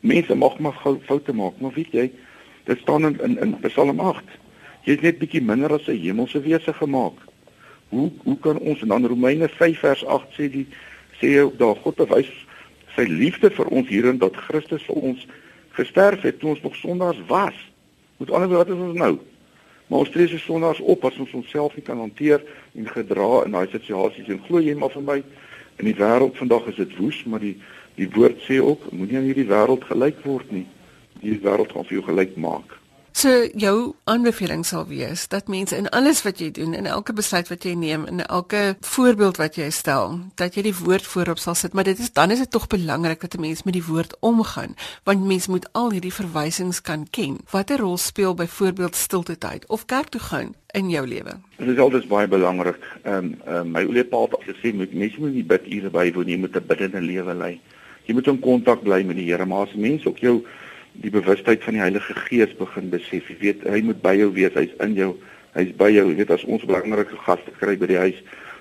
Mense 0.00 0.34
mag 0.34 0.58
maar 0.58 0.78
foute 1.06 1.32
maak 1.32 1.60
maar 1.60 1.74
weet 1.76 1.92
jy 1.92 2.10
dit 2.64 2.78
staan 2.78 3.06
in 3.06 3.20
in, 3.20 3.38
in 3.38 3.60
Psalm 3.68 4.00
8 4.00 4.24
jy's 4.84 5.02
net 5.02 5.18
bietjie 5.18 5.42
minder 5.42 5.72
as 5.72 5.88
'n 5.88 5.98
hemelse 5.98 6.40
wese 6.40 6.72
gemaak. 6.72 7.18
Hoe 7.88 8.10
hoe 8.24 8.38
kan 8.38 8.58
ons 8.58 8.82
en 8.82 8.88
dan 8.88 9.06
Romeine 9.06 9.48
5 9.48 9.78
vers 9.78 10.04
8 10.04 10.32
sê 10.38 10.50
die 10.50 10.66
sê 11.20 11.38
ook 11.42 11.58
daar 11.58 11.76
God 11.76 11.96
bewys 11.96 12.32
sy 12.96 13.02
liefde 13.02 13.50
vir 13.50 13.66
ons 13.66 13.88
hierin 13.88 14.18
dat 14.18 14.36
Christus 14.36 14.82
vir 14.82 14.96
ons 14.96 15.26
gesterf 15.72 16.22
het 16.22 16.38
toe 16.40 16.50
ons 16.50 16.62
nog 16.62 16.76
sondaars 16.76 17.20
was 17.26 17.71
Met 18.22 18.30
ander 18.30 18.48
woorde, 18.48 18.74
wat 18.74 18.78
is 18.78 18.88
ons 18.88 18.98
nou? 18.98 19.18
Maar 19.86 19.98
ons 19.98 20.10
tree 20.10 20.28
se 20.28 20.38
sondaars 20.38 20.80
op 20.80 21.04
as 21.04 21.16
ons 21.18 21.32
onsself 21.32 21.74
nie 21.74 21.82
kan 21.82 21.98
hanteer 21.98 22.44
en 22.78 22.86
gedra 22.86 23.40
in 23.44 23.56
daai 23.56 23.66
situasies 23.72 24.28
en 24.30 24.38
glo 24.46 24.60
jy 24.62 24.76
maar 24.78 24.92
vir 24.94 25.02
my 25.08 25.16
in 25.82 25.88
die 25.88 25.96
wêreld 25.98 26.38
vandag 26.38 26.68
is 26.70 26.78
dit 26.78 26.94
woes, 27.00 27.18
maar 27.26 27.42
die 27.42 27.56
die 27.98 28.06
woord 28.14 28.38
sê 28.46 28.60
ook 28.62 28.86
moenie 28.94 29.18
aan 29.18 29.26
hierdie 29.26 29.48
wêreld 29.50 29.82
gelyk 29.90 30.22
word 30.24 30.54
nie. 30.54 30.62
Die 31.24 31.34
wêreld 31.42 31.74
gaan 31.74 31.88
vir 31.88 31.98
jou 31.98 32.04
gelyk 32.12 32.38
maak. 32.38 32.78
So 33.12 33.28
jou 33.60 33.92
aanbeveling 34.08 34.62
sal 34.64 34.86
wees 34.88 35.26
dat 35.28 35.48
mense 35.52 35.76
in 35.76 35.88
alles 35.92 36.22
wat 36.24 36.38
jy 36.40 36.48
doen, 36.56 36.72
in 36.74 36.86
elke 36.88 37.12
besluit 37.12 37.50
wat 37.52 37.66
jy 37.68 37.74
neem, 37.76 38.06
in 38.08 38.22
elke 38.24 38.76
voorbeeld 38.88 39.36
wat 39.36 39.58
jy 39.60 39.68
stel, 39.70 40.16
dat 40.40 40.56
jy 40.56 40.64
die 40.64 40.74
woord 40.78 41.04
voorop 41.04 41.40
sal 41.42 41.54
sit, 41.58 41.76
maar 41.76 41.84
dit 41.84 42.00
is 42.00 42.08
dan 42.16 42.32
is 42.32 42.40
dit 42.40 42.50
tog 42.50 42.66
belangrik 42.72 43.20
dat 43.20 43.36
'n 43.36 43.40
mens 43.40 43.62
met 43.62 43.74
die 43.76 43.84
woord 43.84 44.16
omgaan, 44.20 44.74
want 45.04 45.26
mens 45.26 45.46
moet 45.46 45.68
al 45.72 45.90
hierdie 45.92 46.12
verwysings 46.12 46.80
kan 46.80 47.06
ken. 47.10 47.38
Watter 47.50 47.78
rol 47.78 47.96
speel 47.96 48.34
byvoorbeeld 48.34 48.96
stilte 48.96 49.38
tyd 49.38 49.66
of 49.66 49.84
kerk 49.84 50.08
toe 50.08 50.20
gaan 50.20 50.54
in 50.72 50.88
jou 50.90 51.06
lewe? 51.06 51.36
Dit 51.56 51.68
is 51.68 51.78
altyd 51.78 52.08
baie 52.08 52.28
belangrik. 52.28 52.78
Ehm 53.02 53.36
um, 53.46 53.54
um, 53.54 53.70
my 53.70 53.84
ouer 53.84 54.04
pa 54.04 54.20
het 54.22 54.56
gesê 54.56 54.74
moet 54.74 54.92
mense 54.94 55.20
moet 55.20 55.34
nie 55.34 55.44
bid 55.44 55.66
ure 55.66 55.90
bywoon 55.90 56.24
nie, 56.24 56.34
jy 56.34 56.40
moet 56.40 56.56
'n 56.56 56.66
biddende 56.66 57.00
lewe 57.00 57.34
lei. 57.34 57.60
Jy 58.04 58.14
moet 58.14 58.26
in 58.26 58.40
kontak 58.40 58.82
bly 58.82 59.02
met 59.02 59.16
die 59.16 59.30
Here, 59.30 59.46
maar 59.46 59.66
as 59.66 59.74
mense 59.74 60.08
ook 60.08 60.18
jou 60.18 60.42
die 61.00 61.10
bewustheid 61.10 61.62
van 61.64 61.76
die 61.76 61.80
Heilige 61.80 62.14
Gees 62.26 62.52
begin 62.58 62.90
besef. 62.92 63.28
Jy 63.30 63.36
weet, 63.40 63.64
hy 63.68 63.80
moet 63.86 64.02
by 64.04 64.14
jou 64.18 64.30
wees, 64.36 64.54
hy's 64.58 64.72
in 64.84 64.94
jou, 64.98 65.12
hy's 65.56 65.72
by 65.78 65.88
jou. 65.92 66.06
Jy 66.10 66.18
weet 66.20 66.32
as 66.34 66.44
ons 66.44 66.64
belangrike 66.68 67.16
gaste 67.24 67.54
kry 67.58 67.76
by 67.80 67.88
die 67.90 68.00
huis, 68.00 68.18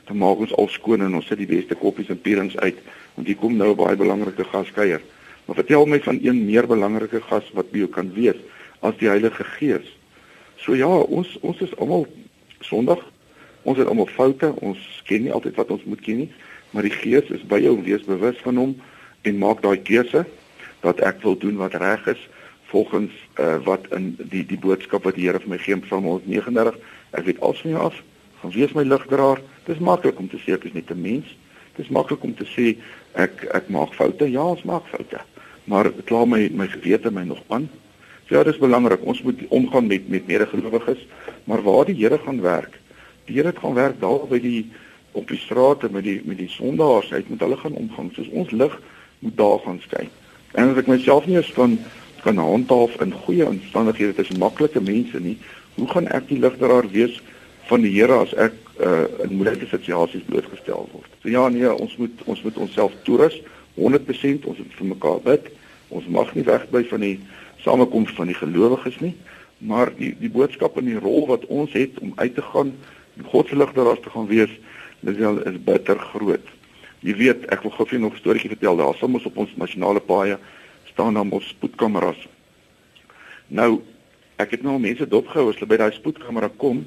dan 0.07 0.19
maak 0.21 0.41
ons 0.43 0.53
al 0.59 0.69
skoon 0.71 1.03
en 1.05 1.17
ons 1.19 1.27
sit 1.27 1.41
die 1.41 1.49
beste 1.49 1.75
koppies 1.77 2.09
en 2.11 2.19
pierings 2.21 2.57
uit, 2.63 2.79
want 3.15 3.27
hier 3.27 3.39
kom 3.39 3.57
nou 3.57 3.71
'n 3.71 3.79
baie 3.83 3.95
belangrike 3.95 4.43
gaskuier. 4.43 5.01
Maar 5.45 5.55
vertel 5.55 5.85
my 5.85 5.99
van 5.99 6.19
een 6.21 6.45
meer 6.45 6.67
belangrike 6.67 7.21
gas 7.21 7.51
wat 7.53 7.71
by 7.71 7.79
jou 7.79 7.87
kan 7.87 8.13
wees 8.13 8.37
as 8.81 8.95
die 8.97 9.09
Heilige 9.09 9.43
Gees. 9.43 9.87
So 10.57 10.75
ja, 10.75 10.87
ons 10.87 11.37
ons 11.41 11.61
is 11.61 11.75
almal 11.77 12.07
Sondag. 12.61 13.01
Ons 13.63 13.77
het 13.77 13.87
almal 13.87 14.07
foute. 14.07 14.53
Ons 14.61 15.01
ken 15.05 15.23
nie 15.23 15.31
altyd 15.31 15.55
wat 15.55 15.71
ons 15.71 15.83
moet 15.83 16.01
ken 16.01 16.17
nie, 16.17 16.31
maar 16.71 16.83
die 16.83 16.93
Gees 16.93 17.29
is 17.29 17.43
by 17.43 17.59
jou, 17.59 17.81
wees 17.83 18.03
bewus 18.05 18.37
van 18.37 18.57
hom 18.57 18.75
en 19.21 19.37
maak 19.37 19.61
daai 19.61 19.81
keuse 19.81 20.25
dat 20.81 20.99
ek 20.99 21.21
wil 21.21 21.37
doen 21.37 21.57
wat 21.61 21.73
reg 21.73 22.05
is 22.07 22.29
volgens 22.71 23.11
uh, 23.35 23.57
wat 23.63 23.87
in 23.95 24.15
die 24.31 24.45
die 24.47 24.59
boodskap 24.59 25.03
wat 25.03 25.17
die 25.19 25.27
Here 25.27 25.39
vir 25.43 25.53
my 25.53 25.59
gee 25.59 25.75
in 25.75 25.83
Psalm 25.85 26.07
139 26.07 26.77
ek 27.17 27.27
weet 27.27 27.41
als 27.41 27.61
van 27.61 27.75
jou 27.75 27.83
af 27.89 27.97
gaan 28.41 28.53
wees 28.55 28.73
my 28.73 28.83
ligdraer. 28.83 29.41
Dis 29.67 29.81
maklik 29.83 30.19
om 30.19 30.29
te 30.29 30.39
sê 30.41 30.55
ek 30.55 30.65
is 30.69 30.73
net 30.73 30.89
'n 30.89 31.01
mens. 31.01 31.27
Dis 31.77 31.89
maklik 31.89 32.23
om 32.23 32.33
te 32.35 32.45
sê 32.45 32.75
ek 33.13 33.45
ek 33.53 33.69
maak 33.69 33.93
foute. 33.93 34.25
Ja 34.31 34.43
ons 34.43 34.63
maak 34.63 34.87
foute. 34.89 35.21
Maar 35.63 35.91
klaar 36.05 36.27
my 36.27 36.49
my 36.53 36.67
gewete 36.67 37.11
my 37.11 37.23
nog 37.23 37.43
aan. 37.47 37.69
So 38.27 38.35
ja 38.35 38.43
dis 38.43 38.57
belangrik. 38.57 39.05
Ons 39.05 39.21
moet 39.21 39.39
omgaan 39.49 39.87
met 39.87 40.09
met 40.09 40.27
medegelowiges. 40.27 41.05
Maar 41.43 41.61
waar 41.61 41.85
die 41.85 41.95
Here 41.95 42.17
gaan 42.17 42.41
werk 42.41 42.79
die 43.25 43.35
Here 43.35 43.53
gaan 43.55 43.73
werk 43.73 43.99
daar 43.99 44.27
by 44.27 44.39
die 44.39 44.71
op 45.11 45.27
die 45.27 45.37
strate 45.37 45.89
met 45.91 46.03
die 46.03 46.21
met 46.25 46.37
die 46.37 46.49
sondaars. 46.49 47.11
Hy 47.11 47.23
moet 47.27 47.39
hulle 47.39 47.57
gaan 47.57 47.75
omgang. 47.75 48.11
Soos 48.13 48.29
ons 48.29 48.51
lig 48.51 48.81
moet 49.19 49.37
daar 49.37 49.59
gaan 49.59 49.79
skyn 49.79 50.09
En 50.57 50.71
as 50.71 50.81
ek 50.81 50.89
myself 50.91 51.27
nie 51.27 51.37
eens 51.39 51.51
van 51.55 51.77
kan 52.21 52.37
handhaaf 52.37 52.99
in 53.01 53.13
goeie 53.25 53.47
omstandighede 53.47 54.13
tussen 54.19 54.41
maklike 54.41 54.81
mense 54.83 55.19
nie, 55.19 55.37
hoe 55.75 55.87
gaan 55.89 56.09
ek 56.13 56.27
die 56.29 56.39
ligdraer 56.41 56.85
wees 56.91 57.17
van 57.69 57.81
die 57.85 57.93
Here 57.95 58.19
as 58.21 58.33
ek 58.37 58.53
uh, 58.77 59.07
in 59.25 59.37
moeilike 59.39 59.69
situasies 59.71 60.27
blootgestel 60.27 60.89
word? 60.91 61.09
So 61.23 61.31
ja 61.33 61.47
nee, 61.49 61.71
ons 61.71 61.95
moet 61.97 62.23
ons 62.29 62.43
moet 62.45 62.59
onsself 62.67 62.93
toerus 63.07 63.39
100% 63.79 64.45
ons 64.45 64.59
moet 64.59 64.77
vir 64.77 64.89
mekaar 64.91 65.21
bid. 65.25 65.51
Ons 65.91 66.07
mag 66.11 66.29
nie 66.35 66.45
wegbly 66.47 66.83
van 66.91 67.05
die 67.05 67.17
samekoms 67.63 68.13
van 68.17 68.31
die 68.31 68.37
gelowiges 68.37 68.99
nie, 69.03 69.13
maar 69.57 69.91
die 69.97 70.13
die 70.19 70.31
boodskap 70.31 70.77
en 70.77 70.89
die 70.89 70.99
rol 70.99 71.27
wat 71.29 71.45
ons 71.47 71.73
het 71.77 71.99
om 72.03 72.13
uit 72.17 72.35
te 72.35 72.45
gaan 72.51 72.73
en 73.17 73.27
God 73.31 73.49
se 73.49 73.57
ligdraers 73.59 74.01
te 74.03 74.11
gaan 74.13 74.27
wees, 74.29 74.51
dit 75.01 75.17
is 75.19 75.63
bitter 75.65 75.99
groot. 76.11 76.45
Jy 77.01 77.15
weet, 77.17 77.45
ek 77.49 77.63
wil 77.65 77.73
gou 77.73 77.85
vir 77.89 77.99
nog 77.99 78.13
'n 78.13 78.21
storieetjie 78.21 78.53
vertel. 78.53 78.77
Daar 78.77 78.95
sal 78.95 79.13
ons 79.13 79.25
op 79.25 79.37
ons 79.37 79.55
nasionale 79.55 79.99
paaie 79.99 80.37
staan 80.85 81.13
dan 81.13 81.31
ons 81.31 81.47
spoedkameras. 81.47 82.27
Nou, 83.47 83.81
ek 84.37 84.51
het 84.51 84.63
nou 84.63 84.79
mense 84.79 85.07
dopgehou 85.07 85.49
as 85.49 85.57
hulle 85.59 85.69
by 85.69 85.77
daai 85.77 85.91
spoedkamera 85.91 86.49
kom 86.57 86.85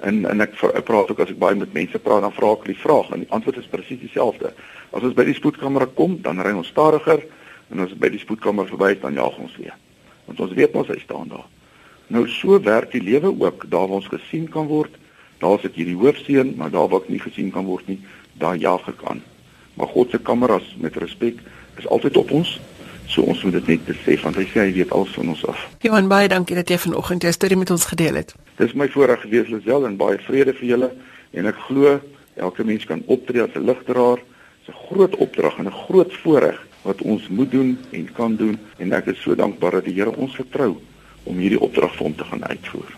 en 0.00 0.26
en 0.30 0.40
ek, 0.40 0.54
ek 0.62 0.84
praat 0.84 1.10
ook 1.10 1.20
as 1.20 1.30
ek 1.30 1.38
baie 1.38 1.58
met 1.58 1.72
mense 1.72 1.98
praat 1.98 2.22
dan 2.22 2.32
vra 2.32 2.52
ek 2.52 2.64
hulle 2.64 2.74
die 2.74 2.82
vraag 2.82 3.10
en 3.10 3.24
die 3.24 3.30
antwoord 3.34 3.58
is 3.58 3.70
presies 3.70 4.00
dieselfde. 4.00 4.52
As 4.92 5.02
ons 5.02 5.14
by 5.14 5.24
die 5.24 5.34
spoedkamera 5.34 5.86
kom, 5.94 6.18
dan 6.22 6.40
ry 6.40 6.52
ons 6.52 6.70
stadiger 6.70 7.24
en 7.70 7.80
as 7.80 7.90
ons 7.90 8.00
by 8.00 8.08
die 8.08 8.22
spoedkamera 8.22 8.68
verby 8.68 8.92
is, 8.94 9.00
dan 9.00 9.18
jaag 9.18 9.38
ons 9.38 9.56
weer. 9.56 9.74
Want 10.26 10.40
ons 10.40 10.52
weet 10.52 10.74
mos 10.74 10.88
hy 10.88 10.98
staan 11.02 11.28
daar. 11.28 11.46
Nou 12.08 12.28
so 12.28 12.60
werk 12.62 12.92
die 12.92 13.02
lewe 13.02 13.34
ook, 13.34 13.66
daar 13.68 13.88
waar 13.88 14.00
ons 14.00 14.08
gesien 14.08 14.46
kan 14.48 14.66
word, 14.66 14.94
daar 15.42 15.58
sit 15.60 15.74
hierdie 15.74 15.98
hoofseun, 15.98 16.54
maar 16.56 16.70
daar 16.70 16.88
waar 16.88 17.02
ek 17.02 17.10
nie 17.12 17.20
gesien 17.20 17.50
kan 17.50 17.66
word 17.66 17.86
nie, 17.90 17.98
daar 18.38 18.56
jaag 18.56 18.86
ek 18.88 19.02
aan. 19.04 19.20
Maar 19.78 19.86
God 19.94 20.10
se 20.10 20.18
kameras 20.18 20.66
met 20.82 20.96
respek 20.96 21.38
is 21.78 21.86
altyd 21.86 22.16
op 22.16 22.30
ons. 22.30 22.58
So 23.06 23.22
ons 23.22 23.42
moet 23.42 23.54
dit 23.56 23.66
net 23.66 23.84
besef 23.86 24.24
want 24.26 24.36
hy 24.36 24.44
sê 24.50 24.66
hy 24.66 24.72
weet 24.76 24.90
alles 24.92 25.14
van 25.16 25.30
ons 25.32 25.44
af. 25.48 25.60
Johan 25.84 26.10
baie 26.10 26.28
dankie 26.28 26.58
dat 26.58 26.68
jy 26.68 26.80
vanoggend 26.82 27.24
jou 27.24 27.32
storie 27.32 27.56
met 27.56 27.70
ons 27.70 27.86
gedeel 27.88 28.20
het. 28.20 28.34
Dis 28.58 28.74
my 28.74 28.88
voorreg 28.92 29.22
gewees 29.22 29.48
Lisel 29.52 29.86
en 29.88 29.96
baie 30.00 30.18
vrede 30.26 30.52
vir 30.58 30.68
julle 30.72 30.90
en 31.30 31.48
ek 31.48 31.62
glo 31.68 31.94
elke 32.36 32.66
mens 32.66 32.84
kan 32.90 33.02
optree 33.06 33.42
as 33.42 33.54
'n 33.54 33.64
ligdraer. 33.70 34.18
Dis 34.66 34.74
'n 34.74 34.82
groot 34.90 35.16
opdrag 35.16 35.58
en 35.58 35.70
'n 35.70 35.80
groot 35.86 36.12
voorreg 36.22 36.58
wat 36.82 37.02
ons 37.02 37.28
moet 37.28 37.50
doen 37.50 37.78
en 37.90 38.12
kan 38.12 38.36
doen 38.36 38.58
en 38.78 38.92
ek 38.92 39.06
is 39.06 39.22
so 39.22 39.34
dankbaar 39.34 39.78
dat 39.78 39.84
die 39.84 39.94
Here 39.94 40.16
ons 40.16 40.34
vertrou 40.34 40.76
om 41.24 41.38
hierdie 41.38 41.60
opdrag 41.60 41.94
vir 41.96 42.04
hom 42.04 42.16
te 42.16 42.24
gaan 42.24 42.44
uitvoer. 42.44 42.97